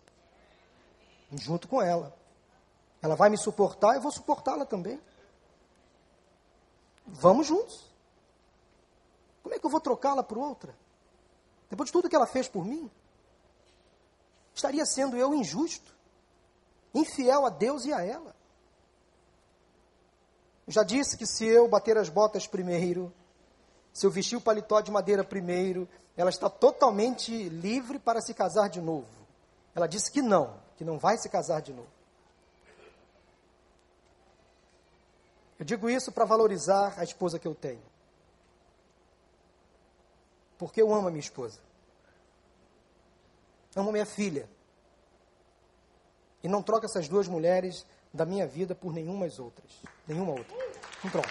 junto 1.31 1.67
com 1.67 1.81
ela. 1.81 2.15
Ela 3.01 3.15
vai 3.15 3.31
me 3.31 3.37
suportar, 3.37 3.95
eu 3.95 4.01
vou 4.01 4.11
suportá-la 4.11 4.65
também. 4.65 5.01
Vamos 7.07 7.47
juntos. 7.47 7.89
Como 9.41 9.55
é 9.55 9.59
que 9.59 9.65
eu 9.65 9.71
vou 9.71 9.81
trocá-la 9.81 10.21
por 10.21 10.37
outra? 10.37 10.77
Depois 11.69 11.87
de 11.87 11.93
tudo 11.93 12.09
que 12.09 12.15
ela 12.15 12.25
fez 12.25 12.47
por 12.47 12.65
mim, 12.65 12.89
estaria 14.53 14.85
sendo 14.85 15.15
eu 15.15 15.33
injusto, 15.33 15.95
infiel 16.93 17.45
a 17.45 17.49
Deus 17.49 17.85
e 17.85 17.93
a 17.93 18.03
ela. 18.03 18.35
Já 20.67 20.83
disse 20.83 21.17
que 21.17 21.25
se 21.25 21.45
eu 21.45 21.67
bater 21.67 21.97
as 21.97 22.09
botas 22.09 22.47
primeiro, 22.47 23.13
se 23.93 24.05
eu 24.05 24.11
vestir 24.11 24.35
o 24.35 24.41
paletó 24.41 24.81
de 24.81 24.91
madeira 24.91 25.23
primeiro, 25.23 25.87
ela 26.15 26.29
está 26.29 26.49
totalmente 26.49 27.49
livre 27.49 27.99
para 27.99 28.21
se 28.21 28.33
casar 28.33 28.69
de 28.69 28.81
novo. 28.81 29.07
Ela 29.73 29.87
disse 29.87 30.11
que 30.11 30.21
não, 30.21 30.59
que 30.77 30.83
não 30.83 30.97
vai 30.97 31.17
se 31.17 31.29
casar 31.29 31.61
de 31.61 31.73
novo. 31.73 31.89
Eu 35.57 35.65
digo 35.65 35.89
isso 35.89 36.11
para 36.11 36.25
valorizar 36.25 36.93
a 36.97 37.03
esposa 37.03 37.37
que 37.37 37.47
eu 37.47 37.53
tenho. 37.53 37.81
Porque 40.59 40.81
eu 40.81 40.93
amo 40.93 41.07
a 41.07 41.09
minha 41.09 41.21
esposa. 41.21 41.57
Amo 43.75 43.93
minha 43.93 44.05
filha. 44.05 44.47
E 46.43 46.49
não 46.49 46.61
troco 46.61 46.85
essas 46.85 47.07
duas 47.07 47.27
mulheres 47.29 47.85
da 48.13 48.25
minha 48.25 48.45
vida 48.45 48.75
por 48.75 48.93
nenhuma 48.93 49.25
outras. 49.39 49.71
Nenhuma 50.05 50.33
outra. 50.33 50.55
Não 51.01 51.09
troco. 51.09 51.29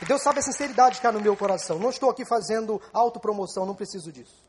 E 0.00 0.04
Deus 0.06 0.22
sabe 0.22 0.40
a 0.40 0.42
sinceridade 0.42 1.00
que 1.00 1.06
há 1.06 1.12
no 1.12 1.20
meu 1.20 1.36
coração. 1.36 1.78
Não 1.78 1.90
estou 1.90 2.08
aqui 2.08 2.24
fazendo 2.24 2.80
autopromoção, 2.92 3.66
não 3.66 3.74
preciso 3.74 4.10
disso. 4.10 4.42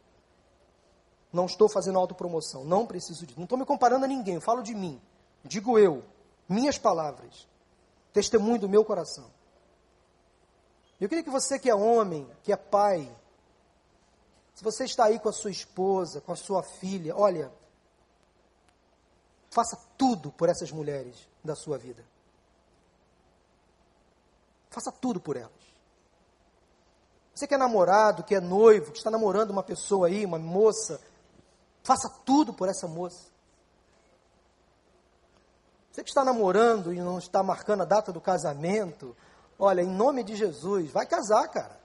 Não 1.33 1.45
estou 1.45 1.67
fazendo 1.67 1.99
autopromoção, 1.99 2.63
não 2.63 2.85
preciso 2.85 3.25
disso. 3.25 3.37
Não 3.37 3.43
estou 3.43 3.57
me 3.57 3.65
comparando 3.65 4.05
a 4.05 4.07
ninguém, 4.07 4.35
eu 4.35 4.41
falo 4.41 4.63
de 4.63 4.73
mim. 4.73 5.01
Digo 5.43 5.77
eu, 5.77 6.03
minhas 6.47 6.77
palavras, 6.77 7.45
testemunho 8.13 8.59
do 8.59 8.69
meu 8.69 8.85
coração. 8.85 9.36
Eu 10.99 11.07
queria 11.07 11.23
que 11.23 11.29
você 11.29 11.59
que 11.59 11.69
é 11.69 11.75
homem, 11.75 12.27
que 12.43 12.51
é 12.51 12.57
pai, 12.57 13.09
se 14.57 14.63
você 14.63 14.85
está 14.85 15.05
aí 15.05 15.19
com 15.19 15.29
a 15.29 15.33
sua 15.33 15.51
esposa, 15.51 16.19
com 16.19 16.31
a 16.31 16.35
sua 16.35 16.63
filha, 16.63 17.15
olha, 17.15 17.51
faça 19.51 19.77
tudo 19.95 20.31
por 20.31 20.49
essas 20.49 20.71
mulheres 20.71 21.15
da 21.43 21.55
sua 21.55 21.77
vida. 21.77 22.03
Faça 24.71 24.91
tudo 24.91 25.19
por 25.19 25.37
elas. 25.37 25.51
Você 27.35 27.45
que 27.45 27.53
é 27.53 27.57
namorado, 27.57 28.23
que 28.23 28.33
é 28.33 28.39
noivo, 28.39 28.91
que 28.91 28.97
está 28.97 29.11
namorando 29.11 29.51
uma 29.51 29.61
pessoa 29.61 30.07
aí, 30.07 30.25
uma 30.25 30.39
moça, 30.39 30.99
faça 31.83 32.09
tudo 32.25 32.51
por 32.51 32.67
essa 32.67 32.87
moça. 32.87 33.27
Você 35.91 36.03
que 36.03 36.09
está 36.09 36.25
namorando 36.25 36.91
e 36.91 36.99
não 36.99 37.19
está 37.19 37.43
marcando 37.43 37.81
a 37.81 37.85
data 37.85 38.11
do 38.11 38.19
casamento, 38.19 39.15
olha, 39.57 39.81
em 39.81 39.87
nome 39.87 40.23
de 40.23 40.35
Jesus, 40.35 40.91
vai 40.91 41.05
casar, 41.05 41.47
cara. 41.49 41.79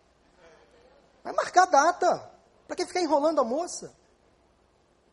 Vai 1.22 1.32
marcar 1.32 1.62
a 1.62 1.66
data. 1.66 2.30
Para 2.66 2.76
que 2.76 2.86
ficar 2.86 3.00
enrolando 3.00 3.40
a 3.40 3.44
moça? 3.44 3.94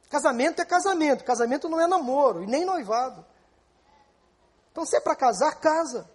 Casamento 0.10 0.62
é 0.62 0.66
casamento, 0.66 1.24
casamento 1.24 1.70
não 1.70 1.80
é 1.80 1.86
namoro 1.86 2.44
e 2.44 2.48
nem 2.48 2.66
noivado. 2.66 3.24
Então, 4.72 4.86
se 4.86 4.96
é 4.96 5.00
para 5.00 5.16
casar, 5.16 5.60
casa. 5.60 6.10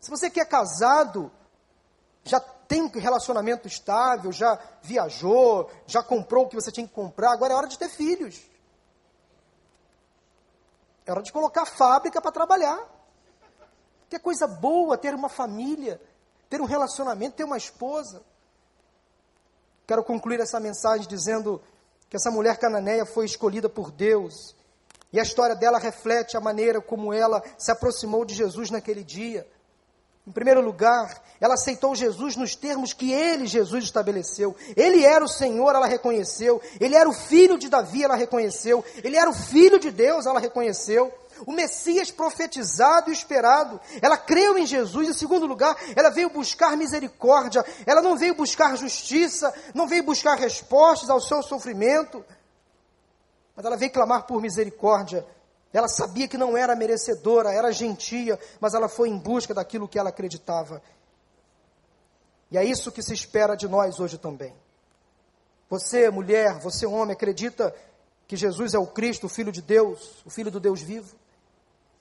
Se 0.00 0.10
você 0.10 0.30
que 0.30 0.40
é 0.40 0.44
casado, 0.44 1.30
já 2.24 2.38
tem 2.40 2.82
um 2.82 2.88
relacionamento 2.88 3.66
estável, 3.66 4.32
já 4.32 4.58
viajou, 4.80 5.70
já 5.86 6.02
comprou 6.02 6.44
o 6.44 6.48
que 6.48 6.54
você 6.54 6.70
tinha 6.70 6.86
que 6.86 6.94
comprar, 6.94 7.32
agora 7.32 7.52
é 7.52 7.56
hora 7.56 7.68
de 7.68 7.78
ter 7.78 7.88
filhos. 7.88 8.40
É 11.04 11.10
hora 11.10 11.22
de 11.22 11.32
colocar 11.32 11.66
fábrica 11.66 12.20
para 12.20 12.30
trabalhar. 12.30 12.80
Que 14.12 14.16
é 14.16 14.18
coisa 14.18 14.46
boa 14.46 14.98
ter 14.98 15.14
uma 15.14 15.30
família, 15.30 15.98
ter 16.50 16.60
um 16.60 16.66
relacionamento, 16.66 17.34
ter 17.34 17.44
uma 17.44 17.56
esposa. 17.56 18.20
Quero 19.86 20.04
concluir 20.04 20.38
essa 20.38 20.60
mensagem 20.60 21.08
dizendo 21.08 21.62
que 22.10 22.16
essa 22.18 22.30
mulher 22.30 22.58
cananeia 22.58 23.06
foi 23.06 23.24
escolhida 23.24 23.70
por 23.70 23.90
Deus. 23.90 24.54
E 25.14 25.18
a 25.18 25.22
história 25.22 25.56
dela 25.56 25.78
reflete 25.78 26.36
a 26.36 26.42
maneira 26.42 26.78
como 26.78 27.10
ela 27.10 27.42
se 27.56 27.72
aproximou 27.72 28.22
de 28.26 28.34
Jesus 28.34 28.70
naquele 28.70 29.02
dia. 29.02 29.48
Em 30.26 30.30
primeiro 30.30 30.60
lugar, 30.60 31.22
ela 31.40 31.54
aceitou 31.54 31.94
Jesus 31.94 32.36
nos 32.36 32.54
termos 32.54 32.92
que 32.92 33.10
ele, 33.12 33.46
Jesus, 33.46 33.82
estabeleceu. 33.82 34.54
Ele 34.76 35.06
era 35.06 35.24
o 35.24 35.28
Senhor, 35.28 35.74
ela 35.74 35.86
reconheceu. 35.86 36.60
Ele 36.78 36.94
era 36.94 37.08
o 37.08 37.14
filho 37.14 37.56
de 37.56 37.70
Davi, 37.70 38.04
ela 38.04 38.14
reconheceu. 38.14 38.84
Ele 39.02 39.16
era 39.16 39.30
o 39.30 39.34
filho 39.34 39.80
de 39.80 39.90
Deus, 39.90 40.26
ela 40.26 40.38
reconheceu. 40.38 41.10
O 41.46 41.52
Messias 41.52 42.10
profetizado 42.10 43.10
e 43.10 43.12
esperado. 43.12 43.80
Ela 44.00 44.16
creu 44.16 44.58
em 44.58 44.66
Jesus. 44.66 45.08
Em 45.08 45.12
segundo 45.12 45.46
lugar, 45.46 45.76
ela 45.94 46.10
veio 46.10 46.30
buscar 46.30 46.76
misericórdia. 46.76 47.64
Ela 47.86 48.00
não 48.00 48.16
veio 48.16 48.34
buscar 48.34 48.76
justiça, 48.76 49.52
não 49.74 49.86
veio 49.86 50.02
buscar 50.02 50.36
respostas 50.36 51.10
ao 51.10 51.20
seu 51.20 51.42
sofrimento. 51.42 52.24
Mas 53.54 53.64
ela 53.64 53.76
veio 53.76 53.92
clamar 53.92 54.24
por 54.24 54.40
misericórdia 54.40 55.26
ela 55.72 55.88
sabia 55.88 56.28
que 56.28 56.36
não 56.36 56.56
era 56.56 56.76
merecedora, 56.76 57.50
era 57.50 57.72
gentia, 57.72 58.38
mas 58.60 58.74
ela 58.74 58.88
foi 58.88 59.08
em 59.08 59.16
busca 59.16 59.54
daquilo 59.54 59.88
que 59.88 59.98
ela 59.98 60.10
acreditava. 60.10 60.82
E 62.50 62.58
é 62.58 62.64
isso 62.64 62.92
que 62.92 63.02
se 63.02 63.14
espera 63.14 63.56
de 63.56 63.66
nós 63.66 63.98
hoje 63.98 64.18
também. 64.18 64.54
Você, 65.70 66.10
mulher, 66.10 66.58
você, 66.58 66.84
homem, 66.84 67.14
acredita 67.14 67.74
que 68.28 68.36
Jesus 68.36 68.74
é 68.74 68.78
o 68.78 68.86
Cristo, 68.86 69.24
o 69.24 69.30
Filho 69.30 69.50
de 69.50 69.62
Deus, 69.62 70.22
o 70.26 70.30
Filho 70.30 70.50
do 70.50 70.60
Deus 70.60 70.82
vivo? 70.82 71.16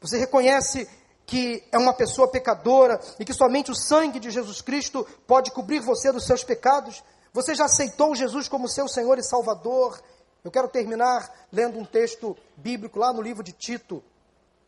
Você 0.01 0.17
reconhece 0.17 0.89
que 1.27 1.63
é 1.71 1.77
uma 1.77 1.93
pessoa 1.93 2.27
pecadora 2.27 2.99
e 3.19 3.23
que 3.23 3.33
somente 3.33 3.69
o 3.69 3.75
sangue 3.75 4.19
de 4.19 4.31
Jesus 4.31 4.59
Cristo 4.59 5.07
pode 5.27 5.51
cobrir 5.51 5.79
você 5.79 6.11
dos 6.11 6.25
seus 6.25 6.43
pecados? 6.43 7.03
Você 7.31 7.53
já 7.53 7.65
aceitou 7.65 8.15
Jesus 8.15 8.49
como 8.49 8.67
seu 8.67 8.87
Senhor 8.87 9.19
e 9.19 9.23
Salvador? 9.23 10.01
Eu 10.43 10.49
quero 10.49 10.67
terminar 10.67 11.31
lendo 11.51 11.77
um 11.77 11.85
texto 11.85 12.35
bíblico 12.57 12.97
lá 12.97 13.13
no 13.13 13.21
livro 13.21 13.43
de 13.43 13.51
Tito, 13.51 14.03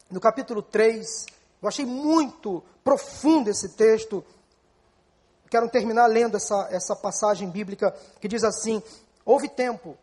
no 0.09 0.19
capítulo 0.19 0.61
3. 0.61 1.25
Eu 1.59 1.67
achei 1.67 1.85
muito 1.85 2.63
profundo 2.83 3.49
esse 3.49 3.69
texto. 3.69 4.23
Quero 5.49 5.67
terminar 5.67 6.05
lendo 6.05 6.37
essa, 6.37 6.67
essa 6.69 6.95
passagem 6.95 7.49
bíblica 7.49 7.91
que 8.21 8.27
diz 8.27 8.43
assim: 8.43 8.83
Houve 9.25 9.49
tempo 9.49 9.97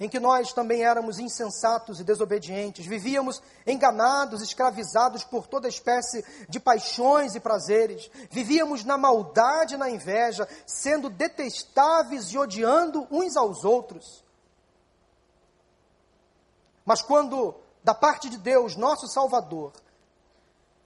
em 0.00 0.08
que 0.08 0.18
nós 0.18 0.54
também 0.54 0.82
éramos 0.82 1.18
insensatos 1.18 2.00
e 2.00 2.04
desobedientes, 2.04 2.86
vivíamos 2.86 3.42
enganados, 3.66 4.40
escravizados 4.40 5.24
por 5.24 5.46
toda 5.46 5.68
espécie 5.68 6.24
de 6.48 6.58
paixões 6.58 7.34
e 7.34 7.40
prazeres, 7.40 8.10
vivíamos 8.30 8.82
na 8.82 8.96
maldade 8.96 9.74
e 9.74 9.78
na 9.78 9.90
inveja, 9.90 10.48
sendo 10.64 11.10
detestáveis 11.10 12.32
e 12.32 12.38
odiando 12.38 13.06
uns 13.10 13.36
aos 13.36 13.62
outros. 13.62 14.24
Mas 16.86 17.02
quando, 17.02 17.54
da 17.84 17.92
parte 17.94 18.30
de 18.30 18.38
Deus, 18.38 18.76
nosso 18.76 19.06
Salvador, 19.06 19.72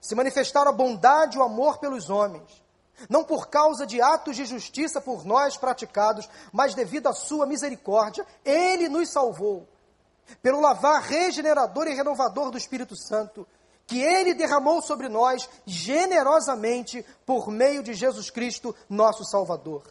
se 0.00 0.16
manifestaram 0.16 0.72
a 0.72 0.74
bondade 0.74 1.36
e 1.36 1.40
o 1.40 1.44
amor 1.44 1.78
pelos 1.78 2.10
homens, 2.10 2.63
não 3.08 3.24
por 3.24 3.48
causa 3.48 3.86
de 3.86 4.00
atos 4.00 4.36
de 4.36 4.44
justiça 4.44 5.00
por 5.00 5.24
nós 5.24 5.56
praticados, 5.56 6.28
mas 6.52 6.74
devido 6.74 7.08
à 7.08 7.12
sua 7.12 7.46
misericórdia, 7.46 8.26
ele 8.44 8.88
nos 8.88 9.10
salvou, 9.10 9.68
pelo 10.42 10.60
lavar 10.60 11.02
regenerador 11.02 11.86
e 11.86 11.94
renovador 11.94 12.50
do 12.50 12.58
Espírito 12.58 12.96
Santo, 12.96 13.46
que 13.86 14.00
ele 14.00 14.34
derramou 14.34 14.80
sobre 14.80 15.08
nós 15.08 15.48
generosamente 15.66 17.04
por 17.26 17.50
meio 17.50 17.82
de 17.82 17.92
Jesus 17.92 18.30
Cristo, 18.30 18.74
nosso 18.88 19.24
Salvador. 19.24 19.82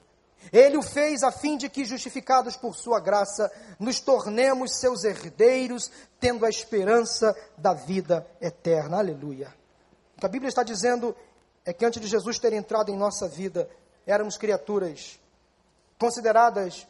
Ele 0.51 0.77
o 0.77 0.81
fez 0.81 1.23
a 1.23 1.31
fim 1.31 1.55
de 1.55 1.69
que, 1.69 1.85
justificados 1.85 2.57
por 2.57 2.75
sua 2.75 2.99
graça, 2.99 3.51
nos 3.79 3.99
tornemos 3.99 4.77
seus 4.77 5.03
herdeiros, 5.03 5.89
tendo 6.19 6.45
a 6.45 6.49
esperança 6.49 7.35
da 7.57 7.73
vida 7.73 8.27
eterna. 8.41 8.97
Aleluia. 8.97 9.53
O 10.17 10.19
que 10.19 10.25
a 10.25 10.29
Bíblia 10.29 10.49
está 10.49 10.63
dizendo 10.63 11.15
é 11.65 11.73
que 11.73 11.85
antes 11.85 12.01
de 12.01 12.07
Jesus 12.07 12.39
ter 12.39 12.53
entrado 12.53 12.89
em 12.89 12.97
nossa 12.97 13.27
vida, 13.27 13.69
éramos 14.05 14.37
criaturas 14.37 15.19
consideradas 15.97 16.87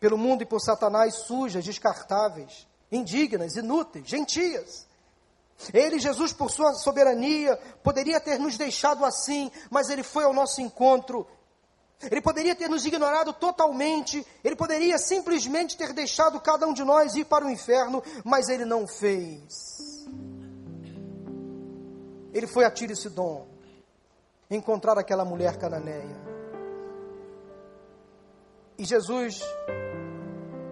pelo 0.00 0.16
mundo 0.16 0.42
e 0.42 0.46
por 0.46 0.60
Satanás 0.60 1.14
sujas, 1.26 1.64
descartáveis, 1.64 2.66
indignas, 2.90 3.56
inúteis, 3.56 4.06
gentias. 4.06 4.86
Ele, 5.74 5.98
Jesus, 5.98 6.32
por 6.32 6.50
sua 6.50 6.72
soberania, 6.74 7.56
poderia 7.82 8.20
ter 8.20 8.38
nos 8.38 8.56
deixado 8.56 9.04
assim, 9.04 9.50
mas 9.70 9.90
ele 9.90 10.02
foi 10.02 10.24
ao 10.24 10.32
nosso 10.32 10.60
encontro 10.60 11.26
ele 12.00 12.20
poderia 12.20 12.54
ter 12.54 12.68
nos 12.68 12.86
ignorado 12.86 13.32
totalmente, 13.32 14.24
ele 14.44 14.54
poderia 14.54 14.98
simplesmente 14.98 15.76
ter 15.76 15.92
deixado 15.92 16.40
cada 16.40 16.66
um 16.66 16.72
de 16.72 16.84
nós 16.84 17.16
ir 17.16 17.24
para 17.24 17.44
o 17.44 17.50
inferno, 17.50 18.02
mas 18.24 18.48
ele 18.48 18.64
não 18.64 18.86
fez. 18.86 20.06
Ele 22.32 22.46
foi 22.46 22.64
a 22.64 22.70
Tiro 22.70 22.92
e 22.92 22.96
Sidom 22.96 23.57
encontrar 24.56 24.98
aquela 24.98 25.24
mulher 25.24 25.58
cananeia. 25.58 26.16
E 28.78 28.84
Jesus, 28.84 29.40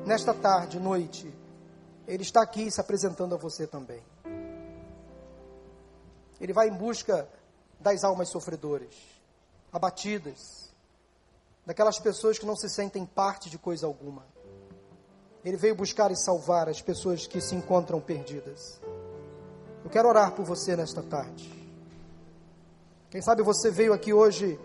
nesta 0.06 0.32
tarde, 0.32 0.78
noite, 0.78 1.32
ele 2.06 2.22
está 2.22 2.42
aqui 2.42 2.70
se 2.70 2.80
apresentando 2.80 3.34
a 3.34 3.38
você 3.38 3.66
também. 3.66 4.02
Ele 6.40 6.52
vai 6.52 6.68
em 6.68 6.74
busca 6.74 7.28
das 7.80 8.04
almas 8.04 8.30
sofredoras, 8.30 8.94
abatidas, 9.72 10.70
daquelas 11.64 11.98
pessoas 11.98 12.38
que 12.38 12.46
não 12.46 12.56
se 12.56 12.68
sentem 12.70 13.04
parte 13.04 13.50
de 13.50 13.58
coisa 13.58 13.86
alguma. 13.86 14.24
Ele 15.44 15.56
veio 15.56 15.74
buscar 15.74 16.10
e 16.10 16.16
salvar 16.16 16.68
as 16.68 16.80
pessoas 16.80 17.26
que 17.26 17.40
se 17.40 17.54
encontram 17.54 18.00
perdidas. 18.00 18.80
Eu 19.84 19.90
quero 19.90 20.08
orar 20.08 20.32
por 20.32 20.44
você 20.44 20.76
nesta 20.76 21.02
tarde. 21.02 21.55
Quem 23.16 23.22
sabe 23.22 23.42
você 23.42 23.70
veio 23.70 23.94
aqui 23.94 24.12
hoje, 24.12 24.60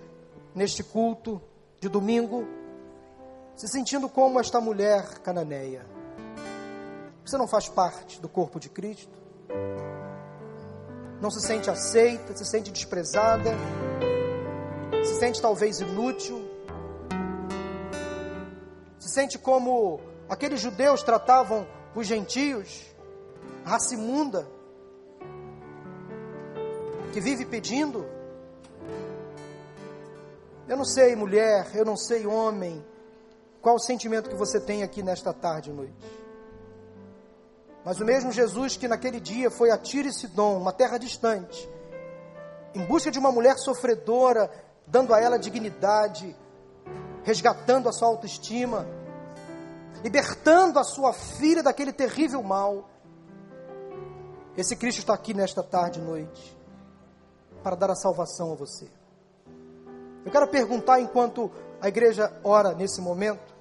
neste 0.54 0.84
culto 0.84 1.42
de 1.80 1.88
domingo, 1.88 2.46
se 3.56 3.66
sentindo 3.70 4.10
como 4.10 4.42
esta 4.42 4.60
mulher 4.60 5.20
cananeia. 5.20 5.86
Você 7.24 7.38
não 7.38 7.48
faz 7.48 7.70
parte 7.70 8.20
do 8.20 8.28
corpo 8.28 8.60
de 8.60 8.68
Cristo, 8.68 9.18
não 11.22 11.32
se 11.32 11.40
sente 11.48 11.70
aceita, 11.70 12.36
se 12.36 12.44
sente 12.44 12.74
desprezada, 12.74 13.52
se 15.02 15.18
sente 15.18 15.42
talvez 15.42 15.80
inútil, 15.80 16.46
se 19.00 19.14
sente 19.14 19.40
como 19.40 20.02
aqueles 20.28 20.60
judeus 20.60 21.04
tratavam 21.04 21.66
os 21.96 22.06
gentios, 22.06 22.86
raça 23.64 23.94
imunda, 23.94 24.46
que 27.14 27.22
vive 27.22 27.46
pedindo. 27.46 28.20
Eu 30.68 30.78
não 30.78 30.86
sei, 30.86 31.16
mulher, 31.16 31.70
eu 31.74 31.84
não 31.84 31.98
sei, 31.98 32.26
homem, 32.26 32.84
qual 33.62 33.76
o 33.76 33.80
sentimento 33.80 34.30
que 34.30 34.36
você 34.36 34.60
tem 34.60 34.84
aqui 34.84 35.02
nesta 35.04 35.34
tarde 35.34 35.70
e 35.70 35.74
noite. 35.74 36.22
Mas 37.84 38.00
o 38.00 38.06
mesmo 38.06 38.32
Jesus 38.32 38.78
que 38.78 38.88
naquele 38.88 39.20
dia 39.20 39.50
foi 39.50 39.72
a 39.72 39.78
Tiro 39.78 40.08
e 40.08 40.14
Sidom, 40.14 40.58
uma 40.58 40.72
terra 40.72 40.98
distante, 40.98 41.68
em 42.76 42.86
busca 42.86 43.10
de 43.10 43.20
uma 43.20 43.32
mulher 43.32 43.58
sofredora, 43.58 44.52
dando 44.86 45.14
a 45.14 45.20
ela 45.20 45.38
dignidade, 45.38 46.36
resgatando 47.24 47.90
a 47.90 47.92
sua 47.92 48.08
autoestima, 48.08 48.86
libertando 50.04 50.80
a 50.80 50.84
sua 50.84 51.12
filha 51.12 51.64
daquele 51.64 51.92
terrível 51.92 52.42
mal. 52.42 52.90
Esse 54.56 54.76
Cristo 54.76 55.00
está 55.00 55.14
aqui 55.14 55.34
nesta 55.34 55.64
tarde 55.64 56.00
e 56.00 56.04
noite 56.04 56.58
para 57.64 57.76
dar 57.76 57.92
a 57.92 57.96
salvação 57.96 58.52
a 58.52 58.56
você. 58.56 59.01
Eu 60.26 60.32
quero 60.32 60.48
perguntar 60.48 61.00
enquanto 61.00 61.52
a 61.82 61.88
igreja 61.88 62.32
ora 62.44 62.74
nesse 62.74 63.02
momento, 63.02 63.54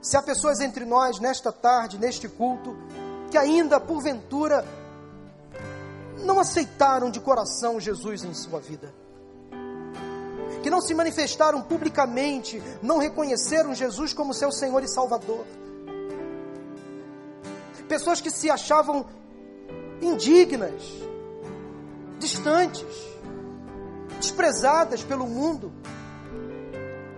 se 0.00 0.16
há 0.16 0.22
pessoas 0.22 0.60
entre 0.60 0.84
nós 0.84 1.18
nesta 1.18 1.52
tarde, 1.52 1.98
neste 1.98 2.28
culto, 2.28 2.76
que 3.30 3.36
ainda 3.36 3.78
porventura 3.80 4.64
não 6.24 6.38
aceitaram 6.38 7.10
de 7.10 7.20
coração 7.20 7.80
Jesus 7.80 8.24
em 8.24 8.32
sua 8.34 8.60
vida, 8.60 8.92
que 10.62 10.70
não 10.70 10.80
se 10.80 10.94
manifestaram 10.94 11.62
publicamente, 11.62 12.62
não 12.82 12.98
reconheceram 12.98 13.74
Jesus 13.74 14.12
como 14.12 14.34
seu 14.34 14.52
Senhor 14.52 14.82
e 14.82 14.88
Salvador, 14.88 15.44
pessoas 17.88 18.20
que 18.20 18.30
se 18.30 18.48
achavam 18.48 19.04
indignas, 20.00 20.82
distantes, 22.18 22.86
desprezadas 24.18 25.02
pelo 25.02 25.26
mundo, 25.26 25.72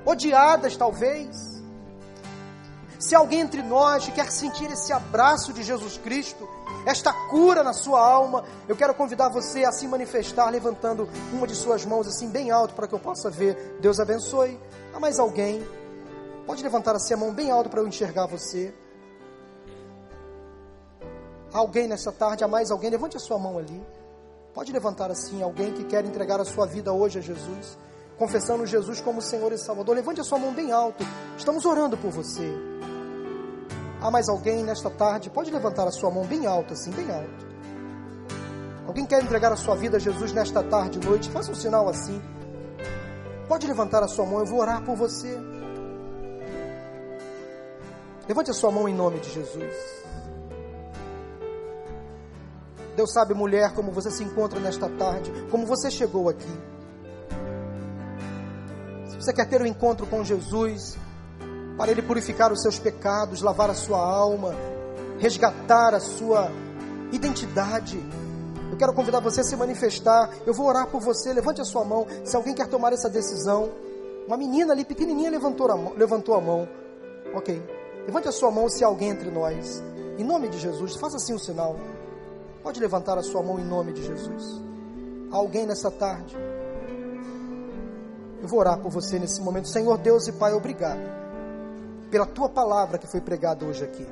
odiadas 0.05 0.77
talvez, 0.77 1.53
se 2.99 3.17
alguém 3.17 3.41
entre 3.41 3.63
nós 3.63 4.09
quer 4.09 4.31
sentir 4.31 4.71
esse 4.71 4.93
abraço 4.93 5.53
de 5.53 5.63
Jesus 5.63 5.99
Cristo, 5.99 6.49
esta 6.87 7.13
cura 7.13 7.63
na 7.63 7.73
sua 7.73 8.01
alma, 8.01 8.45
eu 8.69 8.77
quero 8.77 8.95
convidar 8.95 9.29
você 9.29 9.65
a 9.65 9.73
se 9.73 9.89
manifestar 9.89 10.49
levantando 10.51 11.09
uma 11.33 11.47
de 11.47 11.55
suas 11.55 11.85
mãos 11.85 12.07
assim 12.07 12.29
bem 12.29 12.51
alto 12.51 12.75
para 12.75 12.87
que 12.87 12.95
eu 12.95 12.99
possa 12.99 13.29
ver. 13.29 13.79
Deus 13.81 13.99
abençoe. 13.99 14.59
Há 14.95 15.01
mais 15.01 15.19
alguém? 15.19 15.67
Pode 16.47 16.63
levantar 16.63 16.95
assim 16.95 17.15
a 17.15 17.17
mão 17.17 17.33
bem 17.33 17.51
alto 17.51 17.69
para 17.69 17.81
eu 17.81 17.89
enxergar 17.89 18.27
você. 18.27 18.73
Há 21.53 21.59
alguém 21.59 21.87
nessa 21.87 22.11
tarde? 22.13 22.45
Há 22.45 22.49
mais 22.49 22.71
alguém? 22.71 22.91
Levante 22.91 23.17
a 23.17 23.21
sua 23.21 23.39
mão 23.39 23.59
ali. 23.59 23.85
Pode 24.55 24.73
levantar 24.73 25.11
assim 25.11 25.43
alguém 25.43 25.73
que 25.73 25.85
quer 25.85 26.05
entregar 26.05 26.41
a 26.41 26.45
sua 26.45 26.67
vida 26.67 26.93
hoje 26.93 27.19
a 27.19 27.23
Jesus, 27.23 27.79
confessando 28.19 28.67
Jesus 28.67 29.01
como 29.01 29.21
Senhor 29.21 29.53
e 29.53 29.59
Salvador. 29.59 29.97
Levante 29.97 30.21
a 30.21 30.25
sua 30.25 30.39
mão 30.39 30.53
bem 30.53 30.73
alto. 30.73 31.05
Estamos 31.37 31.65
orando 31.65 31.97
por 31.97 32.11
você. 32.11 32.53
Há 34.01 34.11
mais 34.11 34.29
alguém 34.29 34.65
nesta 34.65 34.91
tarde? 34.91 35.31
Pode 35.31 35.51
levantar 35.51 35.87
a 35.87 35.93
sua 35.93 36.11
mão 36.11 36.25
bem 36.25 36.47
alto, 36.47 36.73
assim, 36.73 36.91
bem 36.91 37.11
alto. 37.11 37.47
Alguém 38.87 39.07
quer 39.07 39.23
entregar 39.23 39.53
a 39.53 39.57
sua 39.57 39.77
vida 39.77 39.97
a 39.97 40.01
Jesus 40.01 40.33
nesta 40.33 40.63
tarde 40.63 40.99
e 40.99 41.05
noite? 41.05 41.31
Faça 41.31 41.53
um 41.53 41.55
sinal 41.55 41.89
assim. 41.89 42.21
Pode 43.49 43.67
levantar 43.67 44.03
a 44.03 44.09
sua 44.09 44.27
mão, 44.27 44.41
eu 44.41 44.47
vou 44.47 44.61
orar 44.61 44.85
por 44.85 44.97
você. 44.97 45.39
Levante 48.29 48.51
a 48.51 48.55
sua 48.55 48.71
mão 48.71 48.89
em 48.89 48.95
nome 48.95 49.21
de 49.21 49.31
Jesus. 49.31 50.03
Deus 52.97 53.13
sabe, 53.13 53.35
mulher, 53.35 53.73
como 53.73 53.91
você 53.91 54.11
se 54.11 54.23
encontra 54.23 54.61
nesta 54.61 54.89
tarde, 54.89 55.33
como 55.51 55.67
você 55.67 55.91
chegou 55.91 56.29
aqui. 56.29 56.61
Você 59.23 59.33
quer 59.33 59.49
ter 59.49 59.63
um 59.63 59.67
encontro 59.67 60.05
com 60.05 60.25
Jesus, 60.25 60.99
para 61.77 61.93
Ele 61.93 62.03
purificar 62.03 62.53
os 62.53 62.61
seus 62.61 62.81
pecados, 62.81 63.41
lavar 63.41 63.71
a 63.71 63.75
sua 63.75 64.05
alma, 64.05 64.53
resgatar 65.21 65.95
a 65.95 66.01
sua 66.01 66.51
identidade. 67.13 68.05
Eu 68.69 68.77
quero 68.77 68.93
convidar 68.93 69.21
você 69.21 69.43
a 69.43 69.45
se 69.45 69.55
manifestar. 69.55 70.29
Eu 70.45 70.53
vou 70.53 70.67
orar 70.67 70.89
por 70.89 71.01
você. 71.01 71.33
Levante 71.33 71.61
a 71.61 71.65
sua 71.65 71.85
mão. 71.85 72.05
Se 72.25 72.35
alguém 72.35 72.53
quer 72.53 72.67
tomar 72.67 72.93
essa 72.93 73.09
decisão, 73.09 73.71
uma 74.27 74.37
menina 74.37 74.73
ali 74.73 74.85
pequenininha 74.85 75.31
levantou 75.31 75.71
a 75.71 75.77
mão. 75.77 75.95
Levantou 75.97 76.35
a 76.35 76.41
mão. 76.41 76.69
Ok. 77.33 77.63
Levante 78.05 78.27
a 78.27 78.33
sua 78.33 78.51
mão 78.51 78.69
se 78.69 78.83
alguém 78.83 79.11
entre 79.11 79.31
nós. 79.31 79.81
Em 80.19 80.25
nome 80.25 80.49
de 80.49 80.59
Jesus, 80.59 80.97
faça 80.97 81.19
assim 81.19 81.35
o 81.35 81.37
um 81.37 81.39
sinal. 81.39 81.77
Pode 82.61 82.81
levantar 82.81 83.17
a 83.19 83.23
sua 83.23 83.41
mão 83.41 83.61
em 83.61 83.65
nome 83.65 83.93
de 83.93 84.05
Jesus. 84.05 84.61
Alguém 85.31 85.65
nessa 85.65 85.93
tarde? 85.93 86.37
Eu 88.43 88.49
vou 88.49 88.59
orar 88.59 88.79
por 88.79 88.91
você 88.91 89.21
nesse 89.21 89.41
momento. 89.41 89.69
Senhor 89.69 89.97
Deus 89.99 90.27
e 90.27 90.33
Pai, 90.33 90.53
obrigado 90.53 91.23
pela 92.11 92.27
tua 92.27 92.49
palavra 92.49 92.99
que 92.99 93.07
foi 93.07 93.21
pregada 93.23 93.65
hoje 93.65 93.85
aqui. 93.85 94.07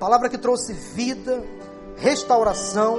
Palavra 0.00 0.28
que 0.28 0.36
trouxe 0.36 0.72
vida, 0.72 1.44
restauração, 1.96 2.98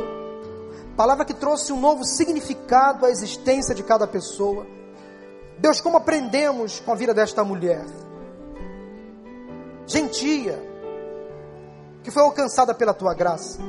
palavra 0.96 1.26
que 1.26 1.34
trouxe 1.34 1.74
um 1.74 1.80
novo 1.80 2.06
significado 2.06 3.06
à 3.06 3.10
existência 3.10 3.76
de 3.76 3.84
cada 3.84 4.08
pessoa. 4.08 4.66
Deus, 5.58 5.82
como 5.82 5.98
aprendemos 5.98 6.80
com 6.80 6.92
a 6.94 6.96
vida 6.96 7.14
desta 7.14 7.44
mulher, 7.44 7.84
gentia, 9.86 10.58
que 12.04 12.12
foi 12.12 12.22
alcançada 12.22 12.74
pela 12.74 12.94
tua 12.94 13.14
graça. 13.14 13.60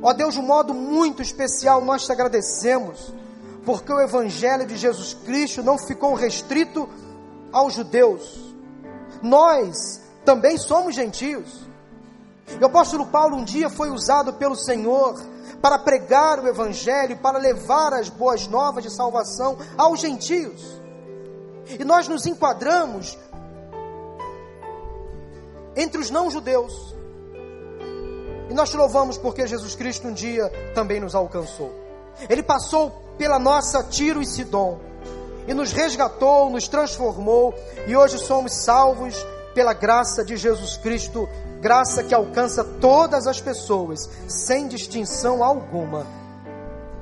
Ó 0.00 0.12
Deus, 0.12 0.34
de 0.34 0.40
um 0.40 0.44
modo 0.44 0.72
muito 0.72 1.22
especial, 1.22 1.84
nós 1.84 2.06
te 2.06 2.12
agradecemos, 2.12 3.12
porque 3.68 3.92
o 3.92 4.00
Evangelho 4.00 4.64
de 4.64 4.78
Jesus 4.78 5.12
Cristo 5.12 5.62
não 5.62 5.76
ficou 5.76 6.14
restrito 6.14 6.88
aos 7.52 7.74
judeus. 7.74 8.54
Nós 9.22 10.00
também 10.24 10.56
somos 10.56 10.94
gentios. 10.94 11.68
O 12.58 12.64
apóstolo 12.64 13.04
Paulo 13.08 13.36
um 13.36 13.44
dia 13.44 13.68
foi 13.68 13.90
usado 13.90 14.32
pelo 14.32 14.56
Senhor 14.56 15.22
para 15.60 15.78
pregar 15.78 16.40
o 16.40 16.48
Evangelho, 16.48 17.18
para 17.18 17.36
levar 17.36 17.92
as 17.92 18.08
boas 18.08 18.46
novas 18.46 18.84
de 18.84 18.90
salvação 18.90 19.58
aos 19.76 20.00
gentios. 20.00 20.80
E 21.78 21.84
nós 21.84 22.08
nos 22.08 22.24
enquadramos 22.24 23.18
entre 25.76 26.00
os 26.00 26.08
não-judeus. 26.08 26.96
E 28.48 28.54
nós 28.54 28.70
te 28.70 28.78
louvamos 28.78 29.18
porque 29.18 29.46
Jesus 29.46 29.74
Cristo 29.74 30.08
um 30.08 30.14
dia 30.14 30.50
também 30.74 31.00
nos 31.00 31.14
alcançou. 31.14 31.70
Ele 32.30 32.42
passou 32.42 33.07
pela 33.18 33.38
nossa 33.38 33.82
Tiro 33.82 34.22
e 34.22 34.26
Sidom 34.26 34.78
e 35.46 35.52
nos 35.52 35.72
resgatou, 35.72 36.48
nos 36.48 36.68
transformou 36.68 37.54
e 37.86 37.96
hoje 37.96 38.18
somos 38.18 38.52
salvos 38.54 39.26
pela 39.54 39.72
graça 39.72 40.24
de 40.24 40.36
Jesus 40.36 40.76
Cristo, 40.76 41.28
graça 41.60 42.04
que 42.04 42.14
alcança 42.14 42.62
todas 42.62 43.26
as 43.26 43.40
pessoas, 43.40 44.08
sem 44.28 44.68
distinção 44.68 45.42
alguma. 45.42 46.06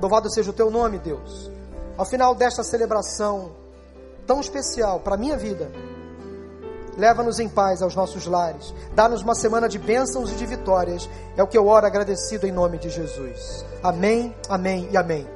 Louvado 0.00 0.32
seja 0.32 0.50
o 0.50 0.54
teu 0.54 0.70
nome, 0.70 0.98
Deus. 0.98 1.50
Ao 1.98 2.04
final 2.04 2.34
desta 2.34 2.62
celebração 2.62 3.52
tão 4.26 4.40
especial 4.40 5.00
para 5.00 5.14
a 5.14 5.18
minha 5.18 5.36
vida, 5.36 5.70
leva-nos 6.96 7.38
em 7.38 7.48
paz 7.48 7.82
aos 7.82 7.94
nossos 7.94 8.26
lares, 8.26 8.72
dá-nos 8.94 9.22
uma 9.22 9.34
semana 9.34 9.68
de 9.68 9.78
bênçãos 9.78 10.32
e 10.32 10.34
de 10.34 10.46
vitórias. 10.46 11.08
É 11.36 11.42
o 11.42 11.46
que 11.46 11.58
eu 11.58 11.66
oro 11.66 11.86
agradecido 11.86 12.46
em 12.46 12.52
nome 12.52 12.78
de 12.78 12.90
Jesus. 12.90 13.64
Amém, 13.82 14.34
amém 14.48 14.88
e 14.90 14.96
amém. 14.96 15.35